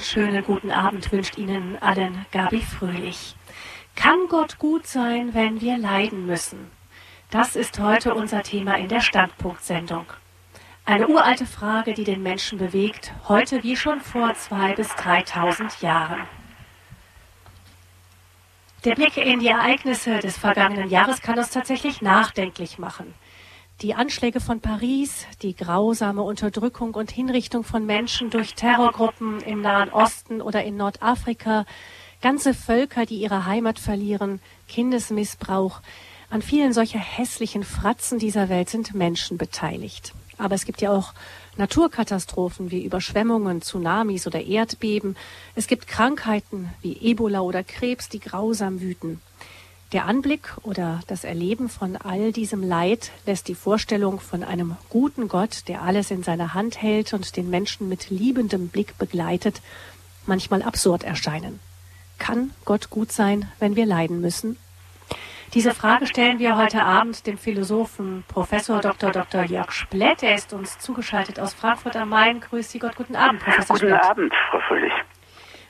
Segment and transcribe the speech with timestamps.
[0.00, 3.36] Schönen guten Abend wünscht Ihnen allen Gabi Fröhlich.
[3.94, 6.72] Kann Gott gut sein, wenn wir leiden müssen?
[7.30, 10.04] Das ist heute unser Thema in der Standpunktsendung.
[10.84, 16.22] Eine uralte Frage, die den Menschen bewegt, heute wie schon vor zwei bis dreitausend Jahren.
[18.84, 23.14] Der Blick in die Ereignisse des vergangenen Jahres kann uns tatsächlich nachdenklich machen.
[23.82, 29.90] Die Anschläge von Paris, die grausame Unterdrückung und Hinrichtung von Menschen durch Terrorgruppen im Nahen
[29.90, 31.66] Osten oder in Nordafrika,
[32.22, 35.80] ganze Völker, die ihre Heimat verlieren, Kindesmissbrauch.
[36.30, 40.14] An vielen solcher hässlichen Fratzen dieser Welt sind Menschen beteiligt.
[40.38, 41.12] Aber es gibt ja auch
[41.56, 45.16] Naturkatastrophen wie Überschwemmungen, Tsunamis oder Erdbeben.
[45.56, 49.20] Es gibt Krankheiten wie Ebola oder Krebs, die grausam wüten.
[49.94, 55.28] Der Anblick oder das Erleben von all diesem Leid lässt die Vorstellung von einem guten
[55.28, 59.62] Gott, der alles in seiner Hand hält und den Menschen mit liebendem Blick begleitet,
[60.26, 61.60] manchmal absurd erscheinen.
[62.18, 64.56] Kann Gott gut sein, wenn wir leiden müssen?
[65.52, 69.12] Diese Frage stellen wir heute Abend dem Philosophen Professor Dr.
[69.12, 69.44] Dr.
[69.44, 70.24] Jörg Splett.
[70.24, 72.40] Er ist uns zugeschaltet aus Frankfurt am Main.
[72.40, 72.96] Grüß Sie Gott.
[72.96, 74.00] Guten Abend, Professor Guten Splett.
[74.00, 74.92] Guten Abend, Frau Fröhlich.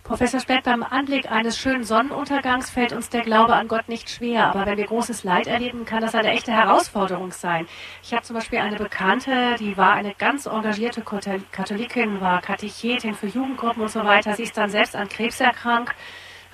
[0.04, 4.48] Professor Spett, beim Anblick eines schönen Sonnenuntergangs fällt uns der Glaube an Gott nicht schwer.
[4.48, 7.66] Aber wenn wir großes Leid erleben, kann das eine echte Herausforderung sein.
[8.02, 13.28] Ich habe zum Beispiel eine Bekannte, die war eine ganz engagierte Katholikin, war Katechetin für
[13.28, 14.34] Jugendgruppen und so weiter.
[14.34, 15.96] Sie ist dann selbst an Krebs erkrankt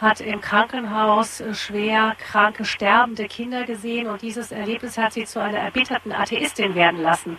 [0.00, 5.58] hat im Krankenhaus schwer kranke, sterbende Kinder gesehen und dieses Erlebnis hat sie zu einer
[5.58, 7.36] erbitterten Atheistin werden lassen.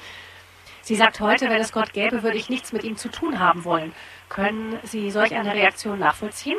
[0.83, 3.65] Sie sagt heute, wenn es Gott gäbe, würde ich nichts mit ihm zu tun haben
[3.65, 3.93] wollen.
[4.33, 6.57] Können Sie solch eine Reaktion nachvollziehen?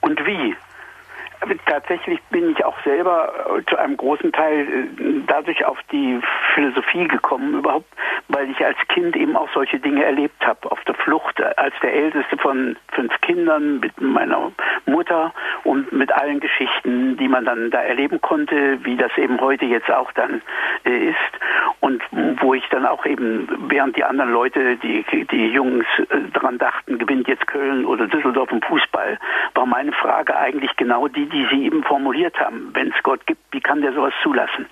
[0.00, 0.56] Und wie?
[1.66, 6.20] Tatsächlich bin ich auch selber äh, zu einem großen Teil äh, dadurch auf die
[6.54, 7.86] Philosophie gekommen, überhaupt,
[8.28, 10.70] weil ich als Kind eben auch solche Dinge erlebt habe.
[10.70, 14.50] Auf der Flucht äh, als der älteste von fünf Kindern mit meiner
[14.86, 19.64] Mutter und mit allen Geschichten, die man dann da erleben konnte, wie das eben heute
[19.66, 20.42] jetzt auch dann
[20.82, 21.16] ist.
[21.80, 22.02] Und
[22.40, 25.86] wo ich dann auch eben, während die anderen Leute, die, die Jungs
[26.32, 29.18] daran dachten, gewinnt jetzt Köln oder Düsseldorf im Fußball,
[29.54, 32.70] war meine Frage eigentlich genau die, die Sie eben formuliert haben.
[32.74, 34.66] Wenn es Gott gibt, wie kann der sowas zulassen?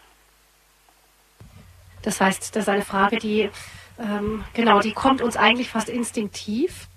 [2.03, 3.51] Das heißt, das ist eine Frage, die
[3.99, 6.89] ähm, genau, die kommt uns eigentlich fast instinktiv.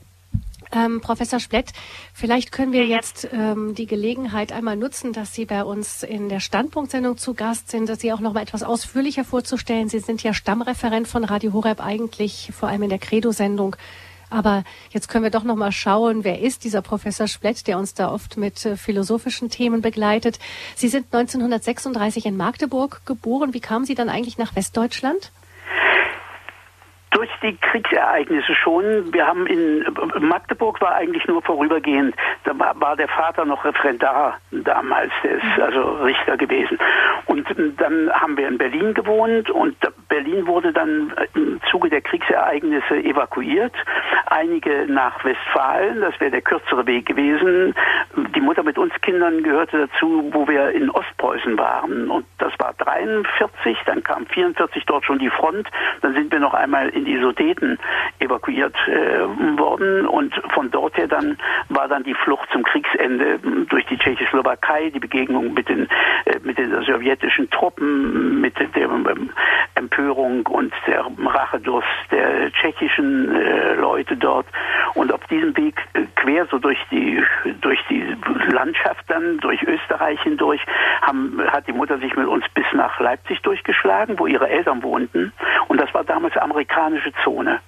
[0.71, 1.71] Ähm, Professor Splett,
[2.13, 6.39] vielleicht können wir jetzt ähm, die Gelegenheit einmal nutzen, dass Sie bei uns in der
[6.39, 9.89] Standpunktsendung zu Gast sind, dass Sie auch noch mal etwas ausführlicher vorzustellen.
[9.89, 13.77] Sie sind ja Stammreferent von Radio Horeb eigentlich, vor allem in der Credo-Sendung
[14.29, 17.93] aber jetzt können wir doch noch mal schauen, wer ist dieser Professor Splett, der uns
[17.93, 20.39] da oft mit äh, philosophischen Themen begleitet.
[20.75, 23.53] Sie sind 1936 in Magdeburg geboren.
[23.53, 25.31] Wie kamen Sie dann eigentlich nach Westdeutschland?
[27.19, 29.13] Durch die Kriegsereignisse schon.
[29.13, 29.85] Wir haben in
[30.19, 32.15] Magdeburg war eigentlich nur vorübergehend.
[32.45, 35.63] Da war, der Vater noch Referendar damals, der ist mhm.
[35.63, 36.77] also Richter gewesen.
[37.25, 37.45] Und
[37.77, 39.75] dann haben wir in Berlin gewohnt und
[40.07, 43.73] Berlin wurde dann im Zuge der Kriegsereignisse evakuiert.
[44.27, 47.75] Einige nach Westfalen, das wäre der kürzere Weg gewesen.
[48.33, 52.09] Die Mutter mit uns Kindern gehörte dazu, wo wir in Ostpreußen waren.
[52.09, 55.67] Und das war 43, dann kam 44 dort schon die Front.
[56.01, 57.79] Dann sind wir noch einmal in die Sudeten
[58.19, 60.05] evakuiert äh, worden.
[60.07, 61.37] Und von dort her dann
[61.69, 63.39] war dann die Flucht zum Kriegsende
[63.69, 65.87] durch die Tschechoslowakei, die Begegnung mit den
[66.25, 69.29] äh, mit den sowjetischen Truppen, mit der ähm,
[69.75, 74.45] Empörung und der Rachedurst der tschechischen äh, Leute dort.
[74.95, 77.23] Und auf diesem Weg äh, quer so durch die
[77.61, 78.03] durch die
[78.51, 80.61] Landschaft dann durch Österreich hindurch
[81.01, 85.31] haben, hat die Mutter sich mit uns bis nach Leipzig durchgeschlagen, wo ihre Eltern wohnten.
[85.67, 87.59] Und das war damals amerikanisch amerikanische Zone.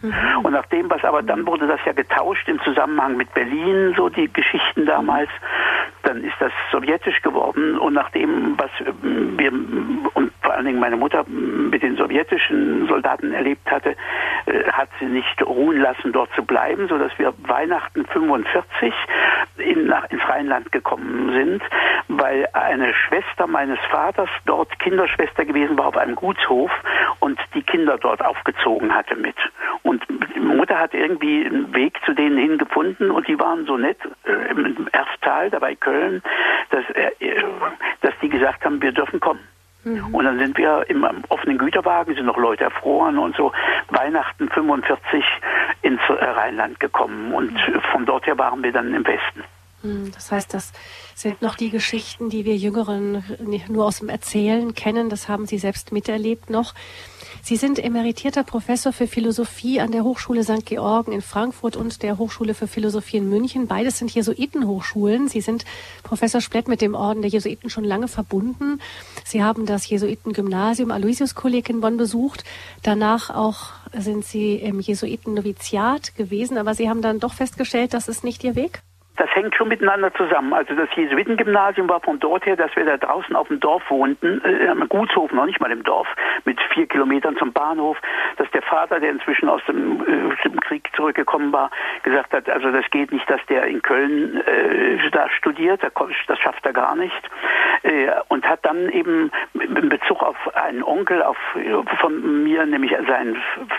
[0.00, 0.44] Mhm.
[0.44, 4.32] Und nachdem was aber dann wurde das ja getauscht im Zusammenhang mit Berlin, so die
[4.32, 5.28] Geschichten damals,
[6.04, 8.70] dann ist das sowjetisch geworden und nachdem was
[9.02, 9.52] wir
[10.14, 13.96] und vor allen Dingen meine Mutter mit den sowjetischen Soldaten erlebt hatte,
[14.46, 18.94] äh, hat sie nicht ruhen lassen, dort zu bleiben, so dass wir Weihnachten 45
[19.58, 21.62] in, nach, ins Rheinland gekommen sind,
[22.08, 26.70] weil eine Schwester meines Vaters dort Kinderschwester gewesen war auf einem Gutshof
[27.20, 29.36] und die Kinder dort aufgezogen hatte mit.
[29.82, 30.02] Und
[30.34, 34.50] die Mutter hat irgendwie einen Weg zu denen hingefunden und die waren so nett äh,
[34.50, 36.22] im Erstal, dabei Köln,
[36.70, 37.10] dass, äh,
[38.00, 39.40] dass die gesagt haben, wir dürfen kommen.
[39.94, 40.14] Mhm.
[40.14, 43.52] Und dann sind wir im offenen Güterwagen, sind noch Leute erfroren und so,
[43.88, 45.24] Weihnachten 45
[45.82, 47.80] ins Rheinland gekommen und mhm.
[47.92, 49.44] von dort her waren wir dann im Westen.
[49.82, 50.72] Hm, das heißt, das
[51.14, 53.22] sind noch die Geschichten, die wir Jüngeren
[53.68, 55.08] nur aus dem Erzählen kennen.
[55.08, 56.74] Das haben Sie selbst miterlebt noch.
[57.48, 60.66] Sie sind emeritierter Professor für Philosophie an der Hochschule St.
[60.66, 63.66] Georgen in Frankfurt und der Hochschule für Philosophie in München.
[63.66, 65.28] Beides sind Jesuitenhochschulen.
[65.28, 65.64] Sie sind
[66.02, 68.82] Professor Splett mit dem Orden der Jesuiten schon lange verbunden.
[69.24, 72.44] Sie haben das Jesuitengymnasium Aloysius-Kolleg in Bonn besucht.
[72.82, 78.24] Danach auch sind Sie im Jesuiten-Noviziat gewesen, aber Sie haben dann doch festgestellt, das ist
[78.24, 78.82] nicht Ihr Weg?
[79.18, 80.52] Das hängt schon miteinander zusammen.
[80.52, 84.40] Also das Jesuitengymnasium war von dort her, dass wir da draußen auf dem Dorf wohnten,
[84.44, 86.06] äh, am Gutshof, noch nicht mal im Dorf,
[86.44, 87.98] mit vier Kilometern zum Bahnhof,
[88.36, 91.70] dass der Vater, der inzwischen aus dem, äh, dem Krieg zurückgekommen war,
[92.04, 96.64] gesagt hat, also das geht nicht, dass der in Köln äh, da studiert, das schafft
[96.64, 97.30] er gar nicht.
[97.82, 101.36] Äh, und hat dann eben in Bezug auf einen Onkel auf,
[102.00, 103.36] von mir, nämlich seinen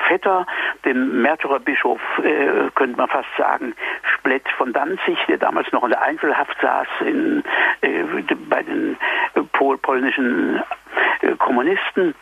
[0.07, 0.45] Vetter,
[0.85, 3.73] den Märtyrerbischof, äh, könnte man fast sagen,
[4.15, 7.43] Splett von Danzig, der damals noch in der Einzelhaft saß in,
[7.81, 8.03] äh,
[8.49, 8.97] bei den
[9.35, 10.61] äh, pol polnischen
[11.21, 12.15] äh, Kommunisten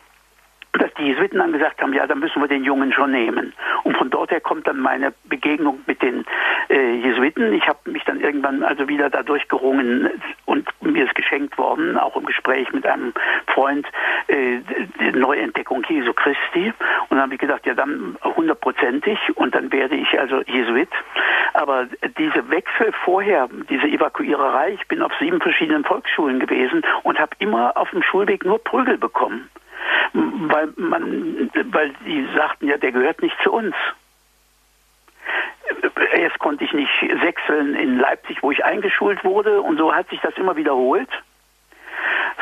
[0.78, 3.54] dass die Jesuiten dann gesagt haben, ja, dann müssen wir den Jungen schon nehmen.
[3.84, 6.26] Und von dort her kommt dann meine Begegnung mit den
[6.70, 7.54] äh, Jesuiten.
[7.54, 10.10] Ich habe mich dann irgendwann also wieder dadurch gerungen
[10.46, 13.14] und mir ist geschenkt worden, auch im Gespräch mit einem
[13.48, 13.88] Freund,
[14.28, 14.60] äh,
[15.00, 16.74] die Neuentdeckung Jesu Christi.
[17.10, 20.90] Und dann habe ich gedacht, ja, dann hundertprozentig und dann werde ich also Jesuit.
[21.54, 21.88] Aber
[22.18, 27.76] diese Wechsel vorher, diese Evakuiererei, ich bin auf sieben verschiedenen Volksschulen gewesen und habe immer
[27.78, 29.50] auf dem Schulweg nur Prügel bekommen
[30.14, 33.76] weil man, weil die sagten ja, der gehört nicht zu uns.
[36.14, 36.92] Erst konnte ich nicht
[37.22, 41.10] sechseln in Leipzig, wo ich eingeschult wurde, und so hat sich das immer wiederholt,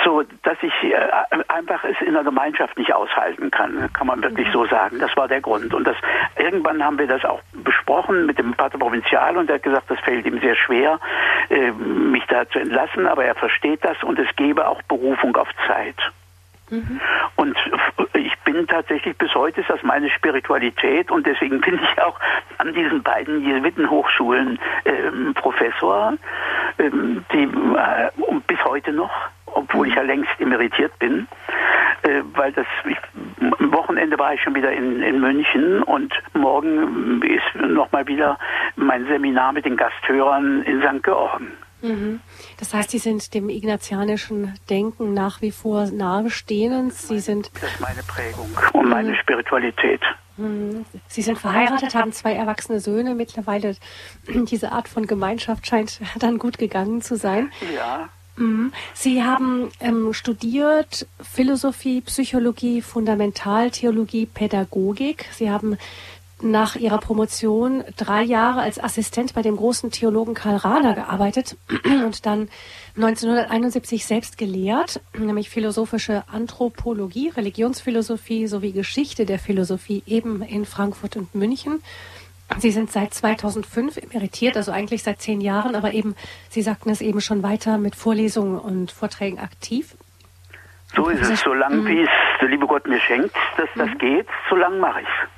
[0.03, 1.09] so dass ich äh,
[1.47, 4.99] einfach es in der Gemeinschaft nicht aushalten kann, kann man wirklich so sagen.
[4.99, 5.73] Das war der Grund.
[5.73, 5.95] Und das
[6.37, 9.99] irgendwann haben wir das auch besprochen mit dem Pater Provinzial und er hat gesagt, das
[10.01, 10.99] fällt ihm sehr schwer,
[11.49, 15.49] äh, mich da zu entlassen, aber er versteht das und es gebe auch Berufung auf
[15.67, 15.97] Zeit.
[16.69, 16.99] Mhm.
[17.35, 17.57] Und
[18.13, 22.19] ich bin tatsächlich bis heute ist das meine Spiritualität und deswegen bin ich auch
[22.57, 26.13] an diesen beiden Jesuitenhochschulen ähm, Professor,
[26.79, 29.11] ähm, die äh, und bis heute noch,
[29.45, 31.27] obwohl ich ja längst emeritiert bin,
[32.03, 32.97] äh, weil das ich,
[33.59, 38.39] am Wochenende war ich schon wieder in, in München und morgen ist nochmal wieder
[38.75, 41.03] mein Seminar mit den Gasthörern in St.
[41.03, 41.51] Georgen.
[41.81, 42.19] Mhm.
[42.57, 46.93] Das heißt, Sie sind dem ignatianischen Denken nach wie vor nahestehend.
[46.93, 47.51] Sie sind.
[47.61, 49.15] Das ist meine Prägung und meine mhm.
[49.15, 50.01] Spiritualität.
[50.37, 50.85] Mhm.
[51.07, 53.15] Sie sind verheiratet, haben zwei erwachsene Söhne.
[53.15, 53.75] Mittlerweile
[54.27, 57.51] diese Art von Gemeinschaft scheint dann gut gegangen zu sein.
[57.75, 58.09] Ja.
[58.37, 58.73] Mhm.
[58.93, 65.25] Sie haben ähm, studiert Philosophie, Psychologie, Fundamentaltheologie, Pädagogik.
[65.31, 65.77] Sie haben
[66.45, 72.25] nach ihrer Promotion drei Jahre als Assistent bei dem großen Theologen Karl Rahner gearbeitet und
[72.25, 72.49] dann
[72.95, 81.35] 1971 selbst gelehrt, nämlich philosophische Anthropologie, Religionsphilosophie sowie Geschichte der Philosophie eben in Frankfurt und
[81.35, 81.81] München.
[82.59, 86.15] Sie sind seit 2005 emeritiert, also eigentlich seit zehn Jahren, aber eben,
[86.49, 89.95] Sie sagten es eben schon weiter mit Vorlesungen und Vorträgen aktiv.
[90.95, 92.09] So ist es, solange wie es
[92.39, 93.97] der liebe Gott mir schenkt, dass das mhm.
[93.97, 95.34] geht, solange mache ich es.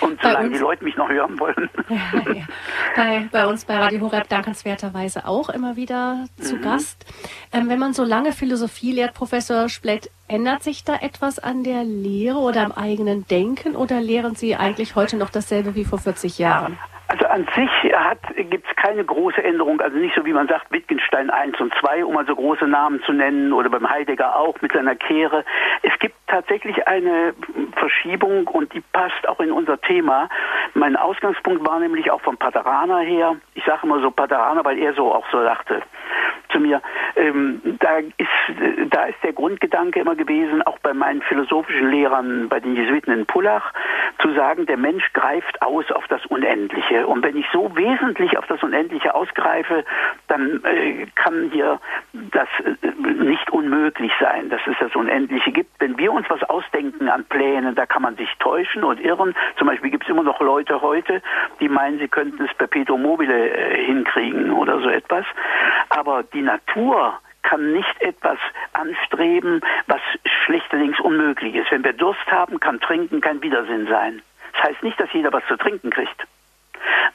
[0.00, 1.70] Und solange die Leute mich noch hören wollen.
[1.88, 2.42] Ja, ja.
[2.96, 6.62] Bei, bei, uns bei Radio Horeb dankenswerterweise auch immer wieder zu mhm.
[6.62, 7.06] Gast.
[7.52, 11.84] Ähm, wenn man so lange Philosophie lehrt, Professor Splett, ändert sich da etwas an der
[11.84, 16.38] Lehre oder am eigenen Denken oder lehren Sie eigentlich heute noch dasselbe wie vor 40
[16.38, 16.78] Jahren?
[17.08, 17.70] Also an sich
[18.50, 22.04] gibt es keine große Änderung, also nicht so wie man sagt, Wittgenstein 1 und 2,
[22.04, 25.44] um also große Namen zu nennen, oder beim Heidegger auch mit seiner Kehre.
[25.82, 27.34] Es gibt tatsächlich eine
[27.76, 30.28] Verschiebung und die passt auch in unser Thema.
[30.74, 34.94] Mein Ausgangspunkt war nämlich auch vom Pateraner her, ich sage immer so Pateraner, weil er
[34.94, 35.82] so auch so dachte
[36.48, 36.80] zu mir,
[37.16, 42.60] ähm, da, ist, da ist der Grundgedanke immer gewesen, auch bei meinen philosophischen Lehrern, bei
[42.60, 43.72] den Jesuiten in Pullach,
[44.20, 47.06] zu sagen, der Mensch greift aus auf das Unendliche.
[47.06, 49.84] Und wenn ich so wesentlich auf das Unendliche ausgreife,
[50.28, 51.80] dann äh, kann hier
[52.12, 55.70] das äh, nicht unmöglich sein, dass es das Unendliche gibt.
[55.78, 59.34] Wenn wir uns was ausdenken an Plänen, da kann man sich täuschen und irren.
[59.58, 61.22] Zum Beispiel gibt es immer noch Leute heute,
[61.60, 65.24] die meinen, sie könnten es perpetuum mobile äh, hinkriegen oder so etwas.
[65.90, 68.38] Aber die Natur kann nicht etwas
[68.74, 70.00] anstreben, was
[70.44, 71.70] schlechterdings unmöglich ist.
[71.70, 74.20] Wenn wir Durst haben, kann Trinken kein Widersinn sein.
[74.52, 76.26] Das heißt nicht, dass jeder was zu trinken kriegt.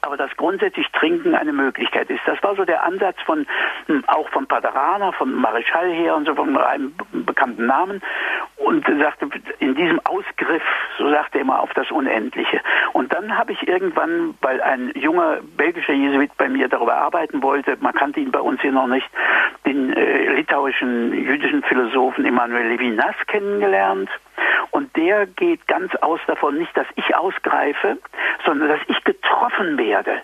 [0.01, 2.21] Aber dass grundsätzlich Trinken eine Möglichkeit ist.
[2.25, 3.45] Das war so der Ansatz von
[3.87, 8.01] hm, auch von Paderana, von Marischal her und so von einem bekannten Namen
[8.57, 9.27] und sagte
[9.59, 10.63] in diesem Ausgriff,
[10.97, 12.61] so sagte er immer auf das Unendliche.
[12.93, 17.77] Und dann habe ich irgendwann, weil ein junger belgischer Jesuit bei mir darüber arbeiten wollte,
[17.79, 19.07] man kannte ihn bei uns hier noch nicht,
[19.65, 24.09] den äh, litauischen jüdischen Philosophen Emmanuel Levinas kennengelernt.
[24.71, 27.97] Und der geht ganz aus davon, nicht, dass ich ausgreife,
[28.45, 30.21] sondern dass ich getroffen werde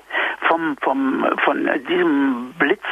[0.47, 2.83] vom, vom, von diesem Blitz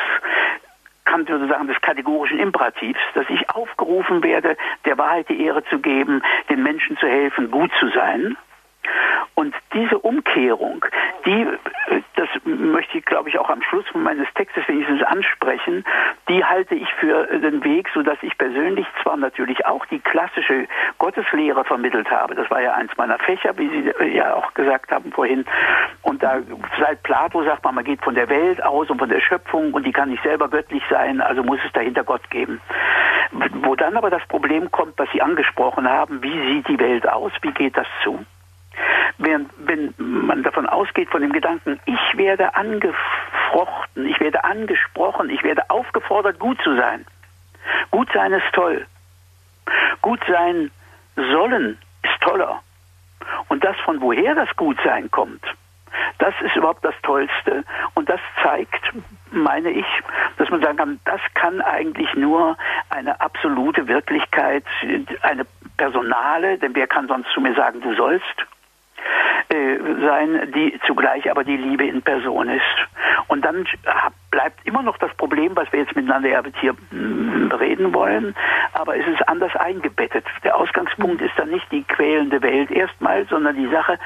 [1.06, 5.80] Kant würde sagen, des kategorischen Imperativs, dass ich aufgerufen werde, der Wahrheit die Ehre zu
[5.80, 8.36] geben, den Menschen zu helfen, gut zu sein.
[9.36, 10.86] Und diese Umkehrung,
[11.26, 11.46] die,
[12.16, 15.84] das möchte ich, glaube ich, auch am Schluss meines Textes wenigstens ansprechen,
[16.30, 20.68] die halte ich für den Weg, so dass ich persönlich zwar natürlich auch die klassische
[21.00, 22.36] Gotteslehre vermittelt habe.
[22.36, 25.46] Das war ja eins meiner Fächer, wie Sie ja auch gesagt haben vorhin.
[26.02, 26.40] Und da
[26.80, 29.86] seit Plato sagt man, man geht von der Welt aus und von der Schöpfung und
[29.86, 32.62] die kann nicht selber göttlich sein, also muss es dahinter Gott geben.
[33.64, 37.32] Wo dann aber das Problem kommt, was Sie angesprochen haben, wie sieht die Welt aus,
[37.42, 38.26] wie geht das zu?
[39.18, 45.44] Während wenn man davon ausgeht, von dem Gedanken, ich werde angefrochten, ich werde angesprochen, ich
[45.44, 47.06] werde aufgefordert, gut zu sein.
[47.92, 48.86] Gut sein ist toll.
[50.02, 50.72] Gut sein
[51.16, 52.62] sollen ist toller.
[53.48, 55.44] Und das, von woher das Gutsein kommt,
[56.20, 57.64] das ist überhaupt das Tollste.
[57.94, 58.82] Und das zeigt,
[59.32, 59.86] meine ich,
[60.38, 62.58] dass man sagen kann, das kann eigentlich nur
[62.90, 64.64] eine absolute Wirklichkeit,
[65.22, 65.46] eine
[65.78, 68.46] personale, denn wer kann sonst zu mir sagen, du sollst?
[69.50, 72.64] Äh, sein, die zugleich aber die Liebe in Person ist.
[73.28, 73.68] Und dann
[74.32, 78.36] bleibt immer noch das Problem, was wir jetzt miteinander ja hier mm, reden wollen,
[78.74, 80.26] aber es ist anders eingebettet.
[80.44, 84.00] Der Ausgangspunkt ist dann nicht die quälende Welt erstmal, sondern die Sache,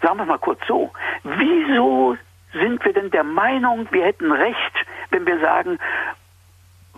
[0.00, 0.92] sagen wir mal kurz so,
[1.24, 2.16] wieso
[2.52, 5.78] sind wir denn der Meinung, wir hätten Recht, wenn wir sagen,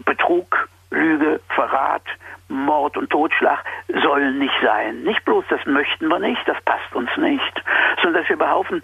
[0.05, 2.03] Betrug, Lüge, Verrat,
[2.49, 3.65] Mord und Totschlag
[4.03, 5.03] sollen nicht sein.
[5.03, 7.63] Nicht bloß, das möchten wir nicht, das passt uns nicht,
[8.03, 8.83] sondern dass wir behaupten,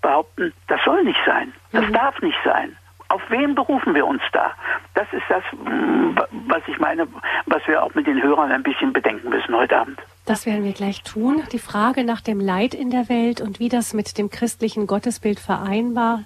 [0.00, 1.92] behaupten das soll nicht sein, das mhm.
[1.92, 2.76] darf nicht sein.
[3.08, 4.52] Auf wen berufen wir uns da?
[4.94, 6.16] Das ist das, mm,
[6.48, 7.06] was ich meine,
[7.44, 10.00] was wir auch mit den Hörern ein bisschen bedenken müssen heute Abend.
[10.24, 11.42] Das werden wir gleich tun.
[11.52, 15.40] Die Frage nach dem Leid in der Welt und wie das mit dem christlichen Gottesbild
[15.40, 16.20] vereinbar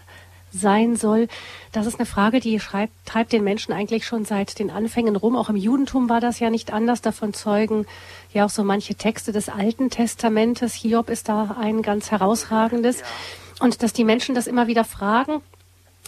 [0.57, 1.29] sein soll.
[1.73, 5.37] Das ist eine Frage, die schreibt, treibt den Menschen eigentlich schon seit den Anfängen rum.
[5.37, 7.03] Auch im Judentum war das ja nicht anders.
[7.03, 7.87] Davon zeugen
[8.33, 10.75] ja auch so manche Texte des Alten Testamentes.
[10.75, 13.03] Hiob ist da ein ganz herausragendes.
[13.61, 15.41] Und dass die Menschen das immer wieder fragen,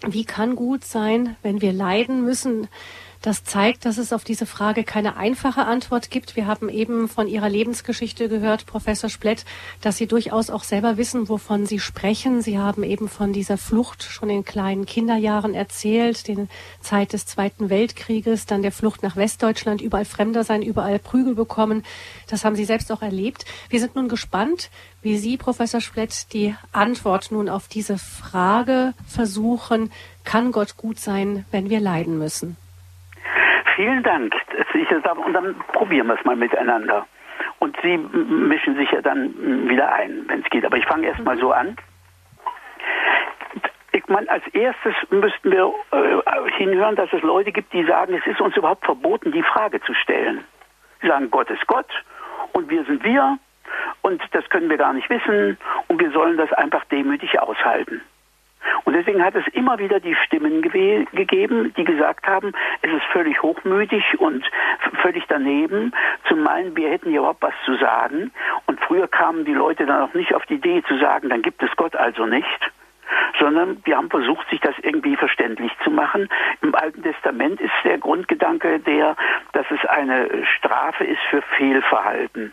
[0.07, 2.69] wie kann gut sein, wenn wir leiden müssen?
[3.21, 6.37] Das zeigt, dass es auf diese Frage keine einfache Antwort gibt.
[6.37, 9.45] Wir haben eben von Ihrer Lebensgeschichte gehört, Professor Splett,
[9.81, 12.43] dass Sie durchaus auch selber wissen, wovon Sie sprechen.
[12.43, 16.49] Sie haben eben von dieser Flucht schon in kleinen Kinderjahren erzählt, den
[16.81, 21.83] Zeit des Zweiten Weltkrieges, dann der Flucht nach Westdeutschland, überall Fremder sein, überall Prügel bekommen.
[22.29, 23.45] Das haben Sie selbst auch erlebt.
[23.69, 24.71] Wir sind nun gespannt,
[25.03, 29.91] wie Sie, Professor Splett, die Antwort nun auf diese Frage versuchen,
[30.23, 32.57] kann Gott gut sein, wenn wir leiden müssen?
[33.79, 34.35] Vielen Dank.
[35.25, 37.07] Und dann probieren wir es mal miteinander.
[37.61, 40.65] Und Sie mischen sich ja dann wieder ein, wenn es geht.
[40.65, 41.77] Aber ich fange erst mal so an.
[43.93, 48.27] Ich meine, als erstes müssten wir äh, hinhören, dass es Leute gibt, die sagen, es
[48.27, 50.43] ist uns überhaupt verboten, die Frage zu stellen.
[51.01, 51.89] Sie sagen, Gott ist Gott
[52.55, 53.39] und wir sind wir
[54.03, 55.57] und das können wir gar nicht wissen
[55.87, 58.03] und wir sollen das einfach demütig aushalten.
[58.85, 63.43] Und deswegen hat es immer wieder die Stimmen gegeben, die gesagt haben, es ist völlig
[63.43, 64.45] hochmütig und
[65.03, 65.93] völlig daneben,
[66.27, 68.33] zu meinen, wir hätten hier überhaupt was zu sagen.
[68.67, 71.63] Und früher kamen die Leute dann auch nicht auf die Idee zu sagen, dann gibt
[71.63, 72.73] es Gott also nicht
[73.39, 76.29] sondern die haben versucht, sich das irgendwie verständlich zu machen.
[76.61, 79.17] Im Alten Testament ist der Grundgedanke der,
[79.53, 82.53] dass es eine Strafe ist für Fehlverhalten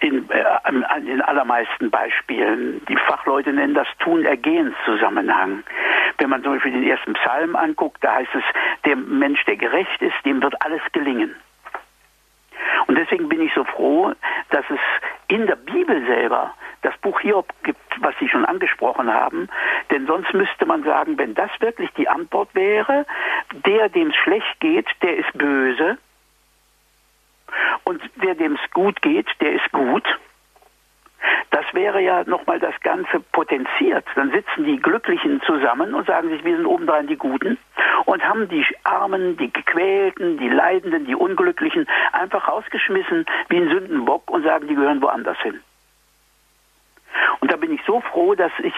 [0.00, 2.84] in, äh, in allermeisten Beispielen.
[2.88, 5.64] Die Fachleute nennen das Tun-Ergehens-Zusammenhang.
[6.18, 8.44] Wenn man zum Beispiel den ersten Psalm anguckt, da heißt es,
[8.84, 11.34] der Mensch, der gerecht ist, dem wird alles gelingen.
[12.86, 14.12] Und deswegen bin ich so froh,
[14.50, 14.80] dass es
[15.28, 19.48] in der Bibel selber das Buch Hiob gibt, was Sie schon angesprochen haben.
[19.90, 23.04] Denn sonst müsste man sagen, wenn das wirklich die Antwort wäre,
[23.66, 25.98] der, dem es schlecht geht, der ist böse
[27.84, 30.04] und der, dem es gut geht, der ist gut.
[31.50, 34.04] Das wäre ja nochmal das Ganze potenziert.
[34.14, 37.58] Dann sitzen die Glücklichen zusammen und sagen sich, wir sind obendrein die Guten
[38.04, 44.30] und haben die Armen, die Gequälten, die Leidenden, die Unglücklichen einfach rausgeschmissen wie ein Sündenbock
[44.30, 45.60] und sagen, die gehören woanders hin.
[47.40, 48.74] Und da bin ich so froh, dass ich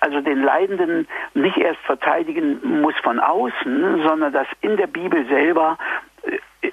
[0.00, 5.78] also den Leidenden nicht erst verteidigen muss von außen, sondern dass in der Bibel selber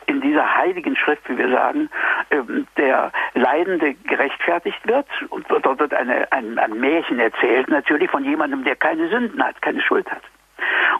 [0.05, 1.89] in dieser heiligen Schrift, wie wir sagen,
[2.31, 8.23] ähm, der Leidende gerechtfertigt wird und dort wird eine, ein, ein Märchen erzählt, natürlich von
[8.23, 10.21] jemandem, der keine Sünden hat, keine Schuld hat.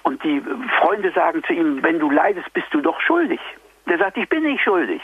[0.04, 0.42] Und die
[0.80, 3.40] Freunde sagen zu ihm, wenn du leidest, bist du doch schuldig.
[3.88, 5.02] Der sagt, ich bin nicht schuldig.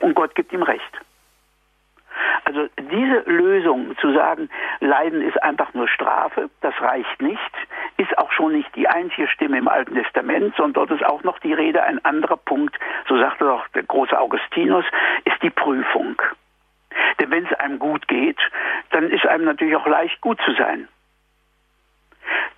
[0.00, 1.00] Und Gott gibt ihm Recht.
[2.44, 7.40] Also diese Lösung zu sagen, Leiden ist einfach nur Strafe, das reicht nicht,
[7.98, 11.38] ist auch schon nicht die einzige Stimme im Alten Testament, sondern dort ist auch noch
[11.38, 12.76] die Rede, ein anderer Punkt,
[13.08, 14.84] so sagte doch der große Augustinus,
[15.24, 16.20] ist die Prüfung.
[17.20, 18.38] Denn wenn es einem gut geht,
[18.90, 20.88] dann ist einem natürlich auch leicht gut zu sein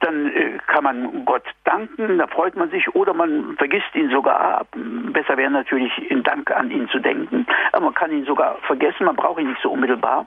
[0.01, 4.67] dann äh, kann man Gott danken, da freut man sich, oder man vergisst ihn sogar.
[4.75, 9.05] Besser wäre natürlich in Dank an ihn zu denken, aber man kann ihn sogar vergessen,
[9.05, 10.27] man braucht ihn nicht so unmittelbar.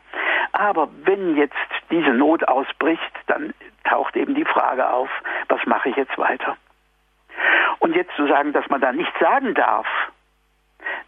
[0.53, 1.55] Aber wenn jetzt
[1.91, 5.09] diese Not ausbricht, dann taucht eben die Frage auf,
[5.49, 6.57] was mache ich jetzt weiter?
[7.79, 9.85] Und jetzt zu sagen, dass man da nichts sagen darf,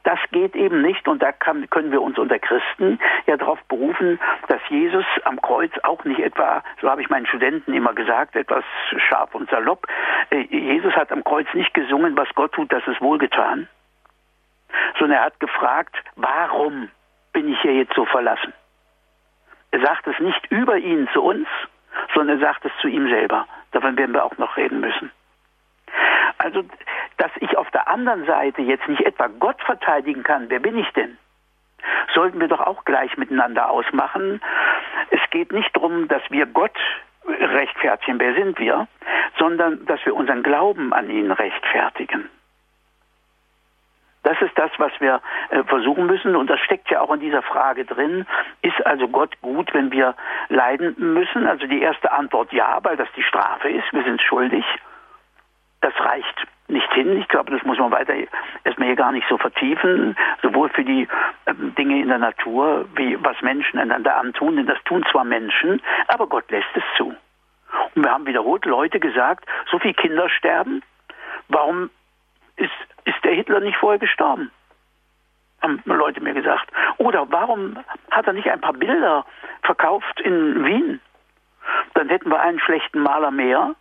[0.04, 4.20] das geht eben nicht und da kann, können wir uns unter Christen ja darauf berufen,
[4.48, 8.64] dass Jesus am Kreuz auch nicht etwa, so habe ich meinen Studenten immer gesagt, etwas
[8.98, 9.88] scharf und salopp,
[10.30, 13.68] äh, Jesus hat am Kreuz nicht gesungen, was Gott tut, das ist wohlgetan,
[14.98, 16.90] sondern er hat gefragt, warum
[17.34, 18.54] bin ich hier jetzt so verlassen?
[19.72, 21.48] Er sagt es nicht über ihn zu uns,
[22.14, 23.48] sondern er sagt es zu ihm selber.
[23.72, 25.12] Davon werden wir auch noch reden müssen.
[26.38, 26.64] Also,
[27.20, 30.90] dass ich auf der anderen Seite jetzt nicht etwa Gott verteidigen kann, wer bin ich
[30.94, 31.18] denn?
[32.14, 34.42] Sollten wir doch auch gleich miteinander ausmachen.
[35.12, 36.78] Es geht nicht darum, dass wir Gott
[37.28, 38.88] rechtfertigen, wer sind wir,
[39.38, 42.30] sondern dass wir unseren Glauben an ihn rechtfertigen.
[44.24, 46.36] Das ist das, was wir äh, versuchen müssen.
[46.36, 48.26] Und das steckt ja auch in dieser Frage drin.
[48.62, 50.16] Ist also Gott gut, wenn wir
[50.50, 51.48] leiden müssen?
[51.48, 53.92] Also die erste Antwort ja, weil das die Strafe ist.
[53.94, 54.66] Wir sind schuldig
[55.82, 57.18] das reicht nicht hin.
[57.18, 58.14] Ich glaube, das muss man weiter
[58.64, 61.08] erstmal hier gar nicht so vertiefen, sowohl für die
[61.48, 65.82] ähm, Dinge in der Natur, wie was Menschen einander antun, denn das tun zwar Menschen,
[66.08, 67.16] aber Gott lässt es zu.
[67.96, 70.84] Und wir haben wiederholt Leute gesagt, so viele Kinder sterben,
[71.48, 71.90] warum
[72.56, 72.72] ist,
[73.06, 74.52] ist der Hitler nicht vorher gestorben?
[75.62, 76.72] Haben Leute mir gesagt.
[76.98, 77.78] Oder warum
[78.12, 79.26] hat er nicht ein paar Bilder
[79.64, 81.02] verkauft in Wien?
[81.96, 83.76] Dann hätten wir einen schlechten Maler mehr,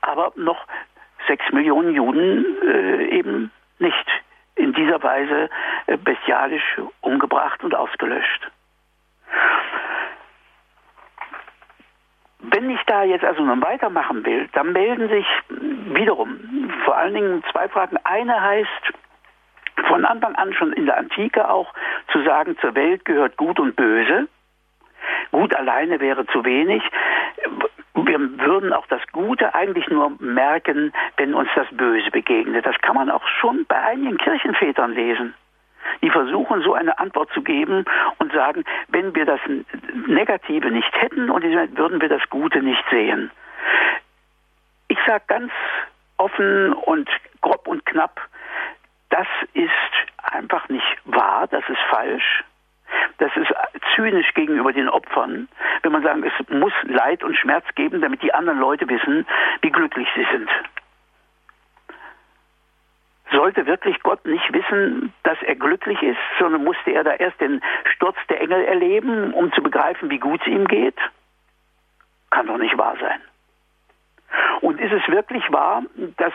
[0.00, 0.66] aber noch
[1.26, 4.06] sechs Millionen Juden äh, eben nicht
[4.56, 5.50] in dieser Weise
[5.86, 8.50] äh, bestialisch umgebracht und ausgelöscht.
[12.38, 17.44] Wenn ich da jetzt also nun weitermachen will, dann melden sich wiederum vor allen Dingen
[17.50, 17.96] zwei Fragen.
[18.04, 18.92] Eine heißt,
[19.88, 21.72] von Anfang an schon in der Antike auch
[22.12, 24.28] zu sagen, zur Welt gehört Gut und Böse.
[25.32, 26.82] Gut alleine wäre zu wenig
[27.94, 32.66] wir würden auch das Gute eigentlich nur merken, wenn uns das Böse begegnet.
[32.66, 35.34] Das kann man auch schon bei einigen Kirchenvätern lesen.
[36.02, 37.84] Die versuchen so eine Antwort zu geben
[38.18, 39.40] und sagen, wenn wir das
[40.06, 43.30] Negative nicht hätten und würden wir das Gute nicht sehen.
[44.88, 45.52] Ich sage ganz
[46.16, 47.08] offen und
[47.40, 48.20] grob und knapp,
[49.10, 49.70] das ist
[50.32, 52.44] einfach nicht wahr, das ist falsch.
[53.18, 53.52] Das ist
[53.94, 55.48] zynisch gegenüber den Opfern,
[55.82, 59.26] wenn man sagt, es muss Leid und Schmerz geben, damit die anderen Leute wissen,
[59.62, 60.50] wie glücklich sie sind.
[63.30, 67.62] Sollte wirklich Gott nicht wissen, dass er glücklich ist, sondern musste er da erst den
[67.94, 70.98] Sturz der Engel erleben, um zu begreifen, wie gut es ihm geht?
[72.30, 73.20] Kann doch nicht wahr sein.
[74.60, 75.82] Und ist es wirklich wahr,
[76.16, 76.32] dass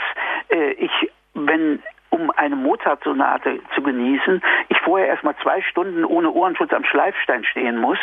[0.49, 6.73] äh, ich, wenn um eine Mozart-Sonate zu genießen, ich vorher erstmal zwei Stunden ohne Ohrenschutz
[6.73, 7.99] am Schleifstein stehen muss,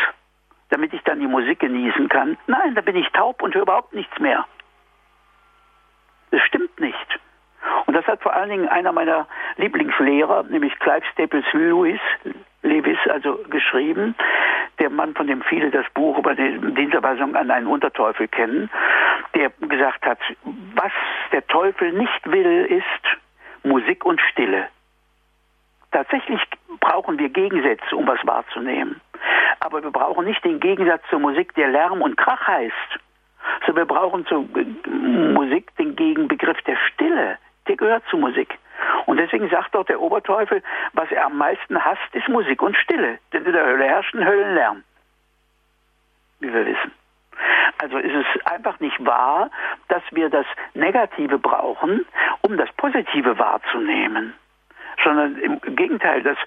[0.71, 2.37] damit ich dann die Musik genießen kann.
[2.47, 4.47] Nein, da bin ich taub und höre überhaupt nichts mehr.
[6.31, 7.21] Das stimmt nicht.
[7.87, 12.01] Und das hat vor allen Dingen einer meiner Lieblingslehrer, nämlich Clive Staples Lewis,
[12.62, 14.14] Lewis also geschrieben,
[14.79, 18.71] der Mann, von dem viele das Buch über die Dienstverweisung an einen Unterteufel kennen,
[19.35, 20.19] der gesagt hat,
[20.75, 20.92] was
[21.33, 23.19] der Teufel nicht will, ist,
[23.67, 24.69] Musik und Stille.
[25.91, 26.41] Tatsächlich
[26.81, 29.01] brauchen wir Gegensätze, um was wahrzunehmen.
[29.61, 32.99] Aber wir brauchen nicht den Gegensatz zur Musik, der Lärm und Krach heißt,
[33.65, 34.45] sondern wir brauchen zur
[34.89, 37.39] Musik den Gegenbegriff der Stille.
[37.67, 38.59] Der gehört zur Musik.
[39.07, 43.19] Und deswegen sagt doch der Oberteufel, was er am meisten hasst, ist Musik und Stille.
[43.33, 44.85] Denn in der Hölle herrscht ein Höllenlärm.
[46.41, 46.93] Wie wir wissen.
[47.79, 49.51] Also ist es einfach nicht wahr,
[49.88, 52.07] dass wir das Negative brauchen,
[52.42, 54.35] um das Positive wahrzunehmen
[55.05, 56.38] sondern im Gegenteil, das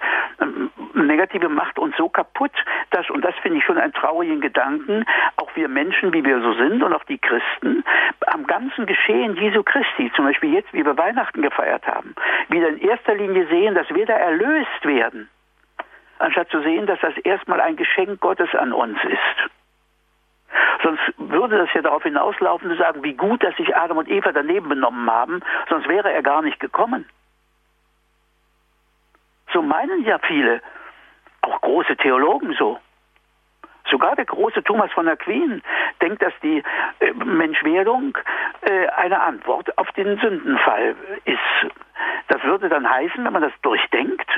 [0.41, 2.51] ähm, negative macht uns so kaputt,
[2.91, 5.05] dass, und das finde ich schon einen traurigen Gedanken,
[5.37, 7.83] auch wir Menschen, wie wir so sind und auch die Christen,
[8.27, 12.15] am ganzen Geschehen Jesu Christi, zum Beispiel jetzt, wie wir Weihnachten gefeiert haben,
[12.49, 15.29] wieder in erster Linie sehen, dass wir da erlöst werden,
[16.19, 19.49] anstatt zu sehen, dass das erstmal ein Geschenk Gottes an uns ist.
[20.83, 24.31] Sonst würde das ja darauf hinauslaufen zu sagen, wie gut, dass sich Adam und Eva
[24.31, 27.05] daneben benommen haben, sonst wäre er gar nicht gekommen.
[29.51, 30.61] So meinen ja viele,
[31.41, 32.79] auch große Theologen so.
[33.89, 35.63] Sogar der große Thomas von Aquin
[36.01, 36.63] denkt, dass die
[36.99, 38.15] äh, Menschwerdung
[38.61, 41.73] äh, eine Antwort auf den Sündenfall ist.
[42.27, 44.29] Das würde dann heißen, wenn man das durchdenkt,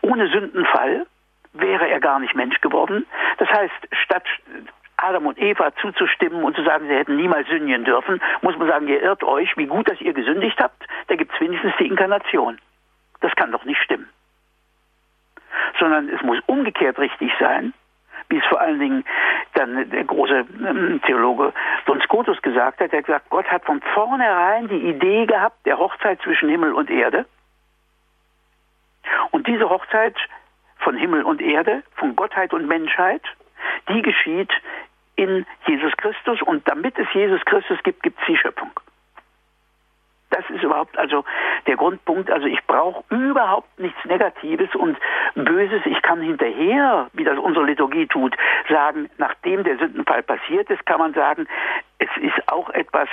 [0.00, 1.06] ohne Sündenfall
[1.52, 3.06] wäre er gar nicht Mensch geworden.
[3.38, 4.24] Das heißt, statt
[4.96, 8.88] Adam und Eva zuzustimmen und zu sagen, sie hätten niemals sündigen dürfen, muss man sagen,
[8.88, 12.58] ihr irrt euch, wie gut, dass ihr gesündigt habt, da gibt es wenigstens die Inkarnation.
[13.20, 14.08] Das kann doch nicht stimmen
[15.78, 17.72] sondern es muss umgekehrt richtig sein,
[18.28, 19.04] wie es vor allen Dingen
[19.54, 21.52] dann der große ähm, Theologe
[21.86, 22.92] Don Scotus gesagt hat.
[22.92, 26.90] Er hat gesagt, Gott hat von vornherein die Idee gehabt der Hochzeit zwischen Himmel und
[26.90, 27.26] Erde.
[29.30, 30.16] Und diese Hochzeit
[30.78, 33.22] von Himmel und Erde, von Gottheit und Menschheit,
[33.88, 34.50] die geschieht
[35.16, 38.70] in Jesus Christus und damit es Jesus Christus gibt, gibt es die Schöpfung.
[40.30, 41.24] Das ist überhaupt also
[41.66, 42.30] der Grundpunkt.
[42.30, 44.98] Also ich brauche überhaupt nichts Negatives und
[45.34, 45.80] Böses.
[45.86, 48.36] Ich kann hinterher, wie das unsere Liturgie tut,
[48.68, 51.46] sagen, nachdem der Sündenfall passiert ist, kann man sagen,
[51.98, 53.08] es ist auch etwas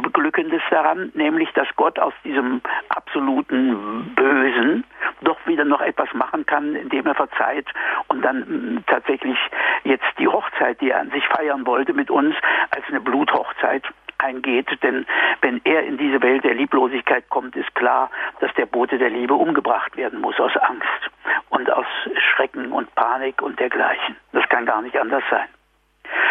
[0.00, 4.84] Beglückendes daran, nämlich dass Gott aus diesem absoluten Bösen
[5.22, 7.66] doch wieder noch etwas machen kann, indem er verzeiht
[8.08, 9.38] und dann hm, tatsächlich
[9.84, 12.34] jetzt die Hochzeit, die er an sich feiern wollte mit uns,
[12.70, 13.84] als eine Bluthochzeit
[14.18, 14.68] eingeht.
[14.82, 15.06] Denn
[15.40, 19.34] wenn er in diese Welt der Lieblosigkeit kommt, ist klar, dass der Bote der Liebe
[19.34, 21.10] umgebracht werden muss aus Angst
[21.50, 24.16] und aus Schrecken und Panik und dergleichen.
[24.32, 25.48] Das kann gar nicht anders sein.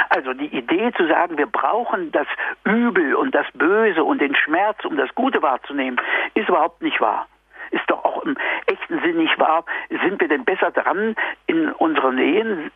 [0.10, 2.28] Also die Idee zu sagen, wir brauchen das
[2.66, 6.00] Übel und das Böse und den Schmerz, um das Gute wahrzunehmen,
[6.34, 7.28] ist überhaupt nicht wahr.
[7.72, 9.64] Ist doch auch im echten Sinn nicht wahr.
[9.90, 11.16] Sind wir denn besser dran
[11.48, 12.72] in unseren Ehen?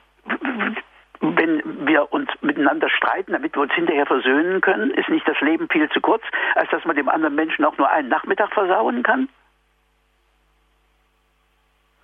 [1.22, 5.68] wenn wir uns miteinander streiten, damit wir uns hinterher versöhnen können, ist nicht das Leben
[5.70, 6.24] viel zu kurz,
[6.56, 9.30] als dass man dem anderen Menschen auch nur einen Nachmittag versauen kann?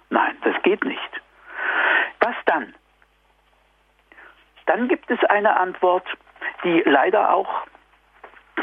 [0.10, 1.22] Nein, das geht nicht.
[2.20, 2.74] Was dann?
[4.66, 6.06] Dann gibt es eine Antwort,
[6.64, 7.66] die leider auch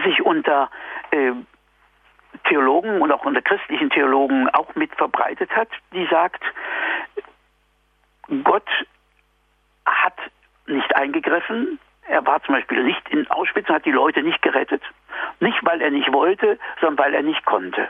[0.05, 0.71] sich unter
[1.11, 1.33] äh,
[2.45, 6.43] Theologen und auch unter christlichen Theologen auch mit verbreitet hat, die sagt,
[8.45, 8.69] Gott
[9.87, 10.15] hat
[10.67, 11.79] nicht eingegriffen.
[12.07, 14.83] Er war zum Beispiel nicht in Auschwitz und hat die Leute nicht gerettet.
[15.41, 17.89] Nicht, weil er nicht wollte, sondern weil er nicht konnte.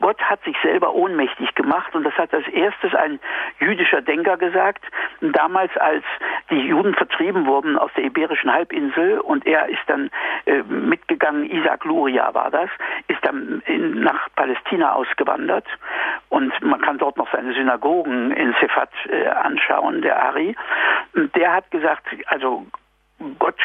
[0.00, 3.20] Gott hat sich selber ohnmächtig gemacht und das hat als erstes ein
[3.58, 4.84] jüdischer Denker gesagt,
[5.20, 6.04] damals als
[6.50, 10.10] die Juden vertrieben wurden aus der Iberischen Halbinsel und er ist dann
[10.46, 12.70] äh, mitgegangen, Isaac Luria war das,
[13.08, 15.66] ist dann in, nach Palästina ausgewandert
[16.30, 20.56] und man kann dort noch seine Synagogen in Sefat äh, anschauen, der Ari.
[21.14, 22.66] Und der hat gesagt, also
[23.38, 23.56] Gott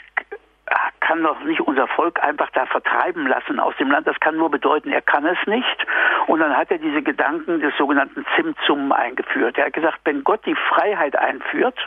[0.99, 4.07] kann doch nicht unser Volk einfach da vertreiben lassen aus dem Land.
[4.07, 5.87] Das kann nur bedeuten, er kann es nicht.
[6.27, 9.57] Und dann hat er diese Gedanken des sogenannten Zimtzum eingeführt.
[9.57, 11.77] Er hat gesagt, wenn Gott die Freiheit einführt,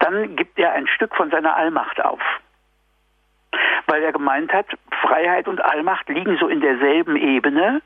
[0.00, 2.20] dann gibt er ein Stück von seiner Allmacht auf
[3.86, 4.66] weil er gemeint hat,
[5.02, 7.82] Freiheit und Allmacht liegen so in derselben Ebene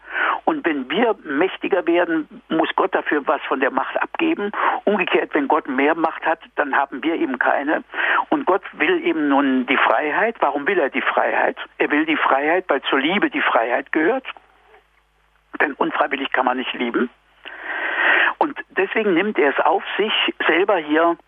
[0.49, 4.51] und wenn wir mächtiger werden, muss Gott dafür was von der Macht abgeben.
[4.85, 7.85] Umgekehrt, wenn Gott mehr Macht hat, dann haben wir eben keine.
[8.31, 10.37] Und Gott will eben nun die Freiheit.
[10.41, 11.59] Warum will er die Freiheit?
[11.77, 14.25] Er will die Freiheit, weil zur Liebe die Freiheit gehört.
[15.61, 17.11] Denn unfreiwillig kann man nicht lieben.
[18.39, 21.19] Und deswegen nimmt er es auf sich, selber hier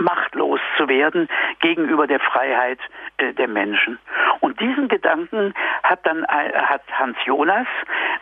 [0.00, 1.28] machtlos zu werden
[1.60, 2.78] gegenüber der Freiheit
[3.18, 3.98] äh, der Menschen.
[4.40, 7.66] Und diesen Gedanken hat dann äh, hat Hans Jonas,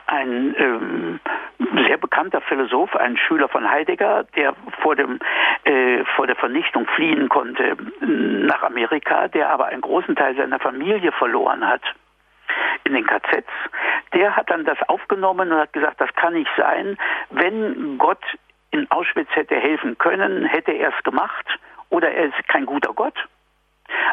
[0.06, 1.20] ein ähm,
[1.86, 5.18] sehr bekannter Philosoph, ein Schüler von Heidegger, der vor dem
[5.64, 11.12] äh, vor der Vernichtung fliehen konnte nach Amerika, der aber einen großen Teil seiner Familie
[11.12, 11.82] verloren hat
[12.84, 13.44] in den KZs,
[14.14, 16.96] der hat dann das aufgenommen und hat gesagt, das kann nicht sein,
[17.30, 18.22] wenn Gott
[18.70, 21.46] in Auschwitz hätte helfen können, hätte er es gemacht
[21.88, 23.14] oder er ist kein guter Gott.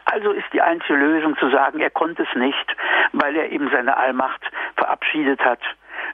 [0.05, 2.75] Also ist die einzige Lösung zu sagen, er konnte es nicht,
[3.13, 4.41] weil er eben seine Allmacht
[4.75, 5.59] verabschiedet hat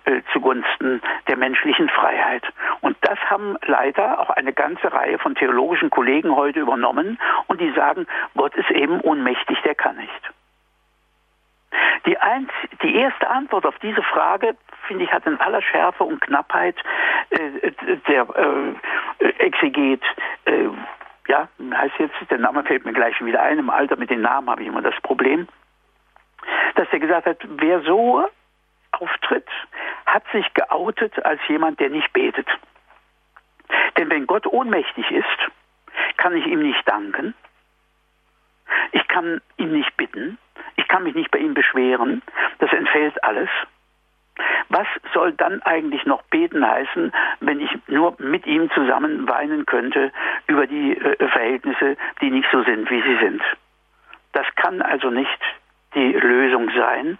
[0.05, 2.43] äh, zugunsten der menschlichen Freiheit.
[2.81, 7.71] Und das haben leider auch eine ganze Reihe von theologischen Kollegen heute übernommen und die
[7.71, 10.33] sagen, Gott ist eben ohnmächtig, der kann nicht.
[12.05, 12.49] Die, einz
[12.81, 14.55] die erste Antwort auf diese Frage
[14.87, 16.75] finde ich, hat in aller Schärfe und Knappheit
[17.29, 17.71] äh,
[18.07, 18.27] der
[19.19, 20.03] äh, Exeget,
[20.45, 20.67] äh,
[21.27, 24.49] ja, heißt jetzt, der Name fällt mir gleich wieder ein, im Alter mit den Namen
[24.49, 25.47] habe ich immer das Problem,
[26.75, 28.25] dass er gesagt hat, wer so
[28.91, 29.47] auftritt,
[30.05, 32.47] hat sich geoutet als jemand, der nicht betet.
[33.97, 35.51] Denn wenn Gott ohnmächtig ist,
[36.17, 37.33] kann ich ihm nicht danken,
[38.91, 40.37] ich kann ihn nicht bitten,
[40.75, 42.21] ich kann mich nicht bei ihm beschweren,
[42.59, 43.49] das entfällt alles.
[44.69, 47.11] Was soll dann eigentlich noch beten heißen,
[47.41, 50.11] wenn ich nur mit ihm zusammen weinen könnte
[50.47, 53.43] über die äh, Verhältnisse, die nicht so sind, wie sie sind?
[54.31, 55.39] Das kann also nicht
[55.93, 57.19] die Lösung sein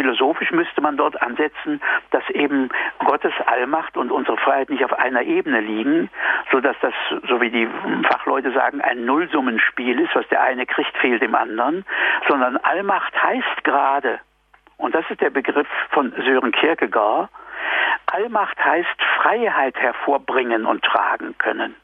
[0.00, 2.70] philosophisch müsste man dort ansetzen, dass eben
[3.04, 6.08] Gottes Allmacht und unsere Freiheit nicht auf einer Ebene liegen,
[6.50, 6.94] so dass das,
[7.28, 7.68] so wie die
[8.08, 11.84] Fachleute sagen, ein Nullsummenspiel ist, was der eine kriegt, fehlt dem anderen,
[12.28, 14.20] sondern Allmacht heißt gerade,
[14.78, 17.28] und das ist der Begriff von Sören Kierkegaard,
[18.06, 21.76] Allmacht heißt Freiheit hervorbringen und tragen können.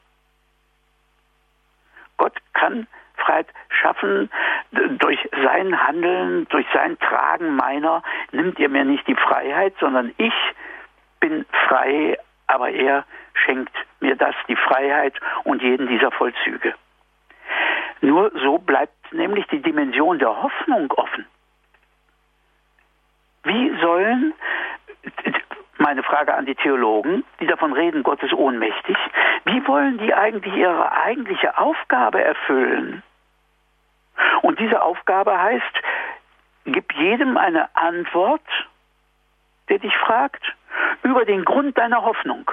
[2.17, 2.87] Gott kann
[3.27, 4.29] Freiheit schaffen.
[4.71, 10.33] Durch sein Handeln, durch sein Tragen meiner nimmt ihr mir nicht die Freiheit, sondern ich
[11.19, 15.13] bin frei, aber er schenkt mir das, die Freiheit
[15.43, 16.73] und jeden dieser Vollzüge.
[18.01, 21.25] Nur so bleibt nämlich die Dimension der Hoffnung offen.
[23.43, 24.33] Wie sollen
[25.79, 28.97] meine Frage an die Theologen, die davon reden, Gott ist ohnmächtig.
[29.45, 33.03] Wie wollen die eigentlich ihre eigentliche Aufgabe erfüllen?
[34.41, 35.81] Und diese Aufgabe heißt,
[36.65, 38.41] gib jedem eine Antwort,
[39.69, 40.43] der dich fragt,
[41.03, 42.49] über den Grund deiner Hoffnung.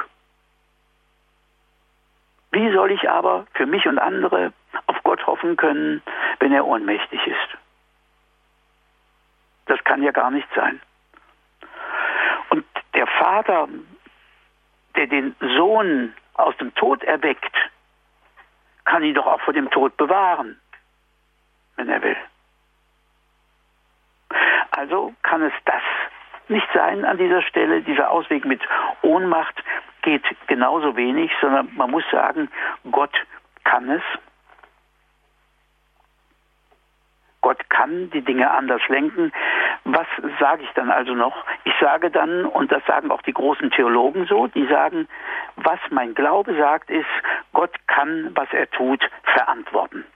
[2.52, 4.52] Wie soll ich aber für mich und andere
[4.86, 6.02] auf Gott hoffen können,
[6.38, 7.58] wenn er ohnmächtig ist?
[9.66, 10.80] Das kann ja gar nicht sein.
[12.50, 13.68] Und der Vater,
[14.94, 17.56] der den Sohn aus dem Tod erweckt,
[18.84, 20.60] kann ihn doch auch vor dem Tod bewahren
[21.76, 22.16] wenn er will.
[24.70, 25.82] Also kann es das
[26.48, 27.82] nicht sein an dieser Stelle.
[27.82, 28.60] Dieser Ausweg mit
[29.02, 29.62] Ohnmacht
[30.02, 32.50] geht genauso wenig, sondern man muss sagen,
[32.90, 33.14] Gott
[33.64, 34.02] kann es.
[37.40, 39.30] Gott kann die Dinge anders lenken.
[39.84, 40.06] Was
[40.40, 41.36] sage ich dann also noch?
[41.64, 45.08] Ich sage dann, und das sagen auch die großen Theologen so, die sagen,
[45.56, 47.04] was mein Glaube sagt, ist,
[47.52, 50.06] Gott kann, was er tut, verantworten.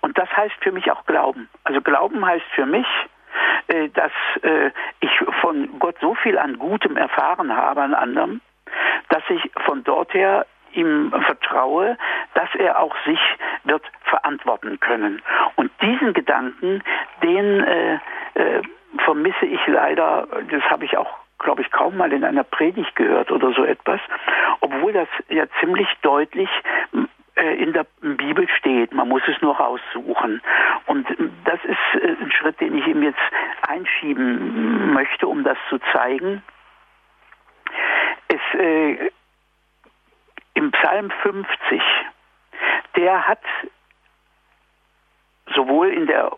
[0.00, 1.48] Und das heißt für mich auch Glauben.
[1.64, 2.86] Also Glauben heißt für mich,
[3.68, 8.40] äh, dass äh, ich von Gott so viel an Gutem erfahren habe an anderem,
[9.08, 11.96] dass ich von dort her ihm vertraue,
[12.34, 13.20] dass er auch sich
[13.64, 15.22] wird verantworten können.
[15.56, 16.82] Und diesen Gedanken,
[17.22, 17.94] den äh,
[18.34, 18.62] äh,
[19.04, 23.30] vermisse ich leider, das habe ich auch glaube ich, kaum mal in einer Predigt gehört
[23.30, 24.00] oder so etwas,
[24.60, 26.48] obwohl das ja ziemlich deutlich
[27.42, 28.92] in der Bibel steht.
[28.92, 30.42] Man muss es nur raussuchen.
[30.86, 31.06] Und
[31.44, 33.18] das ist äh, ein Schritt, den ich ihm jetzt
[33.66, 36.42] einschieben möchte, um das zu zeigen.
[38.28, 39.10] Es, äh,
[40.54, 41.82] Im Psalm 50,
[42.96, 43.42] der hat
[45.54, 46.32] sowohl in der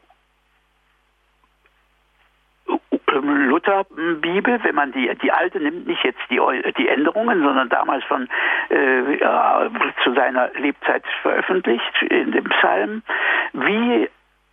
[3.12, 6.40] Lutherbibel, wenn man die, die alte nimmt, nicht jetzt die,
[6.79, 8.29] die Änderungen, sondern damals von
[8.68, 9.18] äh,
[10.05, 13.03] zu seiner Lebzeit veröffentlicht in dem Psalm,
[13.53, 14.09] wie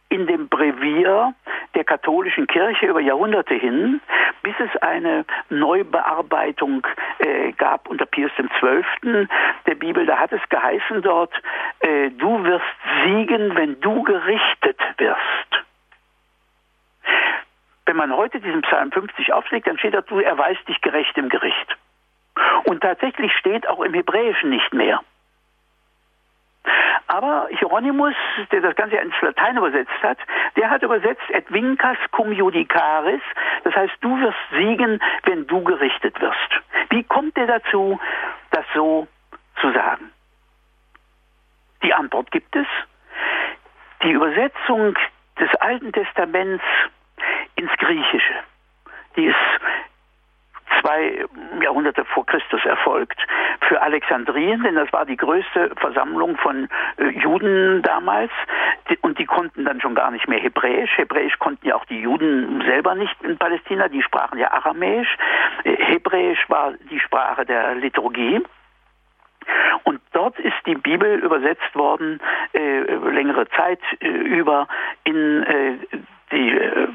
[0.10, 1.34] in dem Brevier
[1.76, 4.00] der katholischen Kirche über Jahrhunderte hin,
[4.42, 6.86] bis es eine Neubearbeitung
[7.20, 9.28] äh, gab unter Pius XII.
[9.66, 10.06] der Bibel.
[10.06, 11.34] Da hat es geheißen dort,
[11.82, 12.64] äh, du wirst
[13.04, 15.57] siegen, wenn du gerichtet wirst.
[17.88, 21.30] Wenn man heute diesen Psalm 50 aufschlägt, dann steht dazu, er weiß dich gerecht im
[21.30, 21.78] Gericht.
[22.66, 25.02] Und tatsächlich steht auch im Hebräischen nicht mehr.
[27.08, 28.14] Aber Hieronymus,
[28.52, 30.18] der das Ganze ins Latein übersetzt hat,
[30.58, 33.22] der hat übersetzt et vincas cum judicaris,
[33.64, 36.62] das heißt, du wirst siegen, wenn du gerichtet wirst.
[36.90, 37.98] Wie kommt er dazu,
[38.52, 39.08] das so
[39.62, 40.12] zu sagen?
[41.84, 42.68] Die Antwort gibt es.
[44.04, 44.98] Die Übersetzung
[45.40, 46.64] des Alten Testaments
[47.58, 48.34] ins Griechische.
[49.16, 49.36] Die ist
[50.82, 51.26] zwei
[51.62, 53.20] Jahrhunderte vor Christus erfolgt
[53.68, 58.32] für Alexandrien, denn das war die größte Versammlung von äh, Juden damals
[59.02, 60.98] und die konnten dann schon gar nicht mehr Hebräisch.
[60.98, 65.18] Hebräisch konnten ja auch die Juden selber nicht in Palästina, die sprachen ja Aramäisch.
[65.64, 68.42] Äh, Hebräisch war die Sprache der Liturgie.
[69.84, 72.20] Und dort ist die Bibel übersetzt worden,
[72.54, 74.68] äh, längere Zeit äh, über
[75.06, 75.78] in äh,
[76.32, 76.88] die äh,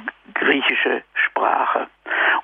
[0.42, 1.87] griechische Sprache.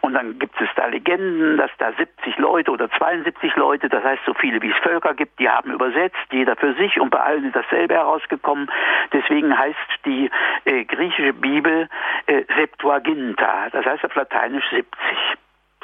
[0.00, 4.22] Und dann gibt es da Legenden, dass da 70 Leute oder 72 Leute, das heißt
[4.24, 7.44] so viele wie es Völker gibt, die haben übersetzt, jeder für sich und bei allen
[7.44, 8.70] ist dasselbe herausgekommen.
[9.12, 10.30] Deswegen heißt die
[10.64, 11.88] äh, griechische Bibel
[12.26, 14.88] äh, Septuaginta, das heißt auf Lateinisch 70.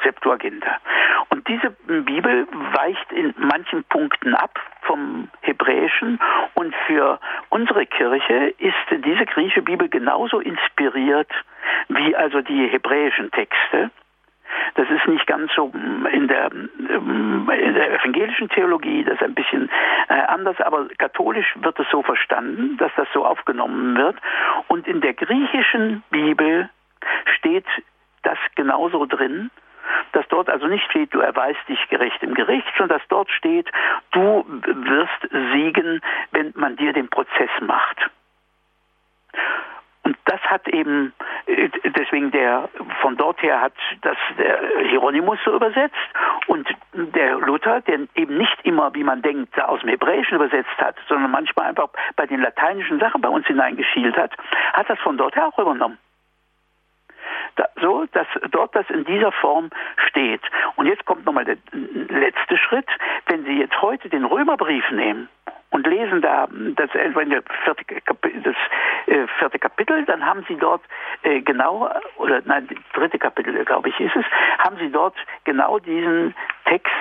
[0.03, 0.77] Septuaginta.
[1.29, 6.19] Und diese Bibel weicht in manchen Punkten ab vom Hebräischen
[6.53, 7.19] und für
[7.49, 11.29] unsere Kirche ist diese griechische Bibel genauso inspiriert
[11.89, 13.91] wie also die hebräischen Texte.
[14.75, 19.69] Das ist nicht ganz so in der, in der evangelischen Theologie, das ist ein bisschen
[20.09, 24.17] äh, anders, aber katholisch wird es so verstanden, dass das so aufgenommen wird.
[24.67, 26.69] Und in der griechischen Bibel
[27.37, 27.65] steht
[28.23, 29.49] das genauso drin
[30.11, 33.69] dass dort also nicht steht, du erweist dich gerecht im Gericht, sondern dass dort steht,
[34.11, 38.09] du wirst siegen, wenn man dir den Prozess macht.
[40.03, 41.13] Und das hat eben,
[41.97, 42.69] deswegen der,
[43.01, 45.95] von dort her hat das der Hieronymus so übersetzt
[46.45, 50.95] und der Luther, der eben nicht immer, wie man denkt, aus dem Hebräischen übersetzt hat,
[51.09, 54.31] sondern manchmal einfach bei den lateinischen Sachen bei uns hineingeschielt hat,
[54.73, 55.97] hat das von dort her auch übernommen.
[57.55, 59.69] Da, so, dass dort das in dieser Form
[60.07, 60.41] steht.
[60.75, 61.57] Und jetzt kommt nochmal der
[62.09, 62.87] letzte Schritt.
[63.27, 65.29] Wenn Sie jetzt heute den Römerbrief nehmen
[65.71, 68.55] und lesen da das, vierte, Kapitel, das
[69.07, 70.81] äh, vierte Kapitel, dann haben Sie dort
[71.23, 74.25] äh, genau, oder nein, dritte Kapitel, glaube ich, ist es,
[74.59, 76.33] haben Sie dort genau diesen
[76.65, 76.91] Text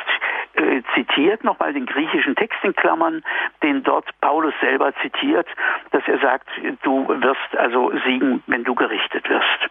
[0.57, 3.23] äh, zitiert, nochmal den griechischen Text in Klammern,
[3.63, 5.47] den dort Paulus selber zitiert,
[5.91, 6.49] dass er sagt,
[6.83, 9.71] du wirst also siegen, wenn du gerichtet wirst.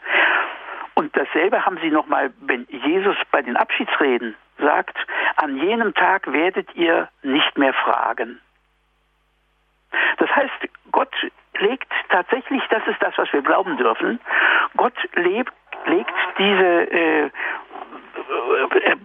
[0.96, 4.98] Und dasselbe haben sie nochmal, wenn Jesus bei den Abschiedsreden sagt,
[5.38, 8.40] an jenem Tag werdet ihr nicht mehr fragen.
[10.18, 11.14] Das heißt, Gott
[11.60, 14.20] legt tatsächlich, das ist das, was wir glauben dürfen,
[14.76, 15.54] Gott lebt,
[15.86, 17.30] legt diese äh,
[18.84, 18.96] er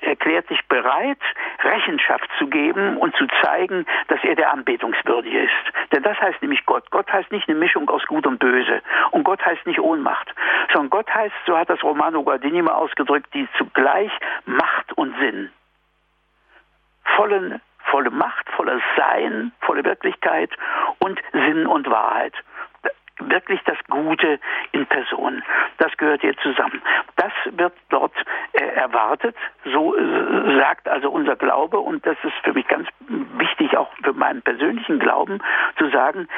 [0.00, 1.18] erklärt sich bereit,
[1.62, 5.92] Rechenschaft zu geben und zu zeigen, dass er der Anbetungswürdige ist.
[5.92, 6.90] Denn das heißt nämlich Gott.
[6.90, 8.82] Gott heißt nicht eine Mischung aus Gut und Böse.
[9.10, 10.34] Und Gott heißt nicht Ohnmacht.
[10.72, 14.12] Sondern Gott heißt, so hat das Romano Guardini mal ausgedrückt, die zugleich
[14.46, 15.50] Macht und Sinn.
[17.16, 20.50] Volle, volle Macht, volles Sein, volle Wirklichkeit
[20.98, 22.34] und Sinn und Wahrheit
[23.30, 24.38] wirklich das Gute
[24.72, 25.42] in Person.
[25.78, 26.82] Das gehört hier zusammen.
[27.16, 28.14] Das wird dort
[28.52, 33.76] äh, erwartet, so äh, sagt also unser Glaube und das ist für mich ganz wichtig,
[33.76, 35.40] auch für meinen persönlichen Glauben,
[35.78, 36.28] zu sagen,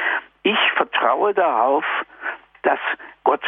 [0.43, 1.85] ich vertraue darauf,
[2.63, 2.79] dass
[3.25, 3.43] Gott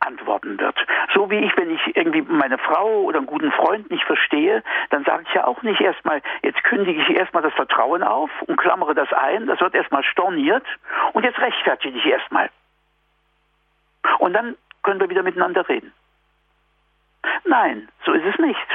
[0.00, 0.76] antworten wird.
[1.14, 5.04] So wie ich, wenn ich irgendwie meine Frau oder einen guten Freund nicht verstehe, dann
[5.04, 8.94] sage ich ja auch nicht erstmal, jetzt kündige ich erstmal das Vertrauen auf und klammere
[8.94, 10.64] das ein, das wird erstmal storniert
[11.12, 12.50] und jetzt rechtfertige ich erstmal.
[14.18, 15.92] Und dann können wir wieder miteinander reden.
[17.44, 18.66] Nein, so ist es nicht.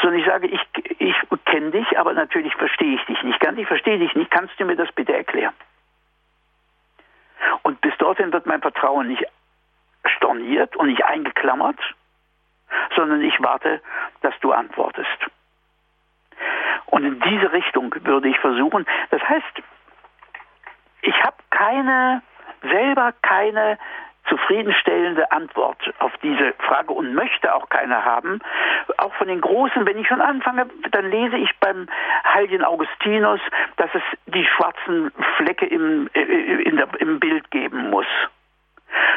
[0.00, 0.60] Sondern ich sage, ich,
[0.98, 3.58] ich kenne dich, aber natürlich verstehe ich dich nicht ganz.
[3.58, 4.30] Ich verstehe dich nicht.
[4.30, 5.54] Kannst du mir das bitte erklären?
[7.62, 9.24] Und bis dorthin wird mein Vertrauen nicht
[10.16, 11.78] storniert und nicht eingeklammert,
[12.96, 13.80] sondern ich warte,
[14.22, 15.26] dass du antwortest.
[16.86, 18.86] Und in diese Richtung würde ich versuchen.
[19.10, 19.62] Das heißt,
[21.02, 22.22] ich habe keine,
[22.62, 23.78] selber keine
[24.28, 28.40] zufriedenstellende Antwort auf diese Frage und möchte auch keine haben.
[28.98, 31.86] Auch von den Großen, wenn ich schon anfange, dann lese ich beim
[32.32, 33.40] Heiligen Augustinus,
[33.76, 36.24] dass es die schwarzen Flecke im, äh,
[36.84, 38.06] der, im Bild geben muss.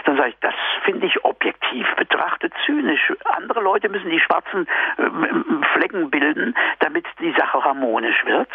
[0.05, 3.13] Dann sage ich, das finde ich objektiv betrachtet zynisch.
[3.25, 4.67] Andere Leute müssen die schwarzen
[4.97, 8.49] äh, Flecken bilden, damit die Sache harmonisch wird.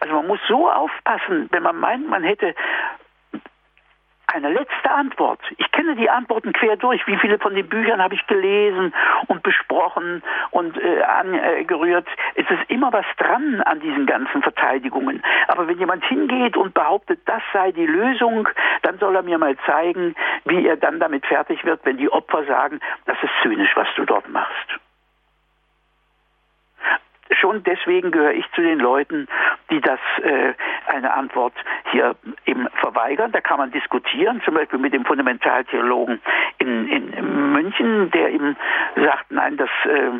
[0.00, 2.54] Also man muss so aufpassen, wenn man meint, man hätte
[4.32, 5.40] eine letzte Antwort.
[5.58, 7.06] Ich kenne die Antworten quer durch.
[7.06, 8.94] Wie viele von den Büchern habe ich gelesen
[9.28, 12.06] und besprochen und äh, angerührt?
[12.34, 15.22] Es ist immer was dran an diesen ganzen Verteidigungen.
[15.48, 18.48] Aber wenn jemand hingeht und behauptet, das sei die Lösung,
[18.82, 20.14] dann soll er mir mal zeigen,
[20.44, 24.04] wie er dann damit fertig wird, wenn die Opfer sagen, das ist zynisch, was du
[24.04, 24.78] dort machst
[27.34, 29.28] schon deswegen gehöre ich zu den Leuten,
[29.70, 30.54] die das äh,
[30.86, 31.54] eine Antwort
[31.90, 32.16] hier
[32.46, 33.32] eben verweigern.
[33.32, 36.20] Da kann man diskutieren, zum Beispiel mit dem Fundamentaltheologen
[36.58, 38.56] in, in München, der eben
[38.96, 40.10] sagt, nein, das äh,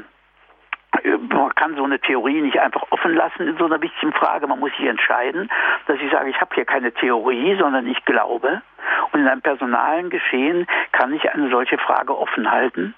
[1.04, 4.46] man kann so eine Theorie nicht einfach offen lassen in so einer wichtigen Frage.
[4.46, 5.50] Man muss sich entscheiden,
[5.86, 8.62] dass ich sage, ich habe hier keine Theorie, sondern ich glaube.
[9.12, 12.94] Und in einem personalen Geschehen kann ich eine solche Frage offen halten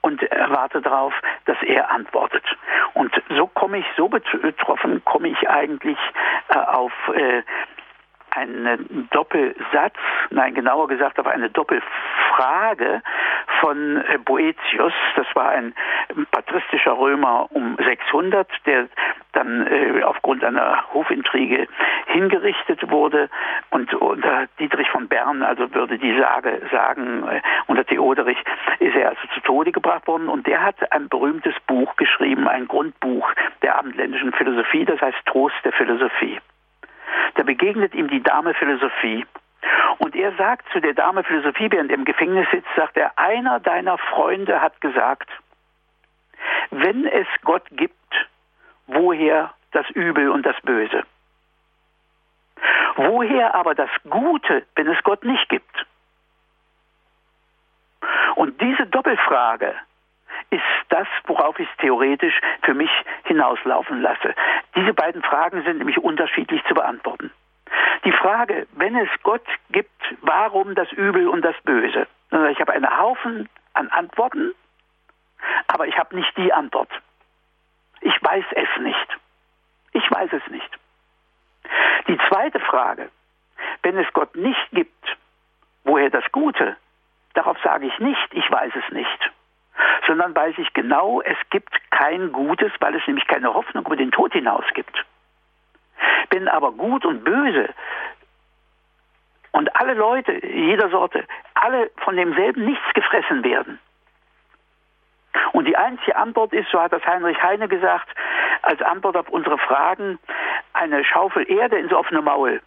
[0.00, 1.12] und erwarte darauf,
[1.46, 2.44] dass er antwortet.
[2.94, 5.98] Und so komme ich, so betroffen komme ich eigentlich
[6.48, 7.42] äh, auf äh,
[8.30, 9.96] einen Doppelsatz,
[10.30, 13.02] nein, genauer gesagt auf eine Doppelfrage
[13.60, 14.92] von äh, Boetius.
[15.16, 15.74] Das war ein
[16.30, 18.88] patristischer Römer um 600, der
[19.32, 21.66] dann äh, aufgrund einer Hofintrige
[22.06, 23.28] hingerichtet wurde
[23.70, 28.38] und unter Dietrich von Bern, also würde die Sage sagen, äh, unter Theoderich
[28.78, 32.66] ist er also zu Tode gebracht worden und der hat ein berühmtes Buch geschrieben, ein
[32.66, 33.28] Grundbuch
[33.62, 36.40] der abendländischen Philosophie, das heißt Trost der Philosophie.
[37.34, 39.26] Da begegnet ihm die Dame Philosophie.
[39.98, 43.60] Und er sagt zu der Dame Philosophie, während er im Gefängnis sitzt, sagt er, einer
[43.60, 45.28] deiner Freunde hat gesagt,
[46.70, 47.96] wenn es Gott gibt,
[48.86, 51.02] woher das Übel und das Böse?
[52.96, 55.86] Woher aber das Gute, wenn es Gott nicht gibt?
[58.34, 59.74] Und diese Doppelfrage
[60.50, 62.90] ist das, worauf ich es theoretisch für mich
[63.24, 64.34] hinauslaufen lasse.
[64.74, 67.32] Diese beiden Fragen sind nämlich unterschiedlich zu beantworten.
[68.04, 69.90] Die Frage, wenn es Gott gibt,
[70.22, 72.06] warum das Übel und das Böse?
[72.50, 74.52] Ich habe einen Haufen an Antworten,
[75.68, 76.90] aber ich habe nicht die Antwort.
[78.00, 79.18] Ich weiß es nicht.
[79.92, 80.78] Ich weiß es nicht.
[82.08, 83.10] Die zweite Frage,
[83.82, 85.16] wenn es Gott nicht gibt,
[85.84, 86.76] woher das Gute?
[87.34, 89.30] Darauf sage ich nicht, ich weiß es nicht
[90.06, 94.10] sondern weiß ich genau, es gibt kein Gutes, weil es nämlich keine Hoffnung über den
[94.10, 95.04] Tod hinaus gibt.
[96.30, 97.68] Wenn aber Gut und Böse
[99.52, 101.24] und alle Leute jeder Sorte,
[101.54, 103.78] alle von demselben nichts gefressen werden.
[105.52, 108.08] Und die einzige Antwort ist, so hat das Heinrich Heine gesagt,
[108.62, 110.18] als Antwort auf unsere Fragen,
[110.72, 112.60] eine Schaufel Erde ins offene Maul.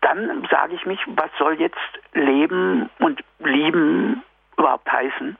[0.00, 1.78] Dann sage ich mich, was soll jetzt
[2.12, 4.22] Leben und Lieben
[4.56, 5.36] überhaupt heißen?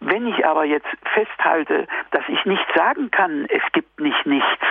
[0.00, 4.64] Wenn ich aber jetzt festhalte, dass ich nicht sagen kann, es gibt nicht nichts,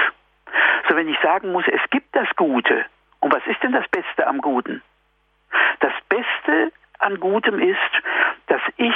[0.87, 2.85] so wenn ich sagen muss, es gibt das Gute,
[3.19, 4.81] und was ist denn das Beste am Guten?
[5.81, 7.77] Das Beste an Gutem ist,
[8.47, 8.95] dass ich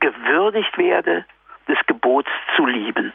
[0.00, 1.24] gewürdigt werde,
[1.68, 3.12] des Gebots zu lieben.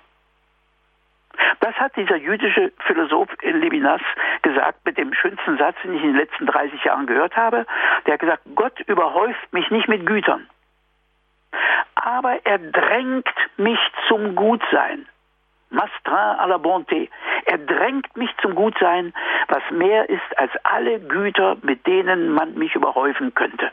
[1.59, 4.01] Das hat dieser jüdische Philosoph Levinas
[4.41, 7.65] gesagt mit dem schönsten Satz, den ich in den letzten 30 Jahren gehört habe.
[8.05, 10.47] Der hat gesagt, Gott überhäuft mich nicht mit Gütern,
[11.95, 15.07] aber er drängt mich zum Gutsein.
[15.73, 17.09] Mastrin à la bonté.
[17.45, 19.11] Er drängt mich zum Gutsein,
[19.47, 23.71] was mehr ist als alle Güter, mit denen man mich überhäufen könnte.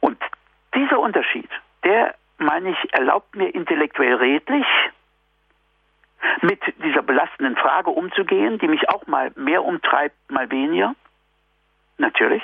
[0.00, 0.18] Und
[0.74, 1.50] dieser Unterschied,
[1.84, 4.66] der, meine ich, erlaubt mir intellektuell redlich,
[6.42, 10.94] mit dieser belastenden Frage umzugehen, die mich auch mal mehr umtreibt, mal weniger.
[11.98, 12.42] Natürlich.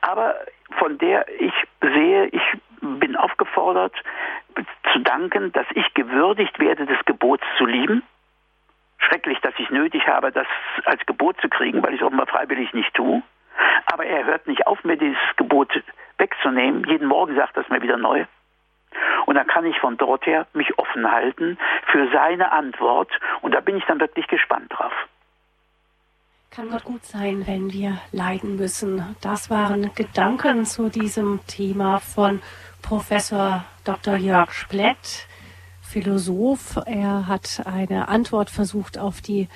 [0.00, 0.34] Aber
[0.78, 2.42] von der ich sehe, ich
[2.80, 3.94] bin aufgefordert
[4.92, 8.02] zu danken, dass ich gewürdigt werde, des Gebots zu lieben.
[8.98, 10.46] Schrecklich, dass ich nötig habe, das
[10.84, 13.22] als Gebot zu kriegen, weil ich es offenbar freiwillig nicht tue.
[13.86, 15.82] Aber er hört nicht auf, mir dieses Gebot
[16.18, 16.84] wegzunehmen.
[16.84, 18.24] Jeden Morgen sagt das mir wieder neu.
[19.26, 21.58] Und dann kann ich von dort her mich offen halten
[21.90, 23.10] für seine Antwort.
[23.40, 24.92] Und da bin ich dann wirklich gespannt drauf.
[26.50, 29.16] Kann Gott gut sein, wenn wir leiden müssen?
[29.20, 32.40] Das waren Gedanken zu diesem Thema von
[32.80, 34.16] Professor Dr.
[34.16, 35.26] Jörg Splett.
[35.84, 36.80] Philosoph.
[36.86, 39.48] Er hat eine Antwort versucht auf diese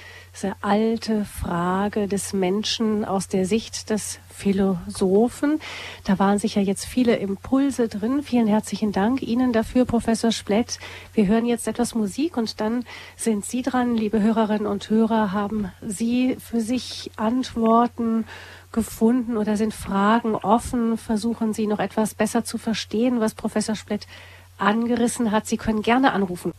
[0.60, 5.58] alte Frage des Menschen aus der Sicht des Philosophen.
[6.04, 8.22] Da waren sicher jetzt viele Impulse drin.
[8.22, 10.78] Vielen herzlichen Dank Ihnen dafür, Professor Splett.
[11.12, 12.84] Wir hören jetzt etwas Musik und dann
[13.16, 15.32] sind Sie dran, liebe Hörerinnen und Hörer.
[15.32, 18.26] Haben Sie für sich Antworten
[18.70, 20.98] gefunden oder sind Fragen offen?
[20.98, 24.06] Versuchen Sie noch etwas besser zu verstehen, was Professor Splett
[24.58, 25.46] angerissen hat.
[25.46, 26.52] Sie können gerne anrufen.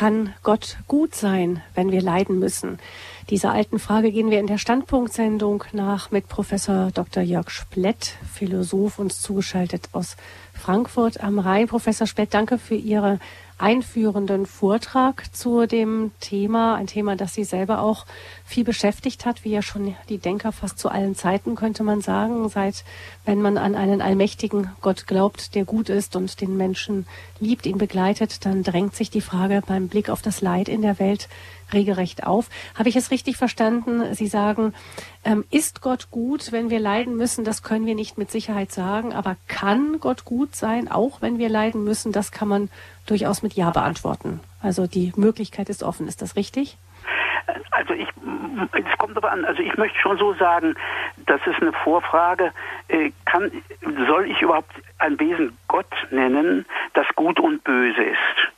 [0.00, 2.78] Kann Gott gut sein, wenn wir leiden müssen?
[3.28, 7.22] Dieser alten Frage gehen wir in der Standpunktsendung nach mit Professor Dr.
[7.22, 10.16] Jörg Splett, Philosoph, uns zugeschaltet aus
[10.54, 11.68] Frankfurt am Rhein.
[11.68, 13.18] Professor Splett, danke für Ihre
[13.60, 18.06] einführenden Vortrag zu dem Thema, ein Thema, das Sie selber auch
[18.44, 22.48] viel beschäftigt hat, wie ja schon die Denker fast zu allen Zeiten, könnte man sagen,
[22.48, 22.84] seit
[23.24, 27.06] wenn man an einen allmächtigen Gott glaubt, der gut ist und den Menschen
[27.38, 30.98] liebt, ihn begleitet, dann drängt sich die Frage beim Blick auf das Leid in der
[30.98, 31.28] Welt,
[31.72, 32.48] regelrecht auf.
[32.78, 34.14] Habe ich es richtig verstanden?
[34.14, 34.74] Sie sagen,
[35.24, 37.44] ähm, ist Gott gut, wenn wir leiden müssen?
[37.44, 39.12] Das können wir nicht mit Sicherheit sagen.
[39.12, 42.12] Aber kann Gott gut sein, auch wenn wir leiden müssen?
[42.12, 42.70] Das kann man
[43.06, 44.40] durchaus mit Ja beantworten.
[44.62, 46.08] Also die Möglichkeit ist offen.
[46.08, 46.76] Ist das richtig?
[47.70, 48.08] Also ich,
[48.72, 50.74] es kommt aber an, also ich möchte schon so sagen,
[51.26, 52.52] das ist eine Vorfrage,
[52.88, 53.50] äh, kann,
[54.06, 58.50] soll ich überhaupt ein Wesen Gott nennen, das gut und böse ist?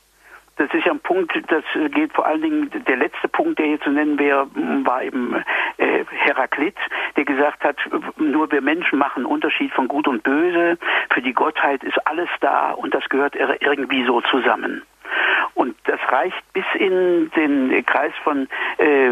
[0.56, 3.80] Das ist ja ein Punkt, das geht vor allen Dingen, der letzte Punkt, der hier
[3.80, 4.46] zu nennen wäre,
[4.84, 5.34] war eben
[5.78, 6.76] äh, Heraklit,
[7.16, 7.76] der gesagt hat,
[8.16, 10.78] nur wir Menschen machen Unterschied von Gut und Böse,
[11.10, 14.82] für die Gottheit ist alles da und das gehört irgendwie so zusammen.
[15.54, 18.48] Und das reicht bis in den Kreis von
[18.78, 19.10] äh,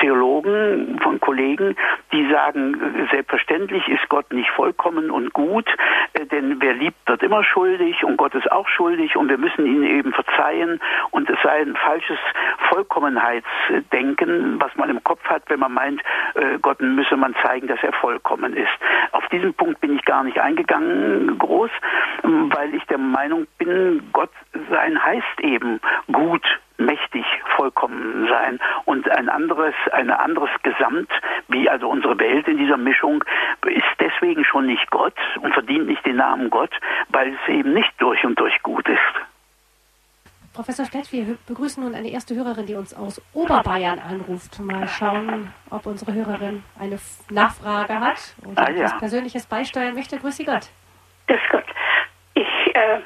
[0.00, 1.76] Theologen, von Kollegen,
[2.12, 5.68] die sagen, selbstverständlich ist Gott nicht vollkommen und gut,
[6.14, 9.66] äh, denn wer liebt, wird immer schuldig und Gott ist auch schuldig und wir müssen
[9.66, 10.80] ihn eben verzeihen
[11.10, 12.18] und es sei ein falsches
[12.68, 16.00] Vollkommenheitsdenken, was man im Kopf hat, wenn man meint,
[16.34, 18.72] äh, Gott müsse man zeigen, dass er vollkommen ist.
[19.12, 21.70] Auf diesen Punkt bin ich gar nicht eingegangen groß,
[22.22, 24.30] weil ich der Meinung bin, Gott
[24.70, 25.80] sein heißt eben
[26.12, 26.44] gut,
[26.78, 27.24] mächtig,
[27.56, 31.10] vollkommen sein und ein anderes, ein anderes Gesamt,
[31.48, 33.24] wie also unsere Welt in dieser Mischung,
[33.66, 36.72] ist deswegen schon nicht Gott und verdient nicht den Namen Gott,
[37.08, 39.00] weil es eben nicht durch und durch gut ist.
[40.56, 44.58] Professor Stett, wir begrüßen nun eine erste Hörerin, die uns aus Oberbayern anruft.
[44.58, 46.98] Mal schauen, ob unsere Hörerin eine
[47.28, 48.76] Nachfrage hat oder ah, ja.
[48.76, 50.18] etwas Persönliches beisteuern möchte.
[50.18, 50.70] Grüß Sie Gott.
[51.26, 51.64] Grüß Gott.
[52.32, 53.00] Ich äh,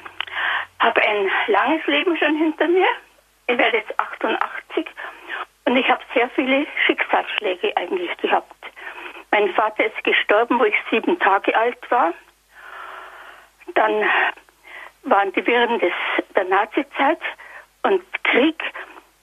[0.81, 2.87] habe ein langes Leben schon hinter mir.
[3.47, 4.87] Ich werde jetzt 88
[5.65, 8.55] und ich habe sehr viele Schicksalsschläge eigentlich gehabt.
[9.29, 12.13] Mein Vater ist gestorben, wo ich sieben Tage alt war.
[13.75, 14.09] Dann
[15.03, 15.93] waren die Wirren des,
[16.35, 17.19] der Nazizeit
[17.83, 18.61] und Krieg.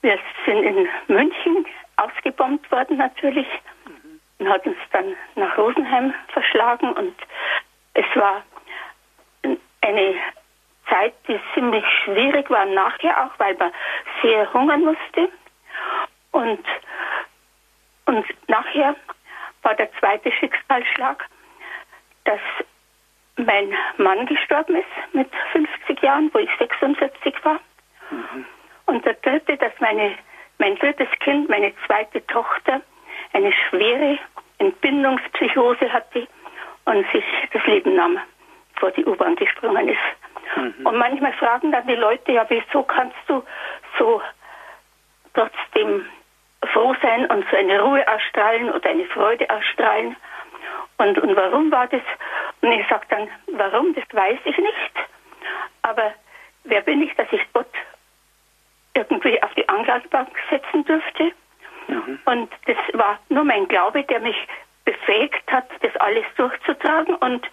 [0.01, 1.65] Wir sind in München
[1.97, 3.47] ausgebombt worden natürlich
[4.39, 7.15] und hat uns dann nach Rosenheim verschlagen und
[7.93, 8.43] es war
[9.81, 10.15] eine
[10.89, 13.71] Zeit, die ziemlich schwierig war nachher auch, weil man
[14.21, 15.29] sehr hungern musste.
[16.31, 16.63] Und,
[18.05, 18.95] und nachher
[19.63, 21.25] war der zweite Schicksalsschlag,
[22.25, 22.39] dass
[23.37, 27.59] mein Mann gestorben ist mit 50 Jahren, wo ich 46 war.
[28.11, 28.45] Mhm.
[28.85, 30.15] Und der dritte, dass meine,
[30.57, 32.81] mein drittes Kind, meine zweite Tochter,
[33.33, 34.17] eine schwere
[34.57, 36.27] Entbindungspsychose hatte
[36.85, 37.23] und sich
[37.53, 38.19] das Leben nahm,
[38.75, 40.18] vor die U-Bahn gesprungen ist.
[40.55, 40.85] Mhm.
[40.85, 43.43] Und manchmal fragen dann die Leute, ja, wieso kannst du
[43.97, 44.21] so
[45.33, 46.05] trotzdem
[46.73, 50.15] froh sein und so eine Ruhe ausstrahlen oder eine Freude ausstrahlen?
[50.97, 52.01] Und, und warum war das?
[52.61, 54.93] Und ich sage dann, warum, das weiß ich nicht.
[55.81, 56.13] Aber
[56.65, 57.71] wer bin ich, dass ich Gott
[58.93, 61.31] irgendwie auf die Anklagebank setzen dürfte?
[61.87, 62.19] Mhm.
[62.25, 64.35] Und das war nur mein Glaube, der mich
[64.89, 67.45] befähigt hat, das alles durchzutragen und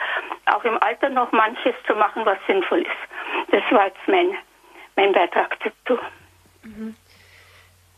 [0.46, 3.50] auch im Alter noch manches zu machen, was sinnvoll ist.
[3.50, 4.34] Das war jetzt mein,
[4.96, 6.00] mein Beitrag dazu.
[6.62, 6.94] Mhm.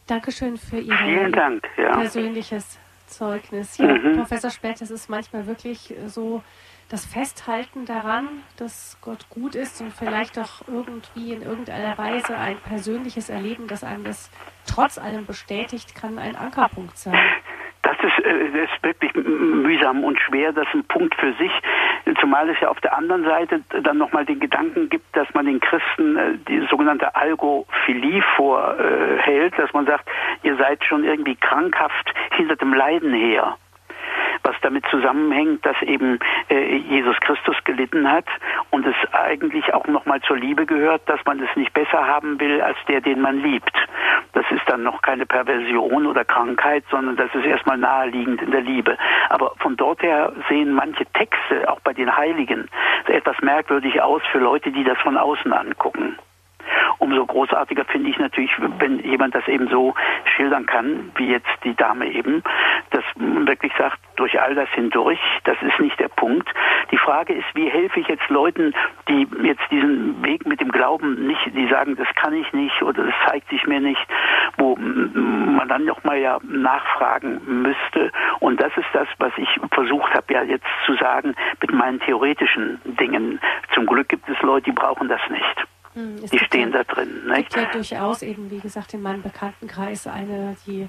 [0.06, 1.96] Dankeschön für Ihr Dank, ja.
[1.96, 3.78] persönliches Zeugnis.
[3.78, 4.16] Ja, mhm.
[4.16, 6.42] Professor Spett, es ist manchmal wirklich so
[6.88, 12.56] das Festhalten daran, dass Gott gut ist und vielleicht auch irgendwie in irgendeiner Weise ein
[12.56, 14.30] persönliches Erleben, das einem das
[14.66, 17.18] trotz allem bestätigt, kann ein Ankerpunkt sein
[17.88, 20.52] das ist, äh, ist wirklich mühsam und schwer.
[20.52, 21.52] Das ist ein Punkt für sich.
[22.20, 25.60] Zumal es ja auf der anderen Seite dann nochmal den Gedanken gibt, dass man den
[25.60, 30.08] Christen äh, die sogenannte Algophilie vorhält, dass man sagt,
[30.42, 33.56] ihr seid schon irgendwie krankhaft hinter dem Leiden her
[34.42, 38.26] was damit zusammenhängt, dass eben äh, Jesus Christus gelitten hat
[38.70, 42.60] und es eigentlich auch nochmal zur Liebe gehört, dass man es nicht besser haben will
[42.60, 43.72] als der, den man liebt.
[44.32, 48.60] Das ist dann noch keine Perversion oder Krankheit, sondern das ist erstmal naheliegend in der
[48.60, 48.96] Liebe.
[49.28, 52.68] Aber von dort her sehen manche Texte, auch bei den Heiligen,
[53.06, 56.16] etwas merkwürdig aus für Leute, die das von außen angucken.
[56.98, 59.94] Umso großartiger finde ich natürlich, wenn jemand das eben so
[60.36, 62.42] schildern kann, wie jetzt die Dame eben,
[62.90, 66.48] dass man wirklich sagt, durch all das hindurch, das ist nicht der Punkt.
[66.90, 68.74] Die Frage ist, wie helfe ich jetzt Leuten,
[69.08, 73.04] die jetzt diesen Weg mit dem Glauben nicht, die sagen, das kann ich nicht oder
[73.04, 74.04] das zeigt sich mir nicht,
[74.56, 78.10] wo man dann nochmal ja nachfragen müsste.
[78.40, 82.80] Und das ist das, was ich versucht habe ja jetzt zu sagen mit meinen theoretischen
[82.84, 83.40] Dingen.
[83.74, 85.66] Zum Glück gibt es Leute, die brauchen das nicht.
[85.98, 87.22] Hm, die stehen ja, da drin.
[87.28, 90.88] Es gibt ja durchaus eben, wie gesagt, in meinem Bekanntenkreis eine, die,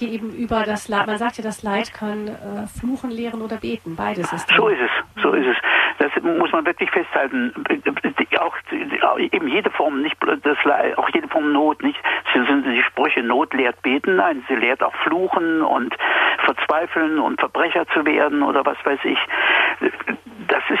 [0.00, 3.58] die eben über das Leid, man sagt ja, das Leid kann äh, fluchen, lehren oder
[3.58, 3.94] beten.
[3.94, 4.56] Beides ist drin.
[4.58, 5.56] So ist es, so ist es.
[5.98, 7.52] Das muss man wirklich festhalten.
[9.02, 11.98] auch eben jede Form, nicht das Leid, auch jede Form Not, nicht
[12.32, 15.96] sind die Sprüche Not lehrt beten, nein, sie lehrt auch fluchen und
[16.44, 19.18] verzweifeln und Verbrecher zu werden oder was weiß ich.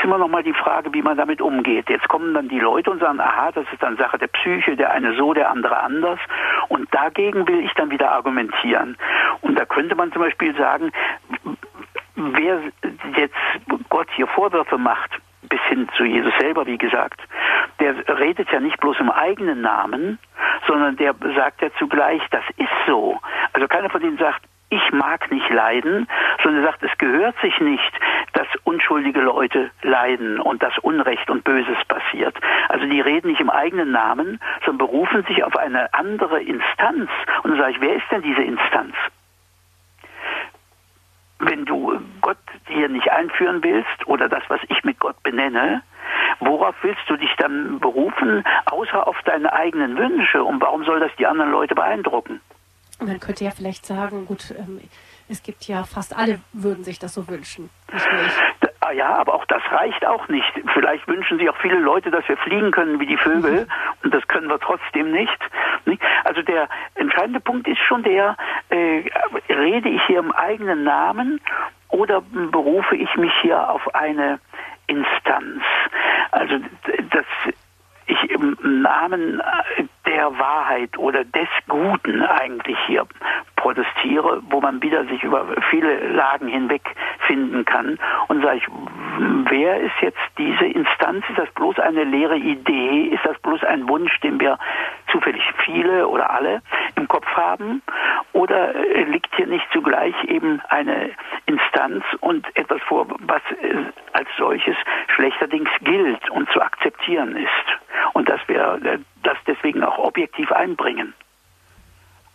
[0.08, 1.90] Immer noch mal die Frage, wie man damit umgeht.
[1.90, 4.90] Jetzt kommen dann die Leute und sagen, aha, das ist dann Sache der Psyche, der
[4.90, 6.18] eine so, der andere anders.
[6.68, 8.96] Und dagegen will ich dann wieder argumentieren.
[9.42, 10.92] Und da könnte man zum Beispiel sagen,
[12.16, 12.62] wer
[13.18, 13.36] jetzt
[13.90, 15.10] Gott hier Vorwürfe macht,
[15.42, 17.20] bis hin zu Jesus selber, wie gesagt,
[17.78, 20.18] der redet ja nicht bloß im eigenen Namen,
[20.66, 23.20] sondern der sagt ja zugleich, das ist so.
[23.52, 24.40] Also keiner von denen sagt,
[24.70, 26.06] ich mag nicht leiden,
[26.42, 27.92] sondern er sagt, es gehört sich nicht,
[28.38, 32.36] dass unschuldige Leute leiden und dass Unrecht und Böses passiert.
[32.68, 37.10] Also die reden nicht im eigenen Namen, sondern berufen sich auf eine andere Instanz.
[37.42, 38.94] Und dann sage ich, wer ist denn diese Instanz?
[41.40, 42.36] wenn du Gott
[42.66, 45.82] hier nicht einführen willst oder das, was ich mit Gott benenne,
[46.40, 50.42] worauf willst du dich dann berufen, außer auf deine eigenen Wünsche?
[50.42, 52.40] Und warum soll das die anderen Leute beeindrucken?
[53.00, 54.80] Man könnte ja vielleicht sagen, gut, ähm,
[55.28, 57.70] es gibt ja fast alle würden sich das so wünschen.
[58.80, 60.50] Ah ja, aber auch das reicht auch nicht.
[60.72, 63.66] Vielleicht wünschen sich auch viele Leute, dass wir fliegen können wie die Vögel mhm.
[64.02, 65.38] und das können wir trotzdem nicht.
[66.24, 68.36] Also der entscheidende Punkt ist schon der,
[68.70, 69.04] äh,
[69.50, 71.40] rede ich hier im eigenen Namen
[71.88, 74.40] oder berufe ich mich hier auf eine
[74.86, 75.62] Instanz?
[76.30, 76.58] Also
[77.10, 77.26] das
[78.06, 79.42] ich im Namen
[80.08, 83.06] der Wahrheit oder des Guten eigentlich hier
[83.56, 86.82] protestiere, wo man wieder sich über viele Lagen hinweg
[87.26, 87.98] finden kann.
[88.28, 88.66] Und sage ich,
[89.50, 91.24] wer ist jetzt diese Instanz?
[91.28, 93.10] Ist das bloß eine leere Idee?
[93.12, 94.58] Ist das bloß ein Wunsch, den wir
[95.10, 96.62] zufällig viele oder alle
[96.96, 97.82] im Kopf haben?
[98.32, 101.10] Oder liegt hier nicht zugleich eben eine
[101.46, 103.42] Instanz und etwas vor, was
[104.12, 104.76] als solches
[105.14, 107.78] schlechterdings gilt und zu akzeptieren ist?
[108.14, 108.78] Und dass wir
[109.28, 111.14] das deswegen auch objektiv einbringen.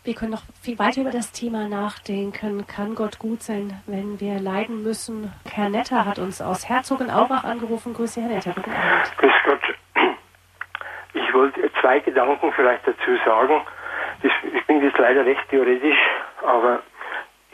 [0.03, 2.67] Wir können noch viel weiter über das Thema nachdenken.
[2.67, 5.31] Kann Gott gut sein, wenn wir leiden müssen?
[5.49, 7.93] Herr Netter hat uns aus Herzogenaurach angerufen.
[7.93, 8.51] Grüße, Herr Netter.
[8.51, 9.17] Guten Abend.
[9.17, 9.61] Grüß Gott.
[11.13, 13.61] Ich wollte zwei Gedanken vielleicht dazu sagen.
[14.21, 15.97] Ich bin jetzt leider recht theoretisch,
[16.45, 16.81] aber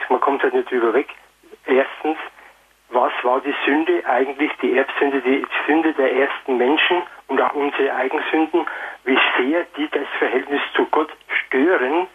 [0.10, 1.08] man kommt halt nicht drüber weg.
[1.66, 2.18] Erstens,
[2.90, 7.94] was war die Sünde eigentlich, die Erbsünde, die Sünde der ersten Menschen und auch unsere
[7.94, 8.66] Eigensünden,
[9.10, 11.10] wie sehr die das Verhältnis zu Gott
[11.48, 12.08] stören,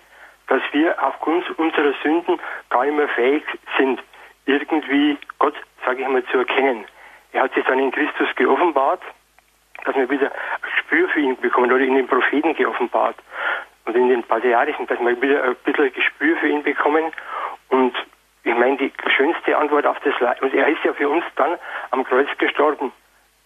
[0.46, 2.38] dass wir aufgrund unserer Sünden
[2.70, 3.42] gar nicht mehr fähig
[3.76, 4.00] sind,
[4.46, 6.84] irgendwie Gott, sage ich mal, zu erkennen.
[7.32, 9.00] Er hat sich dann in Christus geoffenbart,
[9.84, 13.16] dass wir wieder ein Gespür für ihn bekommen, oder in den Propheten geoffenbart
[13.86, 17.12] und in den Patriarchen, dass wir wieder ein bisschen ein Gespür für ihn bekommen.
[17.70, 17.94] Und
[18.44, 21.58] ich meine, die schönste Antwort auf das Leid, und er ist ja für uns dann
[21.90, 22.92] am Kreuz gestorben,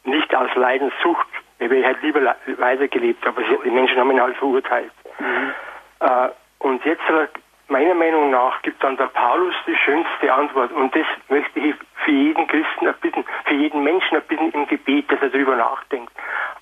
[0.04, 1.28] nicht aus Leidenssucht,
[1.58, 4.92] er wäre halt lieber weitergelebt, aber die Menschen haben ihn halt verurteilt.
[5.18, 5.52] Mhm.
[6.00, 6.28] Äh,
[6.60, 7.26] und jetzt, äh,
[7.68, 10.72] meiner Meinung nach, gibt dann der Paulus die schönste Antwort.
[10.72, 14.66] Und das möchte ich für jeden Christen ein bisschen, für jeden Menschen ein bisschen im
[14.66, 16.12] Gebet, dass er darüber nachdenkt.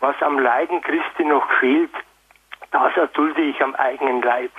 [0.01, 1.93] Was am Leiden Christi noch fehlt,
[2.71, 4.51] das erdulde ich am eigenen Leib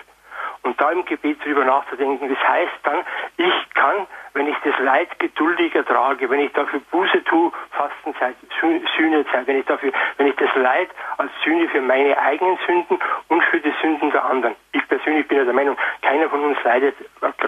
[0.67, 2.27] und da im Gebet drüber nachzudenken.
[2.27, 2.99] Das heißt dann,
[3.37, 9.47] ich kann, wenn ich das Leid geduldig ertrage, wenn ich dafür Buße tue, Fastenzeit, Sühnezeit,
[9.47, 12.99] wenn ich dafür, wenn ich das Leid als Sühne für meine eigenen Sünden
[13.29, 14.55] und für die Sünden der anderen.
[14.73, 16.95] Ich persönlich bin der Meinung, keiner von uns leidet,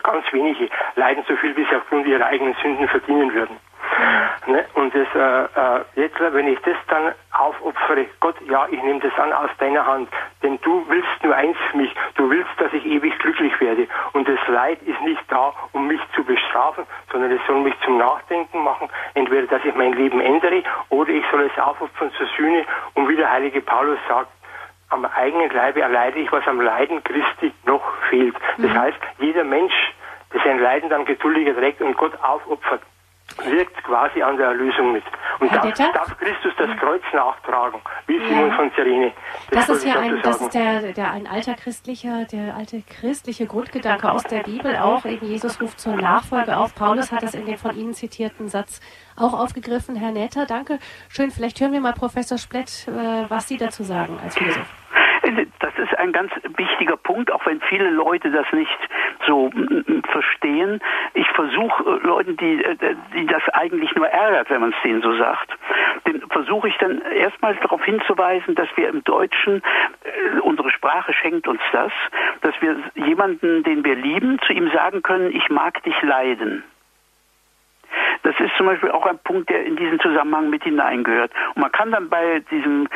[0.01, 3.57] ganz wenige leiden so viel, wie sie aufgrund ihrer eigenen Sünden verdienen würden.
[4.47, 4.65] Ne?
[4.73, 9.13] Und das, äh, äh, jetzt, wenn ich das dann aufopfere, Gott, ja, ich nehme das
[9.19, 10.09] an aus deiner Hand,
[10.41, 13.87] denn du willst nur eins für mich, du willst, dass ich ewig glücklich werde.
[14.13, 17.97] Und das Leid ist nicht da, um mich zu bestrafen, sondern es soll mich zum
[17.97, 22.65] Nachdenken machen, entweder, dass ich mein Leben ändere, oder ich soll es aufopfern zur Sühne,
[22.95, 24.29] und wie der heilige Paulus sagt,
[24.89, 28.35] am eigenen Leibe erleide ich, was am Leiden Christi noch fehlt.
[28.57, 28.79] Das mhm.
[28.79, 29.93] heißt, jeder Mensch,
[30.33, 32.81] der sein Leiden dann geduldig erträgt und Gott aufopfert,
[33.45, 35.03] wirkt quasi an der Erlösung mit.
[35.39, 38.27] Und darf, darf, Christus das Kreuz nachtragen, wie ja.
[38.27, 39.13] Simon von Sirene.
[39.51, 43.45] Das, das ist ja ein, das ist der, der, ein alter christlicher, der alte christliche
[43.45, 45.05] Grundgedanke aus der Bibel auch.
[45.05, 46.75] Eben Jesus ruft zur Nachfolge auf.
[46.75, 48.81] Paulus hat das in dem von Ihnen zitierten Satz
[49.15, 49.95] auch aufgegriffen.
[49.95, 50.79] Herr Näther, danke.
[51.09, 54.73] Schön, vielleicht hören wir mal Professor Splett, äh, was Sie dazu sagen als Philosoph.
[55.59, 58.77] Das ist ein ganz wichtiger Punkt, auch wenn viele Leute das nicht
[59.27, 59.51] so
[60.09, 60.79] verstehen.
[61.13, 65.01] Ich versuche äh, Leuten, die, äh, die das eigentlich nur ärgert, wenn man es denen
[65.01, 65.49] so sagt,
[66.07, 69.61] den versuche ich dann erstmal darauf hinzuweisen, dass wir im Deutschen,
[70.03, 71.91] äh, unsere Sprache schenkt uns das,
[72.41, 76.63] dass wir jemanden, den wir lieben, zu ihm sagen können, ich mag dich leiden.
[78.23, 81.31] Das ist zum Beispiel auch ein Punkt, der in diesen Zusammenhang mit hineingehört.
[81.55, 82.87] Und man kann dann bei diesem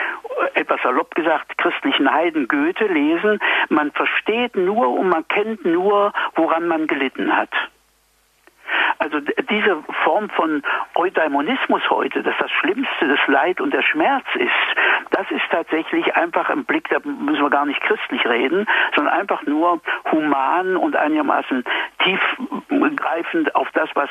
[0.54, 3.40] etwas salopp gesagt, christlichen Heiden Goethe lesen,
[3.70, 7.50] man versteht nur und man kennt nur, woran man gelitten hat.
[9.00, 10.64] Also diese Form von
[10.96, 14.52] Eudaimonismus heute, dass das Schlimmste das Leid und der Schmerz ist,
[15.12, 19.44] das ist tatsächlich einfach im Blick, da müssen wir gar nicht christlich reden, sondern einfach
[19.44, 21.64] nur human und einigermaßen
[22.00, 24.10] tiefgreifend auf das, was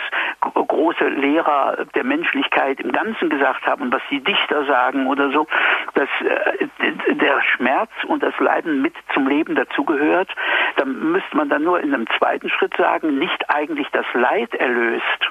[0.55, 5.47] große Lehrer der Menschlichkeit im Ganzen gesagt haben und was die Dichter sagen oder so,
[5.95, 10.29] dass äh, der Schmerz und das Leiden mit zum Leben dazugehört,
[10.77, 15.31] dann müsste man dann nur in einem zweiten Schritt sagen, nicht eigentlich das Leid erlöst.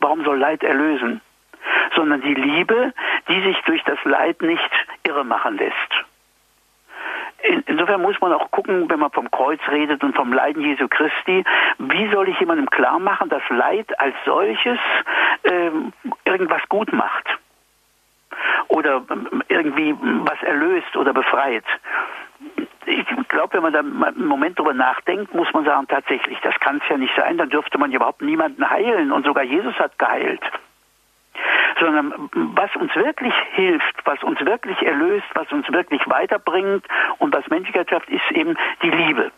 [0.00, 1.20] Warum soll Leid erlösen?
[1.96, 2.92] Sondern die Liebe,
[3.28, 4.70] die sich durch das Leid nicht
[5.04, 5.74] irre machen lässt.
[7.66, 11.44] Insofern muss man auch gucken, wenn man vom Kreuz redet und vom Leiden Jesu Christi,
[11.78, 14.78] wie soll ich jemandem klar machen, dass Leid als solches
[15.44, 15.92] ähm,
[16.24, 17.26] irgendwas gut macht
[18.68, 21.64] oder ähm, irgendwie was erlöst oder befreit
[22.86, 26.80] ich glaube, wenn man da einen Moment drüber nachdenkt, muss man sagen, tatsächlich, das kann
[26.82, 30.42] es ja nicht sein, dann dürfte man überhaupt niemanden heilen und sogar Jesus hat geheilt.
[31.80, 36.86] Sondern was uns wirklich hilft, was uns wirklich erlöst, was uns wirklich weiterbringt
[37.18, 39.32] und was Menschlichkeit schafft, ist eben die Liebe.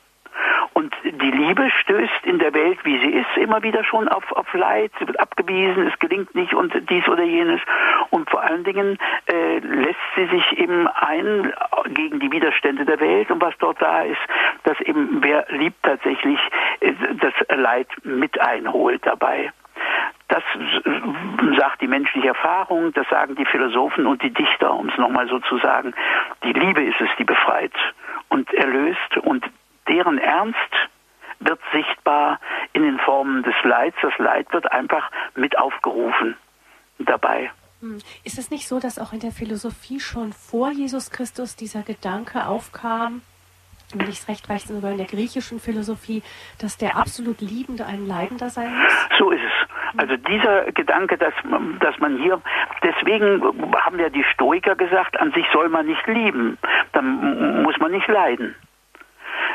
[0.73, 4.53] Und die Liebe stößt in der Welt, wie sie ist, immer wieder schon auf, auf
[4.55, 4.93] Leid.
[4.99, 7.61] Sie wird abgewiesen, es gelingt nicht und dies oder jenes.
[8.11, 11.53] Und vor allen Dingen äh, lässt sie sich eben ein
[11.95, 13.31] gegen die Widerstände der Welt.
[13.31, 14.21] Und was dort da ist,
[14.65, 16.41] dass eben wer liebt tatsächlich
[16.81, 19.53] äh, das Leid mit einholt dabei.
[20.29, 20.43] Das
[21.57, 25.39] sagt die menschliche Erfahrung, das sagen die Philosophen und die Dichter, um es nochmal so
[25.39, 25.95] zu sagen.
[26.43, 27.73] Die Liebe ist es, die befreit
[28.29, 29.45] und erlöst und
[29.89, 30.59] deren Ernst
[31.41, 32.41] wird sichtbar
[32.73, 33.97] in den Formen des Leids.
[34.03, 36.37] Das Leid wird einfach mit aufgerufen
[36.99, 37.51] dabei.
[37.81, 37.99] Hm.
[38.25, 42.47] Ist es nicht so, dass auch in der Philosophie schon vor Jesus Christus dieser Gedanke
[42.47, 43.21] aufkam,
[43.95, 46.23] wenn ich es recht weiß, sogar in der griechischen Philosophie,
[46.59, 49.19] dass der absolut Liebende ein Leidender sein muss?
[49.19, 49.99] So ist es.
[49.99, 51.35] Also dieser Gedanke, dass,
[51.81, 52.41] dass man hier,
[52.83, 53.43] deswegen
[53.77, 56.59] haben ja die Stoiker gesagt, an sich soll man nicht lieben,
[56.93, 58.55] dann muss man nicht leiden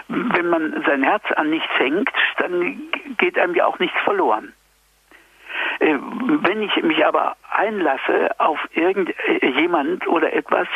[0.07, 2.81] wenn man sein Herz an nichts hängt, dann
[3.17, 4.53] geht einem ja auch nichts verloren.
[5.79, 10.67] Äh, wenn ich mich aber einlasse auf irgendjemand oder etwas,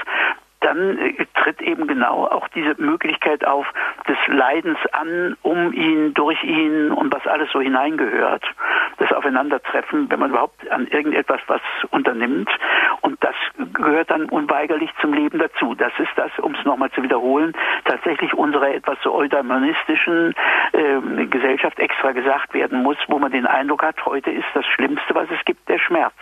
[0.66, 3.66] dann äh, tritt eben genau auch diese Möglichkeit auf
[4.08, 8.44] des Leidens an, um ihn, durch ihn und was alles so hineingehört.
[8.98, 11.62] Das Aufeinandertreffen, wenn man überhaupt an irgendetwas was
[11.92, 12.50] unternimmt.
[13.02, 13.36] Und das
[13.74, 15.76] gehört dann unweigerlich zum Leben dazu.
[15.76, 17.54] Das ist das, um es nochmal zu wiederholen,
[17.86, 20.34] tatsächlich unserer etwas so eudamonistischen
[20.72, 25.14] äh, Gesellschaft extra gesagt werden muss, wo man den Eindruck hat, heute ist das Schlimmste,
[25.14, 26.14] was es gibt, der Schmerz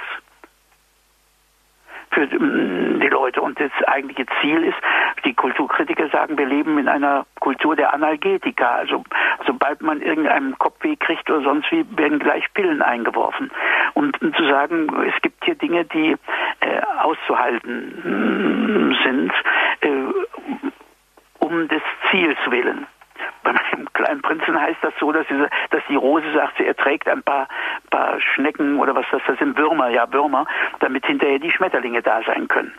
[2.14, 3.41] für mm, die Leute.
[3.41, 4.78] Und das eigentliche Ziel ist,
[5.26, 8.76] die Kulturkritiker sagen, wir leben in einer Kultur der Analgetika.
[8.76, 9.03] Also
[9.45, 13.51] sobald man irgendeinen Kopfweh kriegt oder sonst wie, werden gleich Pillen eingeworfen.
[13.93, 16.16] Und zu sagen, es gibt hier Dinge, die
[16.59, 19.32] äh, auszuhalten mm, sind,
[19.82, 19.89] äh,
[21.39, 22.88] um des Ziels willen.
[23.44, 27.08] Bei meinem kleinen Prinzen heißt das so, dass, diese, dass die Rose sagt, sie erträgt
[27.08, 27.48] ein paar,
[27.89, 30.46] paar Schnecken oder was das, das sind Würmer, ja Würmer,
[30.80, 32.74] damit hinterher die Schmetterlinge da sein können.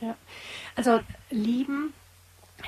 [0.00, 0.16] Ja.
[0.76, 1.94] Also lieben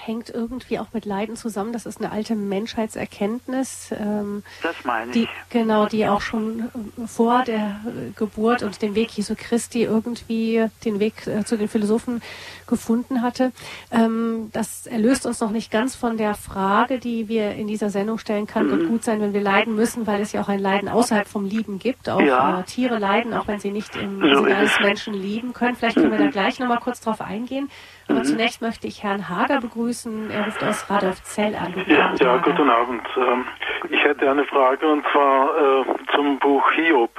[0.07, 1.73] hängt irgendwie auch mit Leiden zusammen.
[1.73, 3.91] Das ist eine alte Menschheitserkenntnis.
[3.99, 5.29] Ähm, das meine die, ich.
[5.51, 7.81] Genau, die auch schon äh, vor der
[8.17, 12.23] Geburt und dem Weg Jesu Christi irgendwie den Weg äh, zu den Philosophen
[12.67, 13.53] gefunden hatte.
[13.91, 18.19] Ähm, das erlöst uns noch nicht ganz von der Frage, die wir in dieser Sendung
[18.19, 18.89] stellen, kann Gott mhm.
[18.89, 21.79] gut sein, wenn wir leiden müssen, weil es ja auch ein Leiden außerhalb vom Lieben
[21.79, 22.09] gibt.
[22.09, 22.61] Auch ja.
[22.61, 25.77] äh, Tiere leiden, auch wenn sie nicht im so Sinne eines Menschen lieben können.
[25.77, 27.71] Vielleicht können wir da gleich nochmal kurz drauf eingehen.
[28.07, 28.25] Aber mhm.
[28.25, 29.94] zunächst möchte ich Herrn Hager begrüßen.
[30.31, 31.73] Er ruft aus Radolfzell an.
[31.73, 33.07] Guten ja, ja guten Abend.
[33.17, 33.45] Ähm,
[33.91, 35.85] ich hätte eine Frage und zwar äh,
[36.15, 37.11] zum Buch Hiob.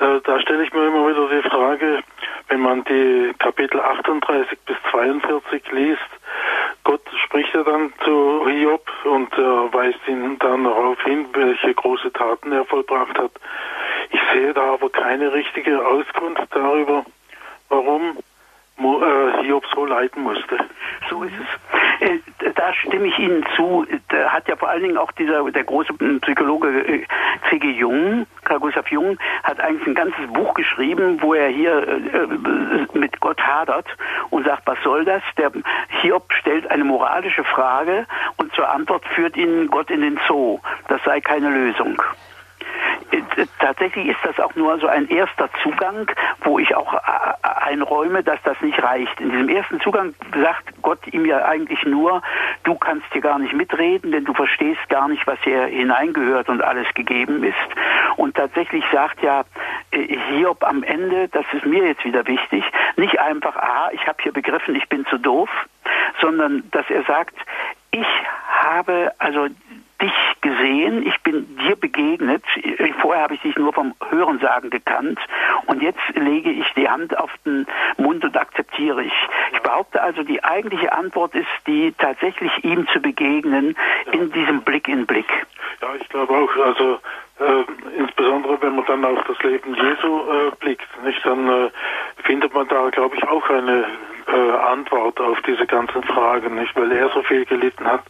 [0.00, 2.02] Äh, da stelle ich mir immer wieder die Frage,
[2.48, 6.00] wenn man die Kapitel 38 bis 42 liest,
[6.84, 12.12] Gott spricht ja dann zu Hiob und äh, weist ihn dann darauf hin, welche große
[12.12, 13.32] Taten er vollbracht hat.
[14.10, 17.04] Ich sehe da aber keine richtige Auskunft darüber,
[17.68, 18.18] warum
[18.78, 20.58] Hiob so leiden musste.
[21.08, 22.08] So ist es.
[22.08, 22.18] Äh,
[22.54, 23.86] da stimme ich Ihnen zu.
[24.08, 27.04] Da hat ja vor allen Dingen auch dieser der große Psychologe
[27.48, 27.66] C.G.
[27.66, 31.86] Äh, Jung, Carl Gustav Jung, hat eigentlich ein ganzes Buch geschrieben, wo er hier
[32.92, 33.86] mit Gott hadert
[34.30, 35.22] und sagt, was soll das?
[35.38, 35.52] Der
[36.02, 38.06] Hiob stellt eine moralische Frage
[38.36, 40.60] und zur Antwort führt ihn Gott in den Zoo.
[40.88, 42.02] Das sei keine Lösung
[43.58, 46.10] tatsächlich ist das auch nur so ein erster Zugang,
[46.42, 46.94] wo ich auch
[47.42, 49.20] einräume, dass das nicht reicht.
[49.20, 52.22] In diesem ersten Zugang sagt Gott ihm ja eigentlich nur,
[52.64, 56.62] du kannst hier gar nicht mitreden, denn du verstehst gar nicht, was hier hineingehört und
[56.62, 57.54] alles gegeben ist.
[58.16, 59.44] Und tatsächlich sagt ja
[59.90, 62.64] äh, Hiob am Ende, das ist mir jetzt wieder wichtig,
[62.96, 65.50] nicht einfach, aha, ich habe hier begriffen, ich bin zu doof,
[66.20, 67.34] sondern dass er sagt,
[67.90, 68.06] ich
[68.62, 69.48] habe also
[70.00, 72.42] dich gesehen, ich bin dir begegnet.
[73.00, 75.18] Vorher habe ich dich nur vom Hörensagen gekannt
[75.66, 77.66] und jetzt lege ich die Hand auf den
[77.96, 79.14] Mund und akzeptiere ich.
[79.52, 83.76] Ich behaupte also, die eigentliche Antwort ist die, tatsächlich ihm zu begegnen
[84.12, 85.28] in diesem Blick in Blick.
[85.80, 86.98] Ja, ich glaube auch, also
[87.38, 87.64] äh,
[87.98, 91.70] insbesondere wenn man dann auf das Leben Jesu äh, blickt, nicht, dann äh,
[92.24, 93.84] findet man da, glaube ich, auch eine
[94.26, 98.02] äh, Antwort auf diese ganzen Fragen, nicht, weil er so viel gelitten hat.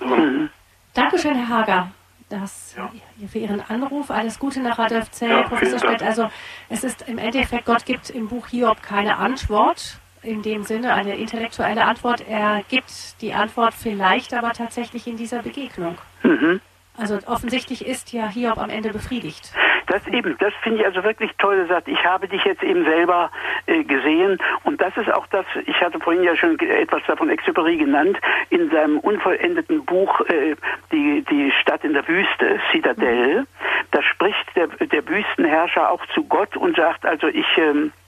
[0.00, 0.50] Mhm.
[0.94, 1.90] Dankeschön, Herr Hager.
[2.28, 2.90] Das, ja.
[3.28, 4.10] für Ihren Anruf.
[4.10, 6.02] Alles Gute nach FC, ja, Professor Spett.
[6.02, 6.28] Also
[6.68, 11.16] es ist im Endeffekt, Gott gibt im Buch Hiob keine Antwort, in dem Sinne eine
[11.16, 12.24] intellektuelle Antwort.
[12.28, 15.96] Er gibt die Antwort vielleicht aber tatsächlich in dieser Begegnung.
[16.24, 16.60] Mhm.
[16.98, 19.52] Also offensichtlich ist ja Hiob am Ende befriedigt.
[19.86, 21.64] Das eben, das finde ich also wirklich toll.
[21.68, 23.30] Sagt, ich habe dich jetzt eben selber
[23.66, 25.46] äh, gesehen und das ist auch das.
[25.66, 28.18] Ich hatte vorhin ja schon etwas davon Exupery genannt
[28.50, 30.56] in seinem unvollendeten Buch äh,
[30.92, 33.42] die die Stadt in der Wüste, Citadel.
[33.42, 33.46] Mhm.
[33.92, 38.05] Da spricht der der Wüstenherrscher auch zu Gott und sagt also ich ähm, äh,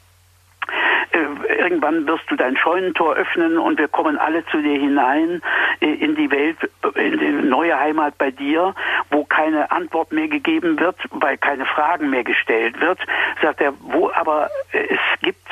[1.69, 5.43] irgendwann wirst du dein Scheunentor öffnen und wir kommen alle zu dir hinein
[5.81, 6.57] äh, in die Welt,
[6.95, 8.75] in die neue Heimat bei dir,
[9.11, 12.99] wo keine Antwort mehr gegeben wird, weil keine Fragen mehr gestellt wird,
[13.43, 15.47] sagt er, wo aber äh, es gibt,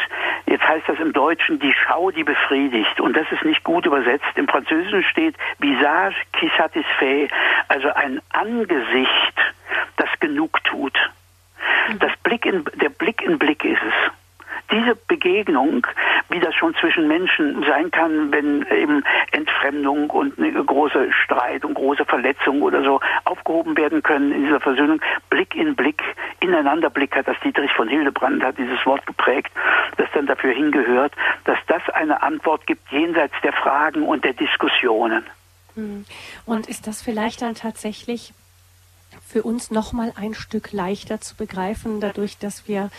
[0.46, 3.00] jetzt heißt das im Deutschen, die Schau, die befriedigt.
[3.00, 4.26] Und das ist nicht gut übersetzt.
[4.36, 7.30] Im Französischen steht Visage qui satisfait,
[7.68, 9.34] also ein Angesicht,
[9.96, 10.98] das genug tut.
[11.98, 14.12] Das Blick in, der Blick in Blick ist es
[14.70, 15.86] diese Begegnung,
[16.28, 21.74] wie das schon zwischen Menschen sein kann, wenn eben Entfremdung und eine große Streit und
[21.74, 25.00] große Verletzung oder so aufgehoben werden können in dieser Versöhnung,
[25.30, 26.02] Blick in Blick,
[26.40, 29.52] Ineinanderblick hat das Dietrich von Hildebrand hat dieses Wort geprägt,
[29.96, 31.12] das dann dafür hingehört,
[31.44, 35.24] dass das eine Antwort gibt jenseits der Fragen und der Diskussionen.
[35.74, 36.04] Hm.
[36.44, 38.32] Und ist das vielleicht dann tatsächlich
[39.26, 42.90] für uns noch mal ein Stück leichter zu begreifen, dadurch, dass wir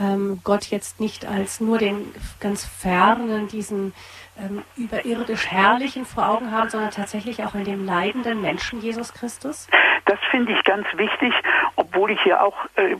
[0.00, 3.92] ähm, Gott jetzt nicht als nur den ganz fernen, diesen
[4.38, 9.68] ähm, überirdisch Herrlichen vor Augen haben, sondern tatsächlich auch in dem leidenden Menschen Jesus Christus?
[10.06, 11.32] Das finde ich ganz wichtig,
[11.76, 12.96] obwohl ich hier auch äh,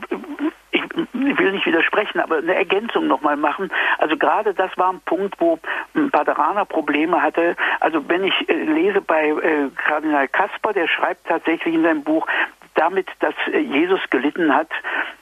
[0.72, 3.70] ich will nicht widersprechen, aber eine Ergänzung nochmal machen.
[3.98, 5.58] Also gerade das war ein Punkt, wo
[5.94, 7.56] Baderaner Probleme hatte.
[7.80, 12.26] Also wenn ich äh, lese bei äh, Kardinal Kasper, der schreibt tatsächlich in seinem Buch,
[12.74, 14.68] damit, dass äh, Jesus gelitten hat,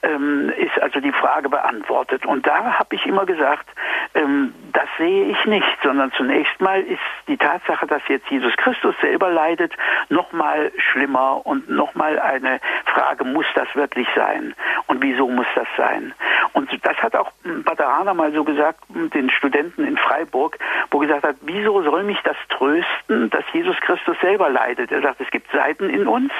[0.03, 2.25] ähm, ist also die Frage beantwortet.
[2.25, 3.67] Und da habe ich immer gesagt,
[4.13, 8.95] ähm, das sehe ich nicht, sondern zunächst mal ist die Tatsache, dass jetzt Jesus Christus
[9.01, 9.73] selber leidet,
[10.09, 14.55] noch mal schlimmer und noch mal eine Frage, muss das wirklich sein?
[14.87, 16.13] Und wieso muss das sein?
[16.53, 20.57] Und das hat auch Badaraner mal so gesagt, den Studenten in Freiburg,
[20.89, 24.91] wo gesagt hat, wieso soll mich das trösten, dass Jesus Christus selber leidet?
[24.91, 26.31] Er sagt, es gibt Seiten in uns,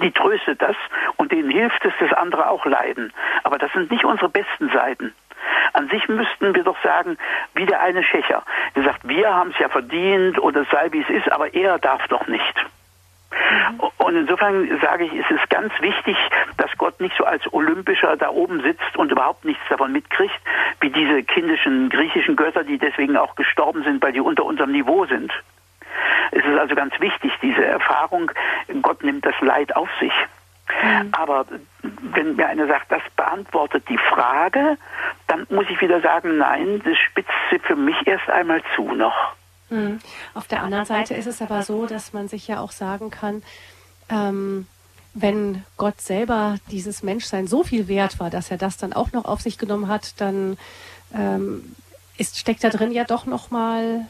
[0.00, 0.76] die tröstet das
[1.16, 3.12] und denen hilft es, dass andere auch leiden.
[3.44, 5.14] Aber das sind nicht unsere besten Seiten.
[5.72, 7.18] An sich müssten wir doch sagen,
[7.54, 8.42] wie der eine Schächer,
[8.76, 12.06] der sagt, wir haben es ja verdient oder sei wie es ist, aber er darf
[12.08, 12.54] doch nicht.
[13.32, 13.80] Mhm.
[13.98, 16.16] Und insofern sage ich, es ist ganz wichtig,
[16.58, 20.38] dass Gott nicht so als Olympischer da oben sitzt und überhaupt nichts davon mitkriegt,
[20.80, 25.06] wie diese kindischen griechischen Götter, die deswegen auch gestorben sind, weil die unter unserem Niveau
[25.06, 25.32] sind.
[26.30, 28.30] Es ist also ganz wichtig, diese Erfahrung,
[28.82, 30.12] Gott nimmt das Leid auf sich.
[30.82, 31.12] Mhm.
[31.12, 31.44] Aber
[31.82, 34.78] wenn mir einer sagt, das beantwortet die Frage,
[35.26, 39.34] dann muss ich wieder sagen, nein, das spitzt sie für mich erst einmal zu noch.
[39.70, 39.98] Mhm.
[40.34, 43.42] Auf der anderen Seite ist es aber so, dass man sich ja auch sagen kann,
[44.08, 44.66] ähm,
[45.14, 49.24] wenn Gott selber dieses Menschsein so viel wert war, dass er das dann auch noch
[49.24, 50.56] auf sich genommen hat, dann
[51.14, 51.74] ähm,
[52.16, 54.06] ist, steckt da drin ja doch noch mal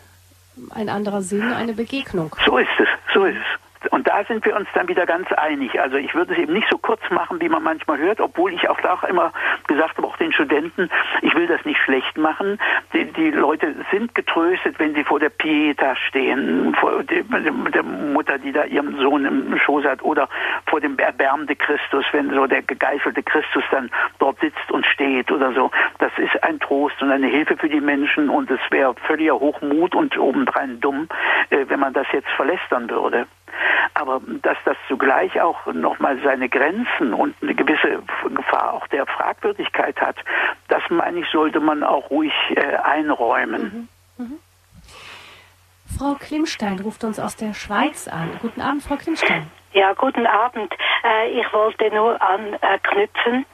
[0.70, 2.34] ein anderer Sinn, eine Begegnung.
[2.44, 3.71] So ist es, so ist es.
[3.90, 5.80] Und da sind wir uns dann wieder ganz einig.
[5.80, 8.68] Also ich würde es eben nicht so kurz machen, wie man manchmal hört, obwohl ich
[8.68, 9.32] auch da auch immer
[9.66, 10.90] gesagt habe, auch den Studenten,
[11.22, 12.58] ich will das nicht schlecht machen.
[12.92, 18.52] Die, die Leute sind getröstet, wenn sie vor der Pieta stehen, vor der Mutter, die
[18.52, 20.28] da ihren Sohn im Schoß hat, oder
[20.66, 25.52] vor dem erbärmte Christus, wenn so der gegeißelte Christus dann dort sitzt und steht oder
[25.52, 25.70] so.
[25.98, 29.94] Das ist ein Trost und eine Hilfe für die Menschen und es wäre völliger Hochmut
[29.94, 31.08] und obendrein dumm,
[31.50, 33.26] äh, wenn man das jetzt verlästern würde.
[33.94, 38.02] Aber dass das zugleich auch nochmal seine Grenzen und eine gewisse
[38.34, 40.16] Gefahr auch der Fragwürdigkeit hat,
[40.68, 43.88] das meine ich, sollte man auch ruhig äh, einräumen.
[44.16, 44.24] Mhm.
[44.24, 44.38] Mhm.
[45.98, 48.30] Frau Klimstein ruft uns aus der Schweiz an.
[48.40, 49.50] Guten Abend, Frau Klimstein.
[49.72, 50.72] Ja, guten Abend.
[51.04, 53.46] Äh, ich wollte nur anknüpfen.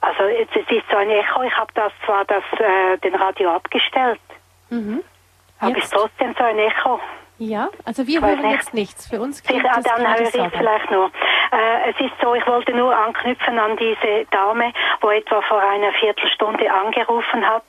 [0.00, 1.42] Also es ist so ein Echo.
[1.42, 4.20] Ich habe das zwar das, äh, den Radio abgestellt,
[4.68, 5.02] mhm.
[5.60, 7.00] aber es ist trotzdem so ein Echo.
[7.38, 8.54] Ja, also wir hören nicht.
[8.54, 9.08] jetzt nichts.
[9.08, 11.10] Für uns klingt Sicher, dann höre ich vielleicht nur.
[11.50, 15.92] Äh, es ist so, ich wollte nur anknüpfen an diese Dame, wo etwa vor einer
[15.92, 17.64] Viertelstunde angerufen hat.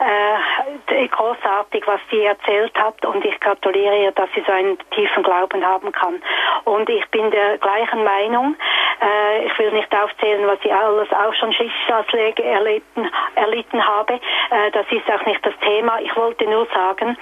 [0.00, 5.22] Äh, großartig, was sie erzählt hat und ich gratuliere ihr, dass sie so einen tiefen
[5.22, 6.20] Glauben haben kann.
[6.64, 8.56] Und ich bin der gleichen Meinung.
[9.00, 14.14] Äh, ich will nicht aufzählen, was ich alles auch schon Schicksalsschläge erlitten, erlitten habe.
[14.14, 16.00] Äh, das ist auch nicht das Thema.
[16.00, 17.16] Ich wollte nur sagen,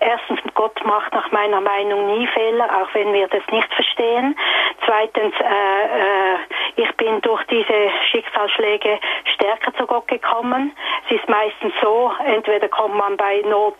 [0.00, 4.36] erstens, Gott macht nach meiner Meinung nie Fehler, auch wenn wir das nicht verstehen.
[4.84, 6.36] Zweitens, äh, äh,
[6.76, 8.98] ich bin durch diese Schicksalsschläge
[9.34, 10.72] stärker zu Gott gekommen.
[11.06, 13.76] Es ist meistens so, entweder kommt man bei Not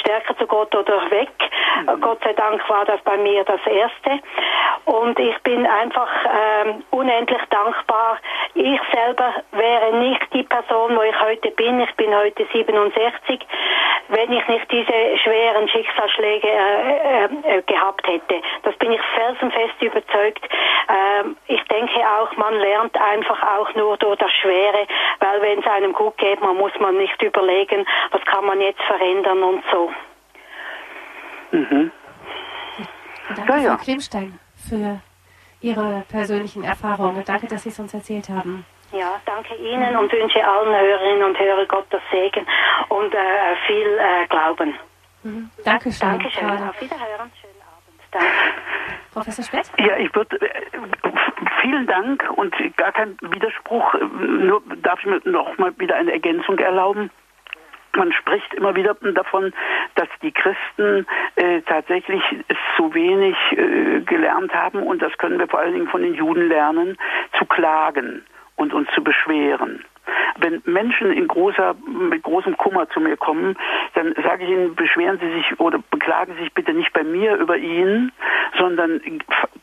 [0.00, 1.30] stärker zu Gott oder weg.
[1.80, 2.00] Mhm.
[2.00, 4.22] Gott sei Dank war das bei mir das Erste.
[4.84, 8.18] Und ich bin einfach ähm, unendlich dankbar.
[8.54, 11.80] Ich selber wäre nicht die Person, wo ich heute bin.
[11.80, 13.40] Ich bin heute 67.
[14.08, 17.24] Wenn ich nicht diese schweren Schicksalsschläge äh, äh,
[17.58, 18.42] äh, gehabt hätte.
[18.62, 20.48] Das bin ich felsenfest überzeugt.
[20.88, 24.86] Ähm, ich denke auch, man lernt einfach auch nur durch das Schwere,
[25.20, 28.82] weil wenn es einem gut geht, man muss man nicht überlegen, was kann man jetzt
[28.82, 29.92] verändern und so.
[31.52, 31.92] Mhm.
[33.36, 33.76] Danke, ja, ja.
[33.76, 34.38] Frau Klimstein,
[34.68, 35.00] für
[35.60, 37.22] Ihre persönlichen Erfahrungen.
[37.24, 38.66] Danke, dass Sie es uns erzählt haben.
[38.92, 42.46] Ja, danke Ihnen und wünsche allen Hörerinnen und Hörern Gottes Segen
[42.88, 44.74] und äh, viel äh, Glauben.
[45.22, 45.50] Mhm.
[45.64, 46.08] Dankeschön.
[46.08, 46.50] Dankeschön.
[46.50, 47.30] Auf Wiederhören.
[47.40, 48.00] Schönen Abend.
[48.10, 48.28] Danke.
[49.12, 49.70] Professor Spett?
[49.78, 50.62] Ja, ich würde äh,
[51.60, 53.94] vielen Dank und gar kein Widerspruch.
[54.20, 57.10] Nur darf ich mir noch mal wieder eine Ergänzung erlauben.
[57.94, 59.52] Man spricht immer wieder davon,
[59.96, 61.06] dass die Christen
[61.36, 62.22] äh, tatsächlich
[62.76, 66.48] zu wenig äh, gelernt haben und das können wir vor allen Dingen von den Juden
[66.48, 66.96] lernen,
[67.38, 68.24] zu klagen
[68.56, 69.84] und uns zu beschweren.
[70.38, 73.56] Wenn Menschen in großer, mit großem Kummer zu mir kommen,
[73.94, 77.36] dann sage ich ihnen, beschweren Sie sich oder beklagen Sie sich bitte nicht bei mir
[77.36, 78.12] über ihn,
[78.58, 79.00] sondern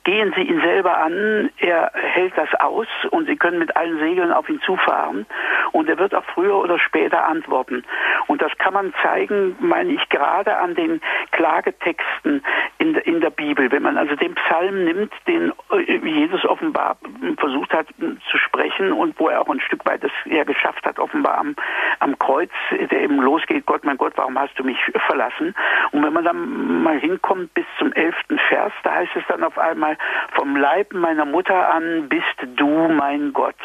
[0.04, 1.50] gehen Sie ihn selber an.
[1.58, 5.26] Er hält das aus und Sie können mit allen Segeln auf ihn zufahren
[5.72, 7.84] und er wird auch früher oder später antworten.
[8.28, 12.44] Und das kann man zeigen, meine ich, gerade an den Klagetexten
[12.78, 13.72] in, in der Bibel.
[13.72, 16.98] Wenn man also den Psalm nimmt, den äh, Jesus offenbar
[17.38, 17.88] versucht hat
[18.32, 21.56] zu sprechen und wo er auch ein Stück weit das ja geschafft hat, offenbar am,
[22.00, 24.78] am Kreuz, der eben losgeht, Gott, mein Gott, warum hast du mich
[25.08, 25.56] verlassen?
[25.92, 29.58] Und wenn man dann mal hinkommt bis zum elften Vers, da heißt es dann auf
[29.58, 29.98] einmal,
[30.34, 33.56] vom Leib meiner Mutter an bist du mein Gott.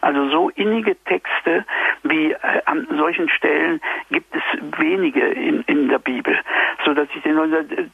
[0.00, 1.64] Also so innige Texte
[2.02, 4.42] wie äh, an solchen Stellen gibt es
[4.78, 6.38] wenige in, in der Bibel,
[6.84, 7.36] so dass ich den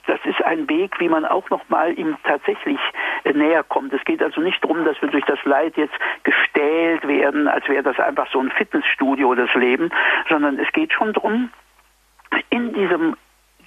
[0.06, 2.78] das ist ein Weg, wie man auch noch mal ihm tatsächlich
[3.24, 3.92] äh, näher kommt.
[3.92, 7.82] Es geht also nicht darum, dass wir durch das Leid jetzt gestählt werden, als wäre
[7.82, 9.90] das einfach so ein Fitnessstudio das Leben,
[10.28, 11.50] sondern es geht schon darum,
[12.50, 13.16] in diesem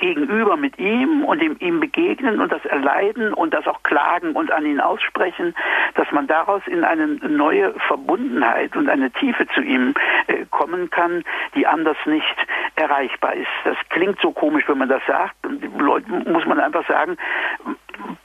[0.05, 4.51] Gegenüber mit ihm und ihm, ihm begegnen und das erleiden und das auch klagen und
[4.51, 5.55] an ihn aussprechen,
[5.95, 9.95] dass man daraus in eine neue Verbundenheit und eine Tiefe zu ihm
[10.27, 11.23] äh, kommen kann,
[11.55, 12.37] die anders nicht
[12.75, 13.47] erreichbar ist.
[13.63, 15.35] Das klingt so komisch, wenn man das sagt.
[15.79, 17.17] Leuten muss man einfach sagen,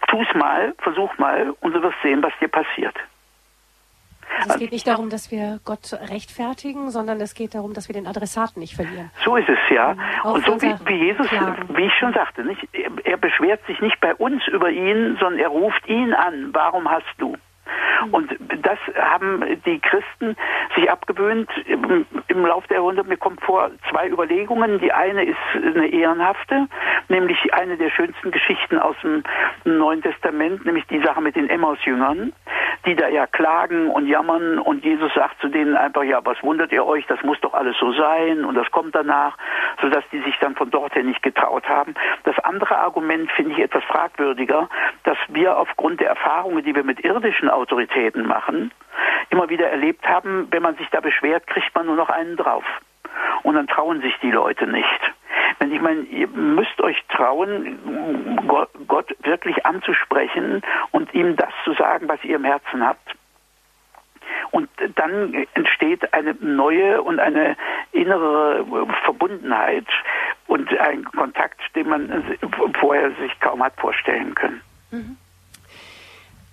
[0.09, 2.95] tu's mal, versuch mal und du wirst sehen, was dir passiert.
[4.39, 7.95] Also es geht nicht darum, dass wir Gott rechtfertigen, sondern es geht darum, dass wir
[7.95, 9.11] den Adressaten nicht verlieren.
[9.25, 9.97] So ist es ja.
[10.23, 11.77] Auch und so wie, wie Jesus, Klagen.
[11.77, 12.67] wie ich schon sagte, nicht?
[13.05, 16.51] Er, beschwert sich nicht bei uns über ihn, sondern er ruft ihn an.
[16.53, 17.37] Warum hast du?
[18.05, 18.15] Mhm.
[18.15, 20.37] Und das haben die Christen
[20.75, 23.09] sich abgewöhnt im, im Laufe der Jahrhunderte.
[23.09, 24.79] Mir kommt vor zwei Überlegungen.
[24.81, 26.67] Die eine ist eine ehrenhafte,
[27.09, 29.23] nämlich eine der schönsten Geschichten aus dem
[29.65, 32.33] Neuen Testament, nämlich die Sache mit den Emmaus-Jüngern,
[32.87, 36.73] die da ja klagen und jammern und Jesus sagt zu denen einfach, ja, was wundert
[36.73, 39.37] ihr euch, das muss doch alles so sein und das kommt danach,
[39.81, 41.95] sodass die sich dann von dort her nicht getraut haben.
[42.25, 44.69] Das andere Argument finde ich etwas fragwürdiger,
[45.05, 48.73] dass wir aufgrund der Erfahrungen, die wir mit irdischen Autoritäten machen,
[49.31, 52.65] immer wieder erlebt haben, wenn man sich da beschwert, kriegt man nur noch einen drauf.
[53.43, 55.01] Und dann trauen sich die Leute nicht.
[55.59, 57.79] Wenn ich meine, ihr müsst euch trauen,
[58.87, 63.15] Gott wirklich anzusprechen und ihm das zu sagen, was ihr im Herzen habt.
[64.53, 67.57] Und dann entsteht eine neue und eine
[67.93, 68.65] innere
[69.05, 69.87] Verbundenheit
[70.47, 72.25] und ein Kontakt, den man
[72.81, 74.61] vorher sich kaum hat vorstellen können.
[74.91, 75.17] Mhm.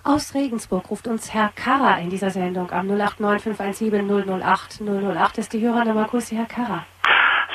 [0.07, 5.59] Aus Regensburg ruft uns Herr Karrer in dieser Sendung am 089 008 008 ist die
[5.59, 6.05] Hörernummer.
[6.05, 6.85] Grüße, Herr Karrer.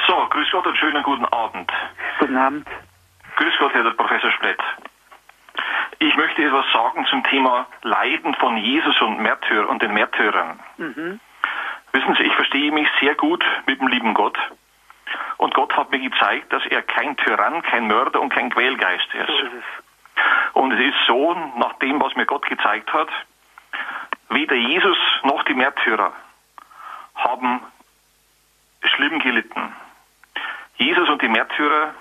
[0.07, 1.73] So, grüß Gott und schönen guten Abend.
[2.19, 2.69] Guten Abend.
[3.37, 4.61] Grüß Gott, Herr Professor Splett.
[6.01, 10.61] Ich möchte etwas sagen zum Thema Leiden von Jesus und Märtyr und den Märtyrern.
[10.77, 11.21] Mhm.
[11.93, 14.37] Wissen Sie, ich verstehe mich sehr gut mit dem lieben Gott.
[15.39, 19.27] Und Gott hat mir gezeigt, dass er kein Tyrann, kein Mörder und kein Quälgeist ist.
[19.27, 19.82] So ist es.
[20.55, 23.09] Und es ist so, nach dem, was mir Gott gezeigt hat,
[24.29, 26.13] weder Jesus noch die Märtyrer
[27.15, 27.61] haben
[28.83, 29.75] schlimm gelitten.
[30.77, 31.95] Jesus und die Märtyrer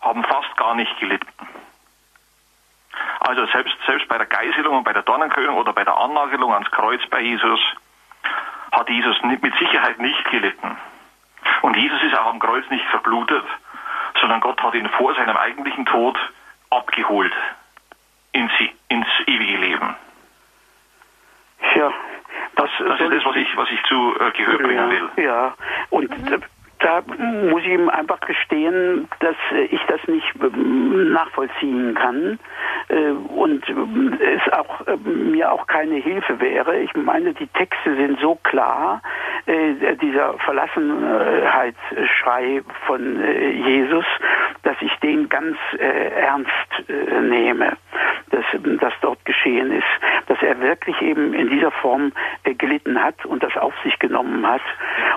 [0.00, 1.26] haben fast gar nicht gelitten.
[3.20, 6.70] Also selbst, selbst bei der Geiselung und bei der Dornenkrönung oder bei der Annagelung ans
[6.70, 7.60] Kreuz bei Jesus
[8.72, 10.76] hat Jesus mit Sicherheit nicht gelitten.
[11.62, 13.44] Und Jesus ist auch am Kreuz nicht verblutet,
[14.20, 16.18] sondern Gott hat ihn vor seinem eigentlichen Tod
[16.76, 17.32] abgeholt
[18.32, 18.52] ins,
[18.88, 19.94] ins ewige Leben.
[21.74, 21.92] Ja,
[22.56, 25.08] Das, das ist das, was ich, was ich zu äh, Gehör bringen will.
[25.16, 25.54] Ja, ja.
[25.90, 26.38] und äh,
[26.78, 27.02] da
[27.50, 32.38] muss ich ihm einfach gestehen, dass äh, ich das nicht ähm, nachvollziehen kann
[32.88, 33.64] äh, und
[34.20, 36.78] es auch äh, mir auch keine Hilfe wäre.
[36.78, 39.00] Ich meine, die Texte sind so klar,
[39.46, 44.06] äh, dieser Verlassenheitsschrei von äh, Jesus,
[44.62, 46.50] dass ich den ganz äh, ernst
[47.22, 47.76] nehme,
[48.30, 48.44] dass
[48.80, 49.84] das dort geschehen ist,
[50.26, 52.12] dass er wirklich eben in dieser Form
[52.44, 54.62] äh, gelitten hat und das auf sich genommen hat.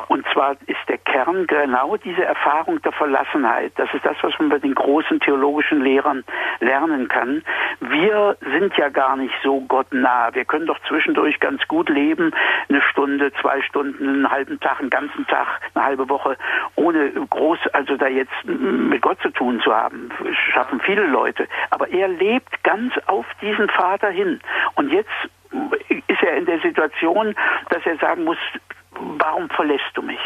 [0.08, 3.74] Und zwar ist der Kern genau diese Erfahrung der Verlassenheit.
[3.76, 6.24] Das ist das, was man bei den großen theologischen Lehrern
[6.60, 7.44] lernen kann.
[7.80, 10.34] Wir sind ja gar nicht so gottnah.
[10.34, 12.32] Wir können doch zwischendurch ganz gut leben,
[12.68, 16.38] eine Stunde, zwei Stunden, einen halben Tag, einen ganzen Tag, eine halbe Woche,
[16.76, 20.10] ohne groß, also da jetzt mit Gott zu tun zu haben.
[20.54, 21.48] Schaffen viele Leute.
[21.70, 24.40] Aber er lebt ganz auf diesen Vater hin.
[24.76, 24.99] Und jetzt
[26.08, 27.36] ist er in der Situation,
[27.70, 28.38] dass er sagen muss,
[28.92, 30.20] warum verlässt du mich?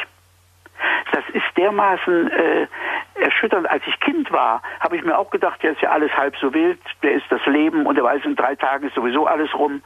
[1.12, 2.68] Das ist dermaßen äh,
[3.16, 3.70] erschütternd.
[3.70, 6.54] Als ich Kind war, habe ich mir auch gedacht, ja, ist ja alles halb so
[6.54, 9.82] wild, der ist das Leben und er weiß, in drei Tagen ist sowieso alles rum.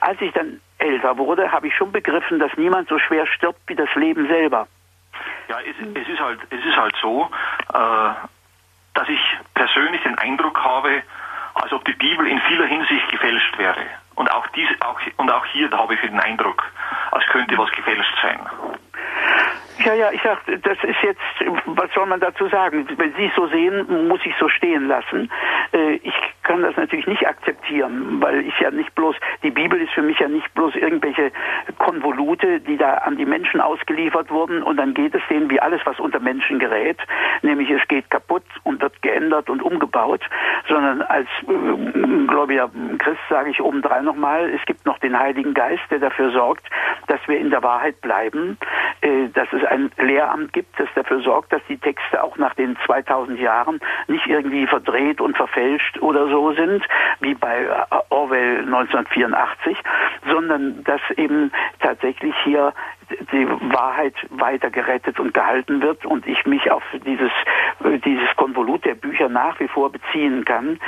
[0.00, 3.76] Als ich dann älter wurde, habe ich schon begriffen, dass niemand so schwer stirbt wie
[3.76, 4.66] das Leben selber.
[5.48, 7.28] Ja, es, es, ist halt, es ist halt so,
[7.72, 8.10] äh,
[8.94, 9.20] dass ich
[9.54, 11.02] persönlich den Eindruck habe,
[11.54, 13.80] als ob die Bibel in vieler Hinsicht gefälscht wäre.
[14.14, 16.62] Und auch, dies, auch, und auch hier habe ich den Eindruck,
[17.10, 18.40] als könnte was gefälscht sein.
[19.84, 21.20] Ja, ja, ich sag, das ist jetzt,
[21.66, 22.86] was soll man dazu sagen?
[22.96, 25.30] Wenn Sie es so sehen, muss ich so stehen lassen.
[25.72, 29.92] Äh, ich kann das natürlich nicht akzeptieren, weil ich ja nicht bloß, die Bibel ist
[29.92, 31.32] für mich ja nicht bloß irgendwelche
[31.78, 35.80] Konvolute, die da an die Menschen ausgeliefert wurden und dann geht es denen wie alles,
[35.84, 36.98] was unter Menschen gerät,
[37.42, 40.20] nämlich es geht kaputt und wird geändert und umgebaut,
[40.68, 45.82] sondern als äh, gläubiger Christ sage ich obendrein nochmal, es gibt noch den Heiligen Geist,
[45.90, 46.66] der dafür sorgt,
[47.06, 48.58] dass wir in der Wahrheit bleiben,
[49.00, 52.76] äh, dass es ein Lehramt gibt, das dafür sorgt, dass die Texte auch nach den
[52.84, 56.86] 2000 Jahren nicht irgendwie verdreht und verfälscht oder so sind,
[57.20, 57.66] wie bei
[58.10, 59.76] Orwell 1984,
[60.28, 61.50] sondern dass eben
[61.80, 62.72] tatsächlich hier
[63.32, 67.30] die Wahrheit weiter gerettet und gehalten wird und ich mich auf dieses
[68.04, 70.78] dieses Konvolut der Bücher nach wie vor beziehen kann, äh,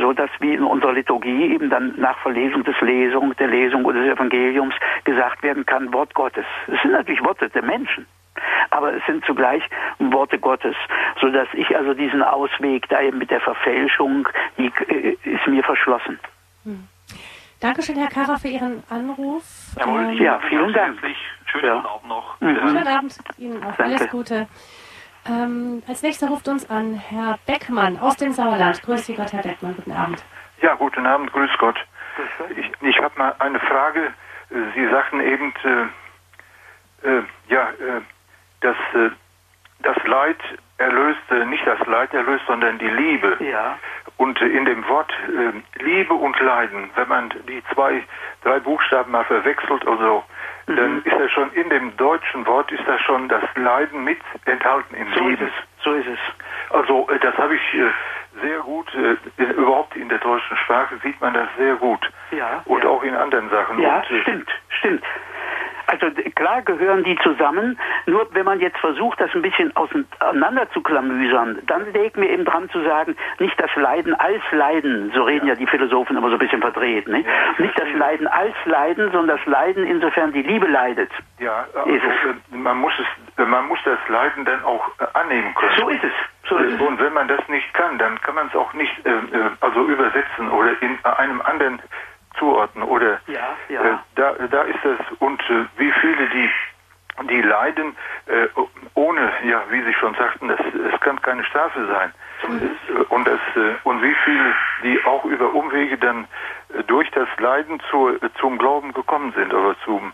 [0.00, 4.00] so dass wie in unserer Liturgie eben dann nach Verlesung des Lesung, der Lesung oder
[4.00, 6.44] des Evangeliums gesagt werden kann, Wort Gottes.
[6.66, 8.06] Es sind natürlich Worte der Menschen.
[8.70, 9.62] Aber es sind zugleich
[9.98, 10.76] Worte Gottes,
[11.20, 15.62] so dass ich also diesen Ausweg da eben mit der Verfälschung, die äh, ist mir
[15.64, 16.18] verschlossen.
[16.64, 16.86] Hm.
[17.60, 19.42] Dankeschön, Herr Karrer, für Ihren Anruf.
[19.78, 20.98] Jawohl, ähm, ja, vielen Dank.
[21.46, 21.78] Schönen ja.
[21.78, 22.40] Abend noch.
[22.40, 22.56] Mhm.
[22.56, 23.76] Schönen Abend Ihnen auch.
[23.76, 23.84] Danke.
[23.84, 24.46] Alles Gute.
[25.28, 28.82] Ähm, als nächster ruft uns an Herr Beckmann aus dem Sauerland.
[28.82, 29.74] Grüß Sie Gott, Herr Beckmann.
[29.76, 30.24] Guten Abend.
[30.62, 31.76] Ja, guten Abend, grüß Gott.
[32.56, 34.12] Ich, ich habe mal eine Frage.
[34.74, 38.00] Sie sagten eben, äh, äh, ja, äh,
[38.60, 39.10] dass äh,
[39.80, 40.38] das Leid
[40.78, 43.36] erlöst, äh, nicht das Leid erlöst, sondern die Liebe.
[43.40, 43.78] Ja.
[44.16, 48.02] Und äh, in dem Wort äh, Liebe und Leiden, wenn man die zwei,
[48.44, 50.35] drei Buchstaben mal verwechselt oder so, Mhm.
[50.66, 54.94] Dann ist ja schon in dem deutschen Wort ist da schon das Leiden mit enthalten
[54.96, 55.44] im So ist Liebe.
[55.44, 55.84] es.
[55.84, 56.18] So ist es.
[56.70, 57.90] Also äh, das habe ich äh,
[58.42, 62.10] sehr gut, äh, überhaupt in der deutschen Sprache sieht man das sehr gut.
[62.32, 62.62] Ja.
[62.64, 62.90] Und ja.
[62.90, 63.78] auch in anderen Sachen.
[63.78, 65.04] Ja, Und, stimmt, stimmt.
[65.86, 70.80] Also klar gehören die zusammen, nur wenn man jetzt versucht, das ein bisschen auseinander zu
[70.80, 75.46] klamüsern, dann legt mir eben dran zu sagen, nicht das Leiden als Leiden, so reden
[75.46, 77.24] ja, die Philosophen immer so ein bisschen verdreht, ne?
[77.58, 81.10] nicht das Leiden als Leiden, sondern das Leiden insofern die Liebe leidet.
[81.38, 81.90] Ja, also,
[82.50, 84.84] man muss es, äh, man muss das Leiden dann auch
[85.14, 85.72] annehmen können.
[85.78, 86.12] So ist es.
[86.48, 86.80] So ist es.
[86.80, 89.10] Und wenn man das nicht kann, dann kann man es auch nicht äh,
[89.60, 91.80] also übersetzen oder in einem anderen
[92.38, 93.82] zuordnen oder Ja, ja.
[93.82, 96.50] Äh, da, da ist das und äh, wie viele die
[97.30, 97.96] die leiden
[98.26, 98.48] äh,
[98.94, 103.40] ohne ja wie Sie schon sagten das es kann keine Strafe sein äh, und das
[103.56, 106.26] äh, und wie viele die auch über Umwege dann
[106.74, 110.12] äh, durch das Leiden zu, zum Glauben gekommen sind oder zum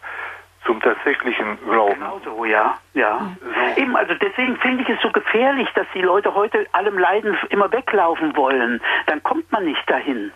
[0.64, 1.94] zum tatsächlichen Glauben.
[1.94, 3.32] Genau so, ja, ja.
[3.40, 3.80] So.
[3.80, 7.72] Eben, also deswegen finde ich es so gefährlich, dass die Leute heute allem Leiden immer
[7.72, 8.80] weglaufen wollen.
[9.06, 10.32] Dann kommt man nicht dahin.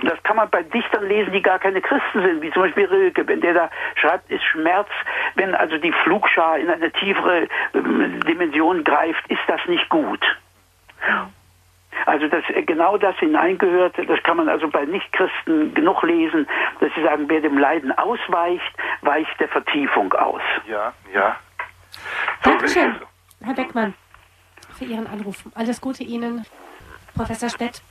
[0.00, 2.86] Und das kann man bei Dichtern lesen, die gar keine Christen sind, wie zum Beispiel
[2.86, 3.26] Rilke.
[3.26, 4.88] Wenn der da schreibt, ist Schmerz,
[5.34, 10.24] wenn also die Flugschar in eine tiefere ähm, Dimension greift, ist das nicht gut.
[12.06, 16.46] Also dass äh, genau das hineingehört, das kann man also bei Nichtchristen genug lesen,
[16.80, 20.42] dass sie sagen, wer dem Leiden ausweicht, weicht der Vertiefung aus.
[20.66, 21.36] Ja, ja.
[22.42, 23.46] Dankeschön, es.
[23.46, 23.94] Herr Beckmann,
[24.76, 25.44] für Ihren Anruf.
[25.54, 26.44] Alles Gute Ihnen,
[27.14, 27.82] Professor Spett.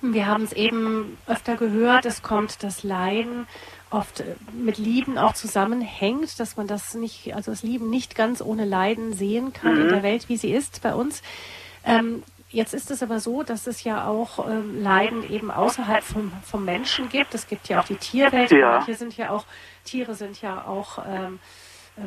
[0.00, 3.46] Wir haben es eben öfter gehört, es kommt das Leiden
[3.90, 8.40] oft äh, mit Lieben auch zusammenhängt, dass man das nicht, also das Lieben nicht ganz
[8.40, 11.22] ohne Leiden sehen kann in der Welt, wie sie ist bei uns.
[11.84, 16.32] Ähm, Jetzt ist es aber so, dass es ja auch ähm, Leiden eben außerhalb vom,
[16.44, 17.34] vom Menschen gibt.
[17.34, 18.52] Es gibt ja auch die Tierwelt.
[18.52, 18.78] Ja.
[18.78, 19.44] Manche sind ja auch,
[19.84, 21.40] Tiere sind ja auch ähm,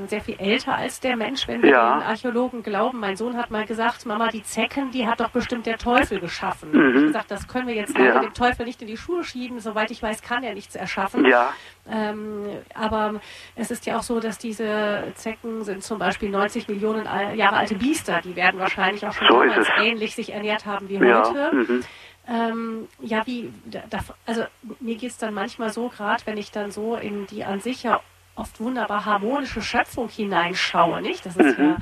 [0.07, 1.97] sehr viel älter als der Mensch, wenn wir Ja.
[1.99, 2.99] den Archäologen glauben.
[2.99, 6.71] Mein Sohn hat mal gesagt, Mama, die Zecken, die hat doch bestimmt der Teufel geschaffen.
[6.71, 6.79] Mhm.
[6.89, 8.19] Ich habe gesagt, das können wir jetzt Ja.
[8.19, 9.59] dem Teufel nicht in die Schuhe schieben.
[9.59, 11.25] Soweit ich weiß, kann er nichts erschaffen.
[11.25, 11.53] Ja,
[11.91, 12.45] Ähm,
[12.75, 13.15] aber
[13.55, 17.05] es ist ja auch so, dass diese Zecken sind zum Beispiel 90 Millionen
[17.35, 18.21] Jahre alte Biester.
[18.23, 19.67] Die werden wahrscheinlich auch schon So es.
[19.81, 21.23] ähnlich sich ernährt haben wie ja.
[21.27, 21.55] heute.
[21.55, 21.83] Mhm.
[22.27, 23.79] Ähm, ja, wie, da,
[24.27, 24.43] also
[24.79, 28.01] mir geht's dann manchmal so, gerade wenn ich dann so in die an sich ja
[28.39, 31.25] oft wunderbar harmonische Schöpfung hineinschaue, nicht?
[31.25, 31.75] Das ist ja äh,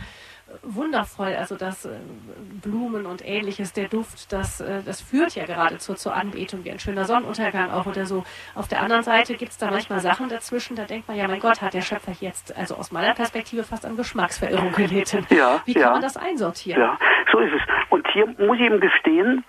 [0.64, 1.90] wundervoll, also das äh,
[2.62, 6.80] Blumen und ähnliches, der Duft, das, äh, das führt ja geradezu zur Anbetung, wie ein
[6.80, 8.24] schöner Sonnenuntergang auch oder so.
[8.56, 11.62] Auf der anderen Seite gibt's da manchmal Sachen dazwischen, da denkt man ja, mein Gott,
[11.62, 15.26] hat der Schöpfer jetzt, also aus meiner Perspektive fast an Geschmacksverirrung gelitten.
[15.30, 15.92] Ja, Wie kann ja.
[15.92, 16.82] man das einsortieren?
[16.82, 16.98] Ja,
[17.32, 17.62] so ist es.
[17.90, 19.44] Und hier muss ich ihm gestehen,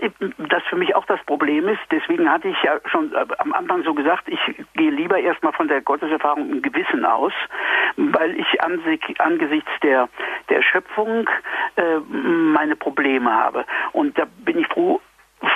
[0.00, 1.80] eben das für mich auch das Problem ist.
[1.90, 4.40] Deswegen hatte ich ja schon äh, am Anfang so gesagt, ich
[4.74, 7.32] gehe lieber erstmal von der Gotteserfahrung im Gewissen aus,
[7.96, 10.08] weil ich an sich, angesichts der,
[10.48, 11.28] der Schöpfung
[11.76, 13.64] äh, meine Probleme habe.
[13.92, 15.00] Und da bin ich froh,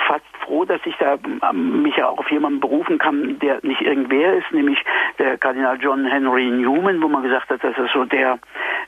[0.06, 3.80] fast froh, dass ich da ähm, mich ja auch auf jemanden berufen kann, der nicht
[3.80, 4.78] irgendwer ist, nämlich
[5.18, 8.38] der Kardinal John Henry Newman, wo man gesagt hat, dass er so der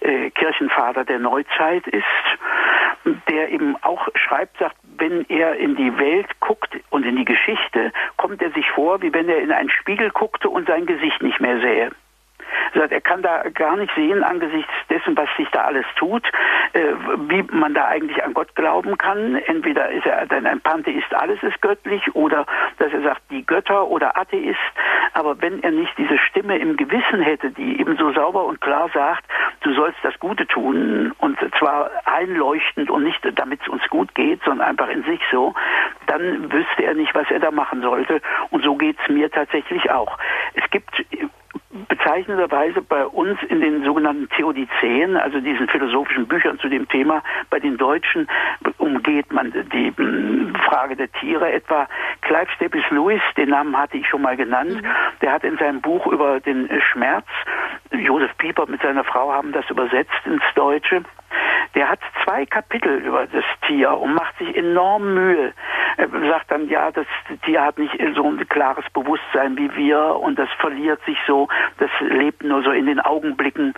[0.00, 2.04] äh, Kirchenvater der Neuzeit ist,
[3.28, 7.92] der eben auch schreibt, sagt, wenn er in die Welt guckt und in die Geschichte,
[8.16, 11.40] kommt er sich vor, wie wenn er in einen Spiegel guckte und sein Gesicht nicht
[11.40, 11.90] mehr sähe.
[12.74, 16.26] Er sagt, er kann da gar nicht sehen angesichts dessen, was sich da alles tut,
[16.72, 16.92] äh,
[17.28, 19.36] wie man da eigentlich an Gott glauben kann.
[19.46, 22.46] Entweder ist er dann ein Pantheist, alles ist göttlich, oder
[22.78, 24.58] dass er sagt, die Götter oder Atheist.
[25.14, 28.90] Aber wenn er nicht diese Stimme im Gewissen hätte, die eben so sauber und klar
[28.92, 29.24] sagt,
[29.60, 34.42] du sollst das Gute tun, und zwar einleuchtend und nicht, damit es uns gut geht,
[34.44, 35.54] sondern einfach in sich so,
[36.06, 38.20] dann wüsste er nicht, was er da machen sollte.
[38.50, 40.18] Und so geht's mir tatsächlich auch.
[40.54, 41.04] Es gibt
[41.88, 47.58] bezeichnenderweise bei uns in den sogenannten Theodizeen, also diesen philosophischen Büchern zu dem Thema, bei
[47.58, 48.28] den Deutschen
[48.78, 51.88] umgeht man die mm, Frage der Tiere etwa.
[52.22, 54.82] Clive Staples Lewis, den Namen hatte ich schon mal genannt,
[55.20, 57.26] der hat in seinem Buch über den Schmerz,
[57.92, 61.02] Josef Pieper mit seiner Frau haben das übersetzt ins Deutsche,
[61.74, 65.52] der hat zwei Kapitel über das Tier und macht sich enorm Mühe.
[65.96, 67.06] Er sagt dann, ja, das
[67.44, 71.48] Tier hat nicht so ein klares Bewusstsein wie wir und das verliert sich so,
[71.78, 73.74] das lebt nur so in den Augenblicken.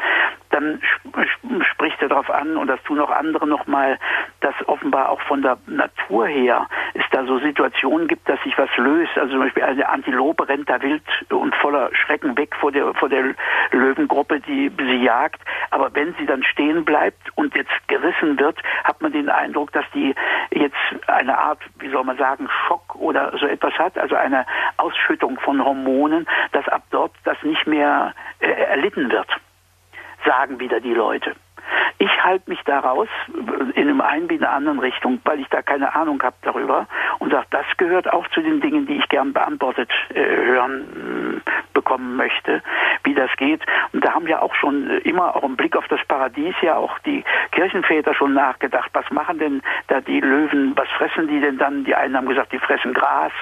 [0.50, 3.98] Dann sp sp spricht er darauf an, und das tun auch andere nochmal,
[4.40, 8.70] dass offenbar auch von der Natur her es da so Situationen gibt, dass sich was
[8.76, 9.16] löst.
[9.16, 13.08] Also zum Beispiel eine Antilope rennt da wild und voller Schrecken weg vor der, vor
[13.08, 13.34] der
[13.72, 15.40] Löwengruppe, die sie jagt.
[15.70, 19.84] Aber wenn sie dann stehen bleibt und jetzt gerissen wird, hat man den Eindruck, dass
[19.94, 20.14] die
[20.50, 20.76] jetzt
[21.06, 24.46] eine Art, wie soll man sagen, Schock oder so etwas hat, also eine
[24.76, 29.28] Ausschüttung von Hormonen, dass ab dort das nicht mehr äh, erlitten wird,
[30.24, 31.34] sagen wieder die Leute.
[31.98, 33.08] Ich halte mich daraus
[33.70, 36.86] in einem einen wie in der anderen Richtung, weil ich da keine Ahnung habe darüber
[37.18, 41.50] und sage, das gehört auch zu den Dingen, die ich gern beantwortet äh, hören äh,
[41.72, 42.62] bekommen möchte,
[43.04, 43.60] wie das geht.
[43.92, 46.76] Und da haben ja auch schon äh, immer auch im Blick auf das Paradies ja
[46.76, 51.58] auch die Kirchenväter schon nachgedacht, was machen denn da die Löwen, was fressen die denn
[51.58, 51.84] dann?
[51.84, 53.32] Die einen haben gesagt, die fressen Gras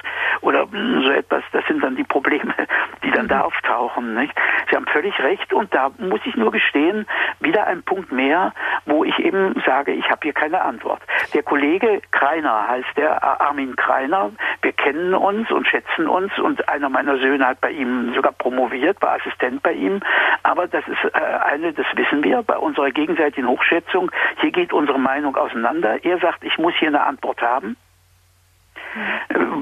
[0.43, 1.43] oder mh, so etwas.
[1.53, 2.55] Das sind dann die Probleme,
[3.05, 4.15] die dann da auftauchen.
[4.15, 4.35] Nicht?
[4.71, 7.07] Sie haben völlig recht und da muss ich nur gestehen,
[7.41, 8.53] wieder ein Punkt mehr,
[8.85, 11.01] wo ich eben sage, ich habe hier keine Antwort.
[11.35, 14.31] Der Kollege Kreiner heißt der, Armin Kreiner,
[14.63, 19.01] wir kennen uns und schätzen uns und einer meiner Söhne hat bei ihm sogar promoviert,
[19.03, 20.01] war Assistent bei ihm,
[20.43, 24.11] aber das ist äh, eine, das wissen wir, bei unserer gegenseitigen Hochschätzung,
[24.41, 26.05] hier geht unsere Meinung auseinander.
[26.05, 27.77] Er sagt, ich muss hier eine Antwort haben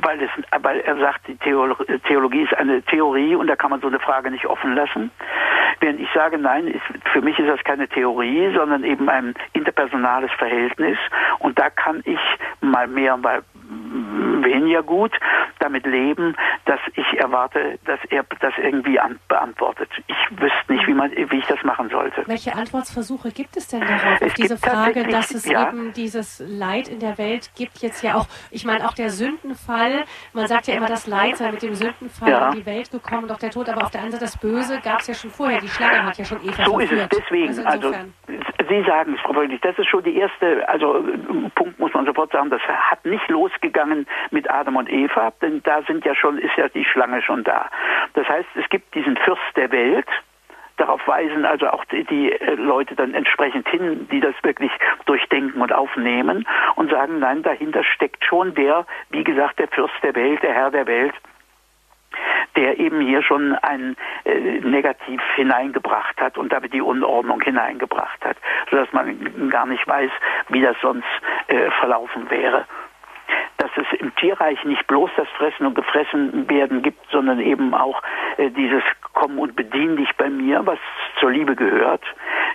[0.00, 0.30] weil, es,
[0.62, 4.30] weil er sagt, die Theologie ist eine Theorie und da kann man so eine Frage
[4.30, 5.10] nicht offen lassen.
[5.80, 6.82] Während ich sage, nein, ist,
[7.12, 10.98] für mich ist das keine Theorie, sondern eben ein interpersonales Verhältnis
[11.40, 12.20] und da kann ich
[12.60, 13.42] mal mehr, mal
[14.44, 15.12] weniger gut
[15.58, 16.36] damit leben,
[16.66, 19.88] dass ich erwarte, dass er das irgendwie an, beantwortet.
[20.06, 22.22] Ich wüsste nicht, wie, man, wie ich das machen sollte.
[22.26, 26.42] Welche Antwortversuche gibt es denn darauf, es auf diese Frage, dass es ja, eben dieses
[26.46, 30.66] Leid in der Welt gibt, jetzt ja auch, ich meine auch der Sündenfall, man sagt
[30.66, 32.48] ja immer, das Leid sei mit dem Sündenfall ja.
[32.50, 35.00] in die Welt gekommen, doch der Tod, aber auf der anderen Seite das Böse gab
[35.00, 37.12] es ja schon vorher, die Schlange hat ja schon Eva So verführt.
[37.12, 37.94] ist es deswegen, also, also
[38.68, 41.04] Sie sagen es, Frau Wöldig, das ist schon die erste, also
[41.54, 43.63] Punkt muss man sofort sagen, das hat nicht losgegangen
[44.30, 47.70] mit Adam und Eva, denn da sind ja schon, ist ja die Schlange schon da.
[48.14, 50.08] Das heißt, es gibt diesen Fürst der Welt,
[50.76, 54.72] Darauf weisen also auch die, die, äh, Leute dann entsprechend hin, die das wirklich
[55.06, 60.16] durchdenken und aufnehmen und sagen, nein, dahinter steckt schon der, wie gesagt, der Fürst der
[60.16, 61.14] Welt, der Herr der Welt,
[62.56, 68.36] der eben hier schon ein äh, Negativ hineingebracht hat und damit die Unordnung hineingebracht hat,
[68.68, 70.10] sodass man gar nicht weiß,
[70.48, 71.06] wie das sonst
[71.46, 72.66] äh, verlaufen wäre
[73.64, 78.02] dass es im Tierreich nicht bloß das Fressen und Gefressen werden gibt, sondern eben auch
[78.36, 78.82] äh, dieses
[79.14, 80.78] Komm und bedien dich bei mir, was
[81.18, 82.02] zur Liebe gehört,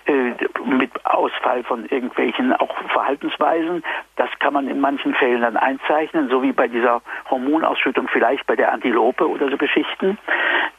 [0.05, 0.33] äh,
[0.65, 3.83] mit Ausfall von irgendwelchen auch Verhaltensweisen.
[4.17, 8.55] Das kann man in manchen Fällen dann einzeichnen, so wie bei dieser Hormonausschüttung vielleicht bei
[8.55, 10.19] der Antilope oder so Geschichten.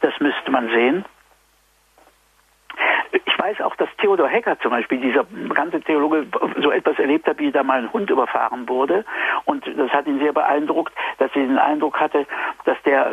[0.00, 1.04] Das müsste man sehen.
[3.12, 6.26] Ich weiß auch, dass Theodor Hecker zum Beispiel, dieser bekannte Theologe,
[6.60, 9.04] so etwas erlebt hat, wie da mal ein Hund überfahren wurde.
[9.44, 12.26] Und das hat ihn sehr beeindruckt, dass er den Eindruck hatte,
[12.64, 13.10] dass der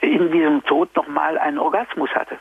[0.00, 2.38] in diesem Tod nochmal einen Orgasmus hatte.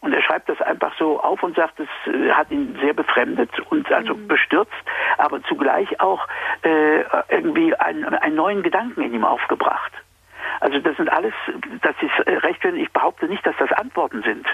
[0.00, 3.50] Und er schreibt das einfach so auf und sagt, es äh, hat ihn sehr befremdet
[3.70, 4.28] und also mhm.
[4.28, 4.72] bestürzt,
[5.16, 6.26] aber zugleich auch
[6.62, 9.92] äh, irgendwie einen, einen neuen Gedanken in ihm aufgebracht.
[10.60, 11.34] Also das sind alles,
[11.82, 14.46] das ist recht, wenn ich behaupte nicht, dass das Antworten sind.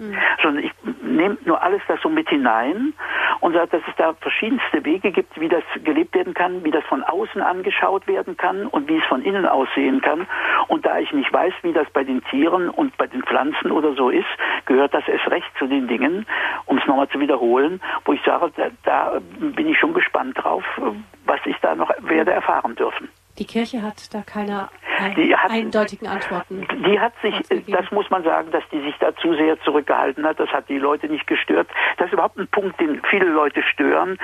[0.00, 0.16] Mhm.
[0.42, 0.72] Sondern ich
[1.02, 2.94] nehme nur alles das so mit hinein
[3.40, 6.82] und sage, dass es da verschiedenste Wege gibt, wie das gelebt werden kann, wie das
[6.84, 10.26] von außen angeschaut werden kann und wie es von innen aussehen kann.
[10.68, 13.94] Und da ich nicht weiß, wie das bei den Tieren und bei den Pflanzen oder
[13.94, 14.26] so ist,
[14.64, 16.24] gehört das erst recht zu den Dingen,
[16.64, 20.64] um es nochmal zu wiederholen, wo ich sage, da, da bin ich schon gespannt drauf,
[21.26, 23.10] was ich da noch werde erfahren dürfen.
[23.38, 24.68] Die Kirche hat da keine
[25.00, 26.66] ein, hat, eindeutigen Antworten.
[26.86, 27.34] Die hat sich,
[27.66, 30.38] das muss man sagen, dass die sich da zu sehr zurückgehalten hat.
[30.38, 31.68] Das hat die Leute nicht gestört.
[31.96, 34.18] Das ist überhaupt ein Punkt, den viele Leute stören,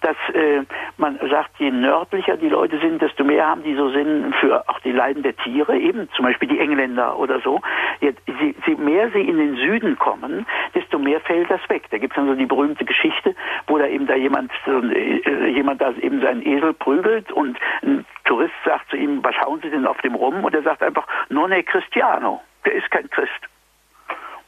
[0.00, 0.62] dass äh,
[0.96, 4.80] man sagt, je nördlicher die Leute sind, desto mehr haben die so Sinn für auch
[4.80, 7.60] die Leiden der Tiere, eben zum Beispiel die Engländer oder so.
[8.00, 11.84] Je, je, je mehr sie in den Süden kommen, desto mehr fällt das weg.
[11.90, 13.34] Da gibt es dann so die berühmte Geschichte,
[13.66, 18.54] wo da eben da jemand, äh, jemand da eben seinen Esel prügelt und ein Tourist
[18.64, 20.42] sagt zu ihm, was hauen Sie denn auf dem rum?
[20.42, 22.40] Und er sagt einfach, non è cristiano.
[22.64, 23.30] Der ist kein Christ.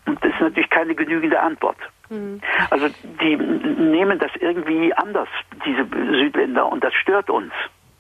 [0.07, 1.77] Und das ist natürlich keine genügende Antwort.
[2.09, 2.41] Mhm.
[2.71, 2.89] Also
[3.21, 5.29] die nehmen das irgendwie anders,
[5.67, 7.53] diese Südländer, und das stört uns.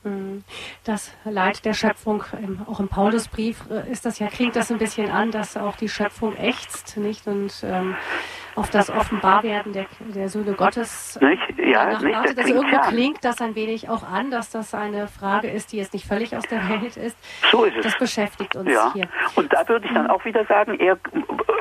[0.04, 0.42] Mhm.
[0.84, 2.24] Das Leid der Schöpfung,
[2.66, 5.90] auch im Paulusbrief äh, ist das ja, klingt das ein bisschen an, dass auch die
[5.90, 7.26] Schöpfung ächzt, nicht?
[7.26, 7.94] Und ähm,
[8.54, 11.58] auf das Offenbarwerden der, der Söhne Gottes nicht?
[11.58, 12.38] Ja, nicht, wartet.
[12.38, 15.92] Also irgendwo klingt das ein wenig auch an, dass das eine Frage ist, die jetzt
[15.92, 17.16] nicht völlig aus der Welt ist.
[17.50, 17.84] So ist es.
[17.84, 18.92] Das beschäftigt uns ja.
[18.92, 19.08] hier.
[19.34, 20.10] Und da würde ich dann mhm.
[20.10, 20.98] auch wieder sagen, er,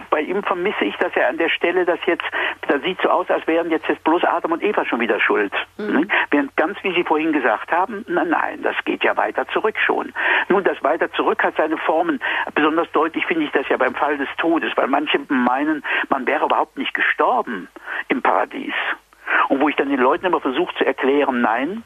[0.09, 2.23] bei ihm vermisse ich, dass er an der Stelle das jetzt,
[2.67, 5.53] da sieht so aus, als wären jetzt, jetzt bloß Adam und Eva schon wieder schuld.
[5.77, 6.07] Mhm.
[6.31, 10.13] Während ganz, wie Sie vorhin gesagt haben, nein, nein, das geht ja weiter zurück schon.
[10.49, 12.19] Nun, das weiter zurück hat seine Formen.
[12.53, 16.45] Besonders deutlich finde ich das ja beim Fall des Todes, weil manche meinen, man wäre
[16.45, 17.69] überhaupt nicht nicht gestorben
[18.09, 18.73] im Paradies.
[19.47, 21.83] Und wo ich dann den Leuten immer versuche zu erklären, nein,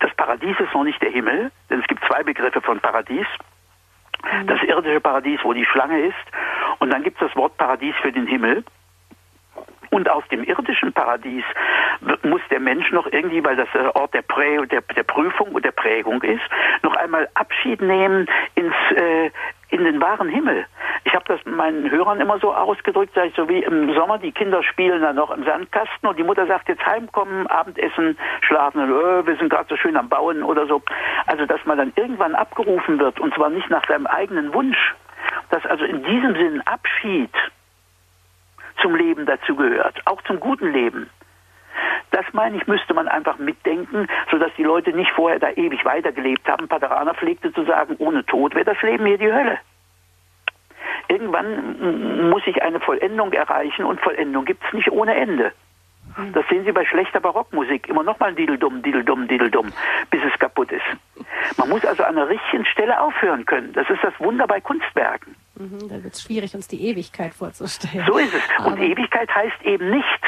[0.00, 3.26] das Paradies ist noch nicht der Himmel, denn es gibt zwei Begriffe von Paradies.
[4.24, 4.46] Mhm.
[4.48, 6.26] Das irdische Paradies, wo die Schlange ist,
[6.80, 8.64] und dann gibt es das Wort Paradies für den Himmel.
[9.90, 11.44] Und aus dem irdischen Paradies
[12.22, 15.64] muss der Mensch noch irgendwie, weil das der Ort der, Prä der, der Prüfung und
[15.64, 16.44] der Prägung ist,
[16.82, 19.30] noch einmal Abschied nehmen ins, äh,
[19.70, 20.66] in den wahren Himmel.
[21.04, 24.32] Ich habe das meinen Hörern immer so ausgedrückt, sag ich, so wie im Sommer, die
[24.32, 28.90] Kinder spielen dann noch im Sandkasten und die Mutter sagt jetzt heimkommen, Abendessen, schlafen, und,
[28.90, 30.82] äh, wir sind gerade so schön am Bauen oder so.
[31.26, 34.94] Also, dass man dann irgendwann abgerufen wird und zwar nicht nach seinem eigenen Wunsch,
[35.50, 37.30] dass also in diesem Sinn Abschied
[38.80, 41.08] zum Leben dazu gehört, auch zum guten Leben.
[42.10, 46.48] Das meine ich, müsste man einfach mitdenken, sodass die Leute nicht vorher da ewig weitergelebt
[46.48, 46.68] haben.
[46.68, 49.58] Pateraner pflegte zu sagen, ohne Tod wäre das Leben hier die Hölle.
[51.08, 55.52] Irgendwann muss ich eine Vollendung erreichen und Vollendung gibt es nicht ohne Ende.
[56.32, 57.88] Das sehen Sie bei schlechter Barockmusik.
[57.88, 59.72] Immer nochmal Dideldum, Dideldum, Dideldum,
[60.10, 60.82] bis es kaputt ist.
[61.56, 63.72] Man muss also an der richtigen Stelle aufhören können.
[63.72, 65.36] Das ist das Wunder bei Kunstwerken.
[65.54, 68.04] Mhm, da wird es schwierig, uns die Ewigkeit vorzustellen.
[68.06, 68.42] So ist es.
[68.66, 70.20] Und Aber- Ewigkeit heißt eben nicht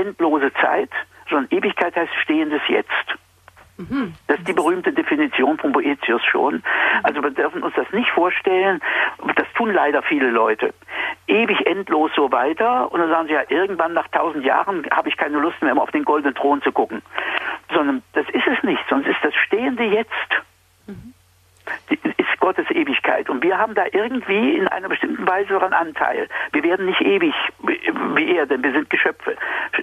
[0.00, 0.90] endlose Zeit,
[1.28, 3.16] sondern Ewigkeit heißt stehendes Jetzt.
[3.80, 4.14] Mhm.
[4.26, 6.62] Das ist die berühmte Definition von Boetius schon.
[7.02, 8.80] Also wir dürfen uns das nicht vorstellen.
[9.36, 10.74] Das tun leider viele Leute.
[11.26, 15.16] Ewig endlos so weiter und dann sagen sie ja, irgendwann nach tausend Jahren habe ich
[15.16, 17.02] keine Lust mehr, auf den goldenen Thron zu gucken.
[17.72, 20.10] Sondern das ist es nicht, sonst ist das stehende Jetzt.
[21.90, 23.28] Ist Gottes Ewigkeit.
[23.28, 26.28] Und wir haben da irgendwie in einer bestimmten Weise daran Anteil.
[26.52, 29.36] Wir werden nicht ewig wie er, denn wir sind Geschöpfe.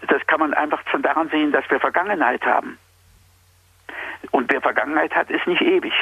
[0.08, 2.78] Das kann man einfach schon daran sehen, dass wir Vergangenheit haben.
[4.32, 5.94] Und wer Vergangenheit hat, ist nicht ewig.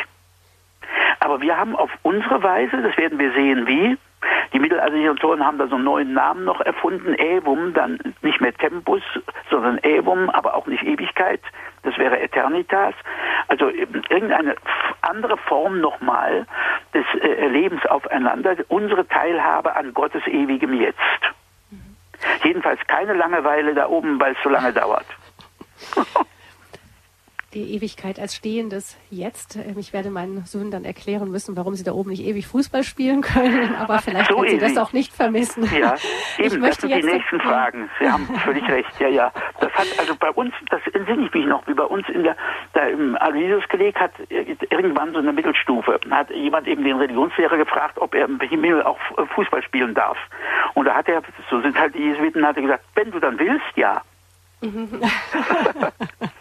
[1.19, 3.97] Aber wir haben auf unsere Weise, das werden wir sehen, wie,
[4.53, 8.53] die mittelalterlichen Autoren haben da so einen neuen Namen noch erfunden, Ävum, dann nicht mehr
[8.53, 9.01] Tempus,
[9.49, 11.41] sondern Ävum, aber auch nicht Ewigkeit,
[11.83, 12.93] das wäre Eternitas.
[13.47, 14.55] Also eben irgendeine
[15.01, 16.47] andere Form nochmal
[16.93, 20.99] des äh, Lebens aufeinander, unsere Teilhabe an Gottes ewigem Jetzt.
[22.43, 25.05] Jedenfalls keine Langeweile da oben, weil es so lange dauert.
[27.55, 29.55] die Ewigkeit als stehendes Jetzt.
[29.55, 32.83] Ähm, Ich werde meinen Söhnen dann erklären müssen, warum sie da oben nicht ewig Fußball
[32.83, 35.63] spielen können, aber vielleicht So werden sie das auch nicht vermissen.
[35.63, 37.89] Ja, ich eben, das möchte sind die jetzt nächsten Fragen.
[37.99, 39.31] Sie haben völlig recht, ja, ja.
[39.59, 42.35] Das hat also bei uns, das entsinne ich mich noch, wie bei uns in der,
[42.73, 48.13] da im Aloysius-Kolleg hat irgendwann so eine Mittelstufe, hat jemand eben den Religionslehrer gefragt, ob
[48.13, 48.99] er im Himmel auch
[49.33, 50.17] Fußball spielen darf.
[50.73, 53.39] Und da hat er, so sind halt die Jesuiten, hat er gesagt, wenn du dann
[53.39, 54.01] willst, ja.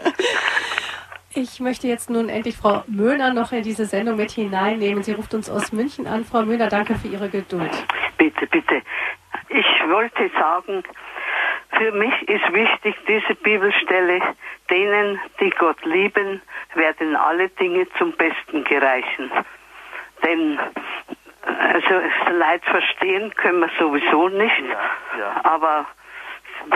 [1.36, 5.02] Ich möchte jetzt nun endlich Frau Möhner noch in diese Sendung mit hineinnehmen.
[5.02, 6.24] Sie ruft uns aus München an.
[6.24, 7.72] Frau Möhner, danke für Ihre Geduld.
[8.16, 8.82] Bitte, bitte.
[9.48, 10.84] Ich wollte sagen,
[11.76, 14.20] für mich ist wichtig diese Bibelstelle,
[14.70, 16.40] denen, die Gott lieben,
[16.74, 19.28] werden alle Dinge zum Besten gereichen.
[20.24, 20.60] Denn
[21.42, 24.62] also das Leid verstehen können wir sowieso nicht,
[25.18, 25.40] ja.
[25.42, 25.86] aber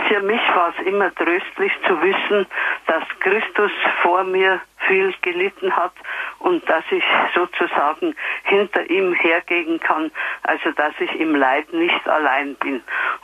[0.07, 2.45] für mich war es immer tröstlich zu wissen,
[2.87, 3.71] dass Christus
[4.01, 5.91] vor mir viel gelitten hat
[6.39, 7.03] und dass ich
[7.35, 10.11] sozusagen hinter ihm hergehen kann,
[10.43, 12.81] also dass ich im Leid nicht allein bin.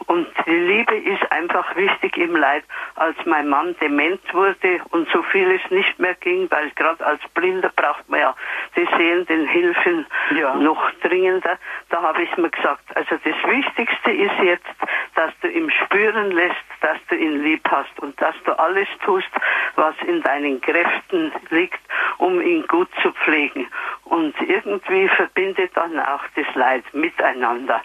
[0.07, 2.63] Und die Liebe ist einfach wichtig im Leid.
[2.95, 7.71] Als mein Mann dement wurde und so vieles nicht mehr ging, weil gerade als Blinder
[7.75, 8.35] braucht man ja
[8.75, 10.55] die sehenden Hilfen Ja.
[10.55, 11.57] noch dringender,
[11.89, 14.65] da habe ich mir gesagt, also das Wichtigste ist jetzt,
[15.15, 19.29] dass du ihm spüren lässt, dass du ihn lieb hast und dass du alles tust,
[19.75, 21.79] was in deinen Kräften liegt,
[22.17, 23.67] um ihn gut zu pflegen.
[24.05, 27.81] Und irgendwie verbindet dann auch das Leid miteinander.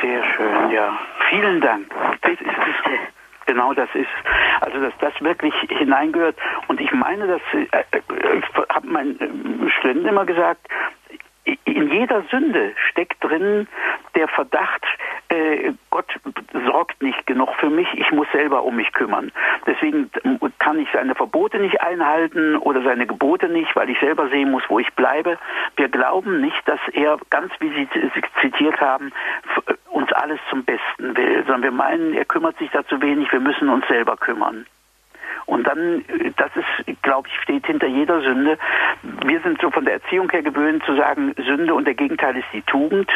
[0.00, 0.98] Sehr schön, ja.
[1.30, 1.90] Vielen Dank.
[2.22, 3.00] Das ist es.
[3.46, 4.08] Genau das ist.
[4.60, 6.36] Also, dass das wirklich hineingehört.
[6.68, 10.68] Und ich meine, dass, äh, äh, habe meinen äh, Studenten immer gesagt,
[11.64, 13.66] in jeder Sünde steckt drin
[14.14, 14.84] der Verdacht,
[15.30, 16.06] äh, Gott
[16.66, 19.30] sorgt nicht genug für mich, ich muss selber um mich kümmern.
[19.66, 20.10] Deswegen
[20.58, 24.62] kann ich seine Verbote nicht einhalten oder seine Gebote nicht, weil ich selber sehen muss,
[24.68, 25.38] wo ich bleibe.
[25.76, 27.88] Wir glauben nicht, dass er, ganz wie Sie
[28.40, 29.12] zitiert haben,
[29.56, 33.30] f- uns alles zum Besten will, sondern wir meinen, er kümmert sich da zu wenig,
[33.32, 34.66] wir müssen uns selber kümmern.
[35.46, 38.58] Und dann, äh, das ist, glaube ich, steht hinter jeder Sünde.
[39.24, 42.48] Wir sind so von der Erziehung her gewöhnt zu sagen, Sünde und der Gegenteil ist
[42.52, 43.10] die Tugend.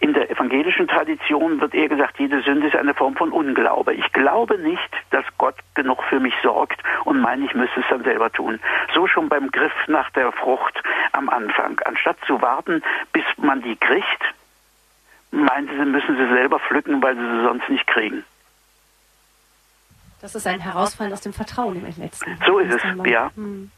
[0.00, 3.94] In der evangelischen Tradition wird eher gesagt, jede Sünde ist eine Form von Unglaube.
[3.94, 8.04] Ich glaube nicht, dass Gott genug für mich sorgt und meine, ich müsste es dann
[8.04, 8.60] selber tun.
[8.94, 10.80] So schon beim Griff nach der Frucht
[11.12, 11.80] am Anfang.
[11.84, 14.22] Anstatt zu warten, bis man die kriegt,
[15.32, 18.24] meinen sie, müssen sie selber pflücken, weil sie sie sonst nicht kriegen.
[20.20, 22.38] Das ist ein Herausfallen aus dem Vertrauen im letzten.
[22.46, 23.30] So ist es, ja.
[23.36, 23.70] Hm.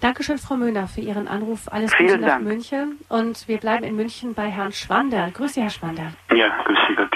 [0.00, 1.68] Dankeschön, Frau Möhner, für Ihren Anruf.
[1.70, 2.44] Alles Vielen Gute nach Dank.
[2.44, 2.98] München.
[3.10, 5.30] Und wir bleiben in München bei Herrn Schwander.
[5.32, 6.12] Grüße, Herr Schwander.
[6.34, 7.12] Ja, grüß Sie Gott.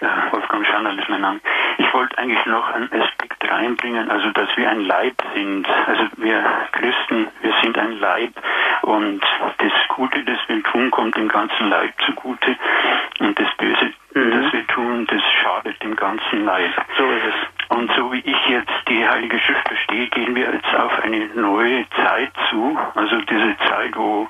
[0.00, 1.40] Äh, Wolfgang Schanderl ist mein Name.
[1.78, 5.66] Ich wollte eigentlich noch einen Aspekt reinbringen, also dass wir ein Leib sind.
[5.86, 8.30] Also wir Christen, wir sind ein Leib
[8.82, 9.20] und
[9.58, 12.56] das Gute, das wir tun, kommt dem ganzen Leib zugute
[13.18, 16.70] und das Böse, das wir tun, das schadet dem ganzen Leib.
[16.96, 17.59] So ist es.
[17.70, 21.84] Und so wie ich jetzt die Heilige Schrift verstehe, gehen wir jetzt auf eine neue
[21.90, 22.76] Zeit zu.
[22.94, 24.28] Also diese Zeit, wo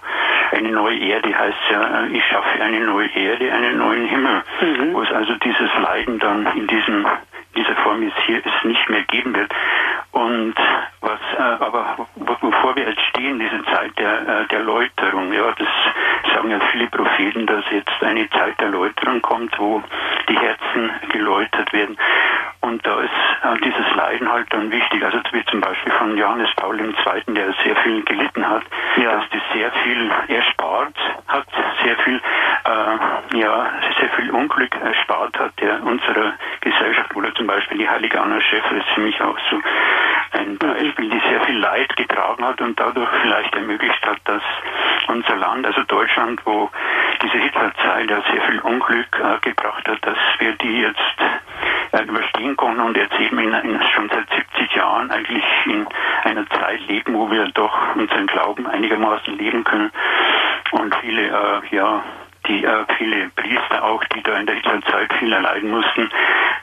[0.52, 4.42] eine neue Erde heißt ja, ich schaffe eine neue Erde, einen neuen Himmel.
[4.92, 7.06] Wo es also dieses Leiden dann in diesem,
[7.54, 9.52] dieser dieser Form, es hier ist, nicht mehr geben wird.
[10.12, 10.54] Und
[11.00, 15.68] was, äh, aber bevor wir jetzt stehen, diese Zeit der, äh, der Läuterung, ja, das
[16.32, 19.82] sagen ja viele Propheten, dass jetzt eine Zeit der Läuterung kommt, wo
[20.28, 21.96] die Herzen geläutert werden.
[22.62, 23.10] Und da ist
[23.42, 25.02] äh, dieses Leiden halt dann wichtig.
[25.02, 26.94] Also wie zum Beispiel von Johannes Paul II.,
[27.34, 28.62] der sehr viel gelitten hat,
[28.96, 29.12] ja.
[29.12, 30.94] dass das sehr viel erspart
[31.28, 31.46] hat,
[31.82, 32.20] sehr viel,
[32.64, 37.16] äh, ja, sehr viel Unglück erspart hat, der unserer Gesellschaft.
[37.16, 39.58] Oder zum Beispiel die heilige Anna Schäfer ist für mich auch so
[40.32, 44.42] ein Beispiel, die sehr viel Leid getragen hat und dadurch vielleicht ermöglicht hat, dass
[45.08, 46.68] unser Land, also Deutschland, wo
[47.22, 51.16] diese Hitlerzeit ja sehr viel Unglück äh, gebracht hat, dass wir die jetzt
[51.92, 55.86] äh, überstehen konnten und jetzt eben in, in, schon seit 70 Jahren eigentlich in
[56.24, 59.90] einer Zeit leben, wo wir doch unseren Glauben einigermaßen leben können
[60.72, 62.02] und viele, äh, ja,
[62.46, 66.10] die äh, viele Priester auch, die da in der Hitlerzeit viel erleiden mussten,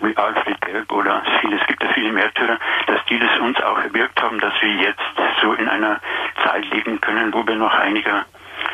[0.01, 3.79] wie Alfred Berg oder viele, es gibt ja viele Märtyrer, dass die das uns auch
[3.79, 5.01] erwirkt haben, dass wir jetzt
[5.41, 5.99] so in einer
[6.43, 8.25] Zeit leben können, wo wir noch einiger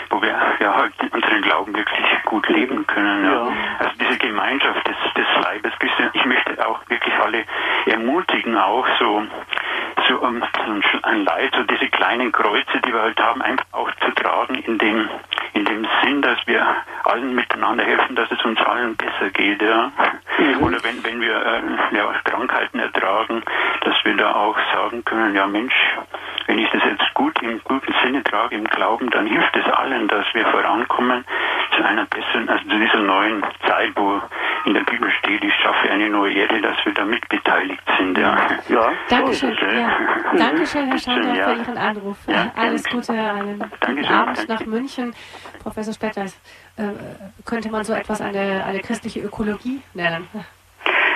[0.09, 3.25] wo wir ja halt unseren Glauben wirklich gut leben können.
[3.25, 3.31] Ja.
[3.31, 3.47] ja.
[3.79, 5.73] Also diese Gemeinschaft des, des Leibes,
[6.13, 7.43] ich möchte auch wirklich alle
[7.85, 9.23] ermutigen, auch so
[10.07, 10.43] so um,
[11.03, 14.77] ein Leid, so diese kleinen Kreuze, die wir halt haben, einfach auch zu tragen in
[14.77, 15.09] dem
[17.13, 19.91] allen miteinander helfen, dass es uns allen besser geht, ja.
[20.37, 20.63] Mhm.
[20.63, 23.43] Oder wenn wenn wir äh, ja, Krankheiten ertragen,
[23.81, 25.75] dass wir da auch sagen können, ja Mensch,
[26.47, 30.07] wenn ich das jetzt gut im guten Sinne trage, im Glauben, dann hilft es allen,
[30.07, 31.23] dass wir vorankommen
[31.75, 34.21] zu einer besseren, also zu dieser neuen Zeit, wo
[34.65, 38.17] in der Bibel steht, ich schaffe eine neue Erde, dass wir da mitbeteiligt sind.
[38.17, 38.47] Ja.
[38.69, 38.91] ja.
[39.09, 39.55] Dankeschön.
[39.61, 39.97] Ja.
[40.37, 41.49] Dankeschön, Herr Schander, ja.
[41.49, 42.17] für Ihren Anruf.
[42.27, 45.13] Ja, Alles Gute, einen guten Abend nach München.
[45.61, 46.29] Professor Spetter, äh,
[47.45, 50.27] könnte man so etwas eine, eine christliche Ökologie nennen?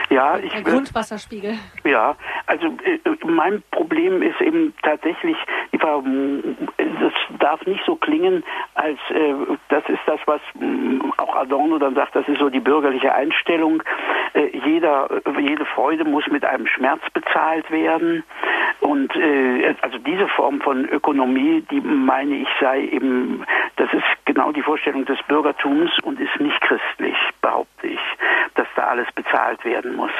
[0.09, 1.55] Ja, ich, Ein Grundwasserspiegel.
[1.83, 2.15] Ja,
[2.45, 5.35] also äh, mein Problem ist eben tatsächlich,
[5.73, 8.43] das darf nicht so klingen,
[8.75, 9.33] als äh,
[9.67, 13.83] das ist das, was mh, auch Adorno dann sagt, das ist so die bürgerliche Einstellung.
[14.33, 15.09] Äh, jeder,
[15.39, 18.23] jede Freude muss mit einem Schmerz bezahlt werden.
[18.79, 23.43] Und äh, also diese Form von Ökonomie, die meine ich sei eben,
[23.75, 24.05] das ist
[24.37, 27.99] genau die Vorstellung des Bürgertums und ist nicht christlich, behaupte ich,
[28.53, 30.11] dass da alles bezahlt werden muss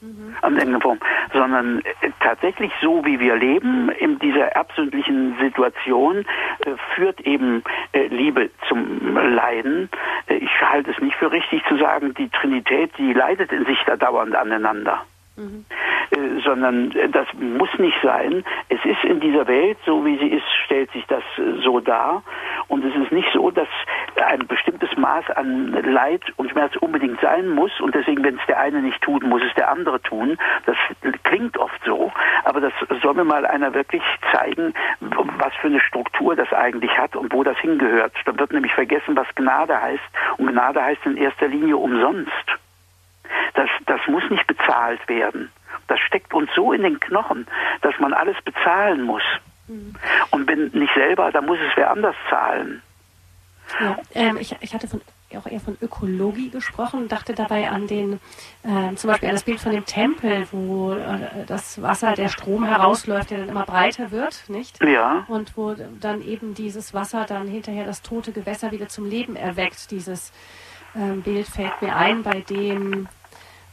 [0.00, 0.36] mhm.
[0.42, 1.00] am Ende vom,
[1.32, 8.06] sondern äh, tatsächlich so, wie wir leben, in dieser erbsündlichen Situation, äh, führt eben äh,
[8.06, 9.90] Liebe zum Leiden.
[10.28, 13.82] Äh, ich halte es nicht für richtig zu sagen, die Trinität, die leidet in sich
[13.86, 15.04] da dauernd aneinander.
[16.10, 18.44] Äh, sondern äh, das muss nicht sein.
[18.68, 22.22] Es ist in dieser Welt, so wie sie ist, stellt sich das äh, so dar.
[22.68, 23.68] Und es ist nicht so, dass
[24.24, 27.80] ein bestimmtes Maß an Leid und Schmerz unbedingt sein muss.
[27.80, 30.38] Und deswegen, wenn es der eine nicht tut, muss es der andere tun.
[30.66, 30.76] Das
[31.24, 32.12] klingt oft so.
[32.44, 34.02] Aber das soll mir mal einer wirklich
[34.32, 38.12] zeigen, was für eine Struktur das eigentlich hat und wo das hingehört.
[38.24, 40.02] Dann wird nämlich vergessen, was Gnade heißt.
[40.38, 42.58] Und Gnade heißt in erster Linie umsonst.
[43.54, 45.50] Das, das muss nicht bezahlt werden.
[45.88, 47.46] Das steckt uns so in den Knochen,
[47.82, 49.22] dass man alles bezahlen muss.
[49.68, 49.94] Mhm.
[50.30, 52.82] Und wenn nicht selber, dann muss es wer anders zahlen.
[53.80, 55.00] Ja, ähm, ich, ich hatte von,
[55.36, 58.20] auch eher von Ökologie gesprochen, dachte dabei an den,
[58.62, 62.64] äh, zum Beispiel an das Bild von dem Tempel, wo äh, das Wasser, der Strom
[62.64, 64.82] herausläuft, der dann immer breiter wird, nicht?
[64.84, 65.24] Ja.
[65.28, 69.90] Und wo dann eben dieses Wasser dann hinterher das tote Gewässer wieder zum Leben erweckt.
[69.90, 70.32] Dieses
[70.94, 73.08] ähm, Bild fällt mir ein, bei dem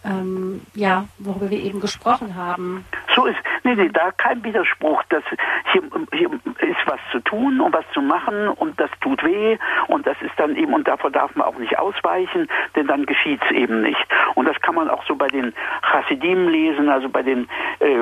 [0.04, 2.86] ähm, ja, worüber wir eben gesprochen haben.
[3.16, 5.04] So ist, nee, nee, da kein Widerspruch.
[5.10, 5.24] Das,
[5.72, 5.84] hier,
[6.14, 6.30] hier
[6.60, 9.58] ist was zu tun und was zu machen und das tut weh
[9.88, 13.42] und das ist dann eben, und davor darf man auch nicht ausweichen, denn dann geschieht
[13.44, 14.08] es eben nicht.
[14.36, 15.54] Und das kann man auch so bei den
[15.92, 17.48] Chassidim lesen, also bei den
[17.80, 17.96] äh,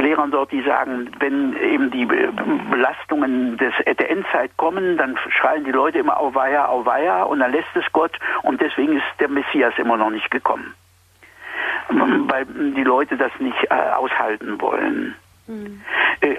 [0.00, 5.72] Lehrern dort, die sagen, wenn eben die Belastungen des, der Endzeit kommen, dann schreien die
[5.72, 9.96] Leute immer Auweia, Auweia und dann lässt es Gott und deswegen ist der Messias immer
[9.96, 10.74] noch nicht gekommen
[11.88, 12.46] weil
[12.76, 15.14] die Leute das nicht äh, aushalten wollen.
[15.50, 15.80] Mhm.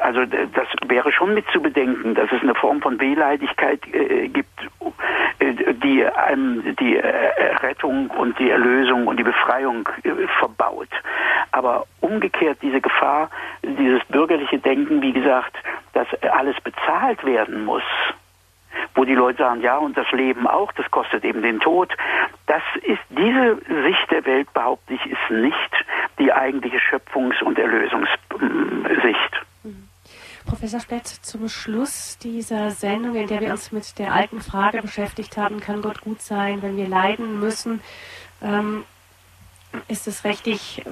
[0.02, 4.62] Also das wäre schon mit zu bedenken, dass es eine Form von Wehleidigkeit äh, gibt,
[5.40, 9.90] äh, die einem die äh, Rettung und die Erlösung und die Befreiung
[10.40, 10.90] verbaut.
[11.52, 13.30] Aber umgekehrt diese Gefahr,
[13.64, 15.56] dieses bürgerliche Denken, wie gesagt,
[15.94, 17.84] dass alles bezahlt werden muss,
[18.96, 21.96] wo die Leute sagen, ja, und das Leben auch, das kostet eben den Tod.
[22.48, 25.86] Das ist, diese Sicht der Welt, behaupte ich, ist nicht
[26.20, 28.10] die eigentliche Schöpfungs- und Erlösungssicht.
[29.64, 29.90] Mhm.
[30.46, 35.38] Professor Splett, zum Schluss dieser Sendung, in der wir uns mit der alten Frage beschäftigt
[35.38, 37.82] haben, kann Gott gut sein, wenn wir leiden müssen?
[38.42, 38.84] Ähm,
[39.88, 40.84] ist es richtig,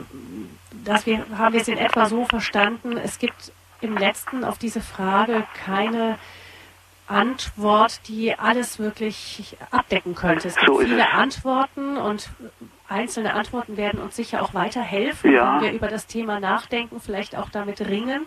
[0.86, 3.52] dass wir, haben wir es in etwa so verstanden, es gibt
[3.82, 6.18] im letzten auf diese Frage keine
[7.10, 10.48] Antwort, die alles wirklich abdecken könnte.
[10.48, 11.14] Es gibt so viele es.
[11.14, 12.30] Antworten und
[12.88, 15.56] einzelne Antworten werden uns sicher auch weiterhelfen, ja.
[15.56, 18.26] wenn wir über das Thema nachdenken, vielleicht auch damit ringen.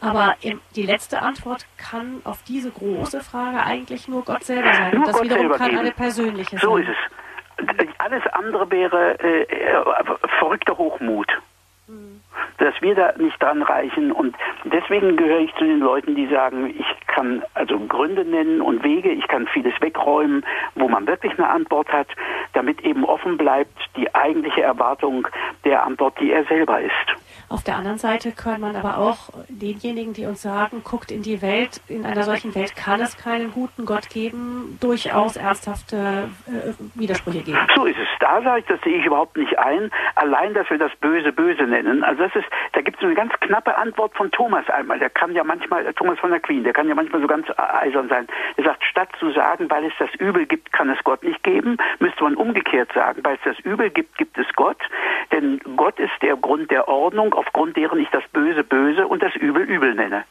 [0.00, 0.36] Aber
[0.76, 4.92] die letzte Antwort kann auf diese große Frage eigentlich nur Gott selber sein.
[4.92, 5.78] Nur und das Gott wiederum kann geben.
[5.80, 6.86] eine persönliche so sein.
[6.86, 6.98] So ist
[7.80, 7.88] es.
[7.98, 9.84] Alles andere wäre äh, äh
[10.38, 11.26] verrückter Hochmut.
[12.58, 14.12] Dass wir da nicht dran reichen.
[14.12, 18.82] Und deswegen gehöre ich zu den Leuten, die sagen, ich kann also Gründe nennen und
[18.82, 20.44] Wege, ich kann vieles wegräumen,
[20.74, 22.08] wo man wirklich eine Antwort hat,
[22.52, 25.28] damit eben offen bleibt die eigentliche Erwartung
[25.64, 26.92] der Antwort, die er selber ist.
[27.48, 31.40] Auf der anderen Seite kann man aber auch denjenigen, die uns sagen, guckt in die
[31.40, 37.40] Welt, in einer solchen Welt kann es keinen guten Gott geben, durchaus ernsthafte äh, Widersprüche
[37.40, 37.58] geben.
[37.74, 38.08] So ist es.
[38.20, 39.90] Da sage ich, das sehe ich überhaupt nicht ein.
[40.14, 42.04] Allein, dass wir das Böse böse nennen.
[42.04, 44.98] Also das ist, da gibt es eine ganz knappe Antwort von Thomas einmal.
[44.98, 47.46] Der kann ja manchmal, äh, Thomas von der Queen, der kann ja manchmal so ganz
[47.56, 48.26] eisern sein.
[48.56, 51.78] Er sagt, statt zu sagen, weil es das Übel gibt, kann es Gott nicht geben,
[51.98, 54.78] müsste man umgekehrt sagen, weil es das Übel gibt, gibt es Gott.
[55.32, 59.34] Denn Gott ist der Grund der Ordnung aufgrund deren ich das Böse böse und das
[59.34, 60.24] Übel übel nenne.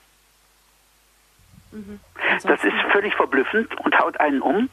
[1.71, 1.99] Mhm.
[2.43, 4.69] Das ist völlig verblüffend und haut einen um.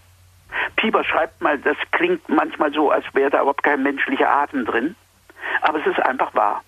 [0.76, 4.96] Pieper schreibt mal, das klingt manchmal so, als wäre da überhaupt kein menschlicher Atem drin.
[5.62, 6.62] Aber es ist einfach wahr.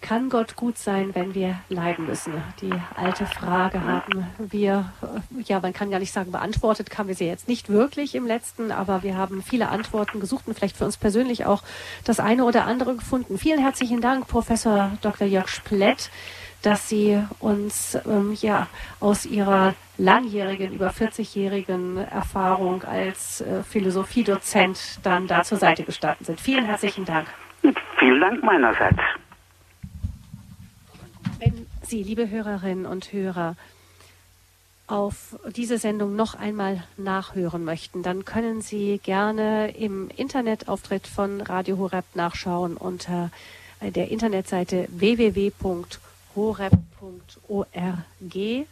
[0.00, 2.32] Kann Gott gut sein, wenn wir leiden müssen?
[2.62, 4.92] Die alte Frage haben wir,
[5.44, 8.72] ja, man kann gar nicht sagen, beantwortet haben wir sie jetzt nicht wirklich im letzten,
[8.72, 11.62] aber wir haben viele Antworten gesucht und vielleicht für uns persönlich auch
[12.04, 13.38] das eine oder andere gefunden.
[13.38, 15.26] Vielen herzlichen Dank, Professor Dr.
[15.26, 16.10] Jörg Splett,
[16.62, 18.68] dass Sie uns ähm, ja
[19.00, 26.40] aus Ihrer langjährigen, über 40-jährigen Erfahrung als äh, Philosophiedozent dann da zur Seite gestanden sind.
[26.40, 27.28] Vielen herzlichen Dank.
[27.98, 28.98] Vielen Dank meinerseits.
[31.90, 33.56] Sie, liebe Hörerinnen und Hörer,
[34.86, 41.78] auf diese Sendung noch einmal nachhören möchten, dann können Sie gerne im Internetauftritt von Radio
[41.78, 43.32] Horeb nachschauen unter
[43.80, 46.70] der Internetseite www.horeb.org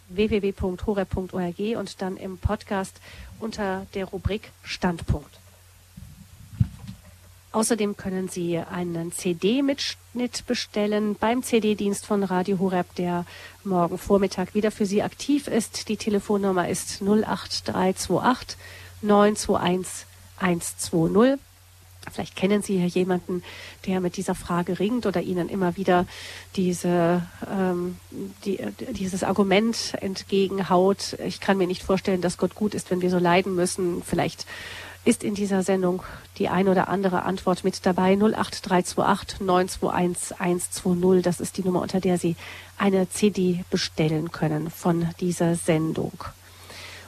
[0.09, 3.01] www.horeb.org und dann im Podcast
[3.41, 5.41] unter der Rubrik Standpunkt.
[7.59, 13.27] Außerdem können Sie einen CD-Mitschnitt bestellen beim CD-Dienst von Radio Horeb, der
[13.65, 15.89] morgen Vormittag wieder für Sie aktiv ist.
[15.89, 18.57] Die Telefonnummer ist 08328
[19.03, 20.07] 921
[20.39, 21.41] 120.
[22.13, 23.43] Vielleicht kennen Sie hier jemanden,
[23.87, 26.07] der mit dieser Frage ringt oder Ihnen immer wieder
[26.55, 27.97] diese, ähm,
[28.45, 28.61] die,
[28.93, 31.17] dieses Argument entgegenhaut.
[31.27, 34.05] Ich kann mir nicht vorstellen, dass Gott gut ist, wenn wir so leiden müssen.
[34.05, 34.47] Vielleicht
[35.05, 36.03] ist in dieser Sendung
[36.39, 38.13] die ein oder andere Antwort mit dabei.
[38.13, 41.23] 08328 921 120.
[41.23, 42.37] Das ist die Nummer, unter der Sie
[42.77, 46.13] eine CD bestellen können von dieser Sendung.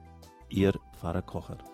[0.51, 1.70] Ihr Pfarrer Kocher.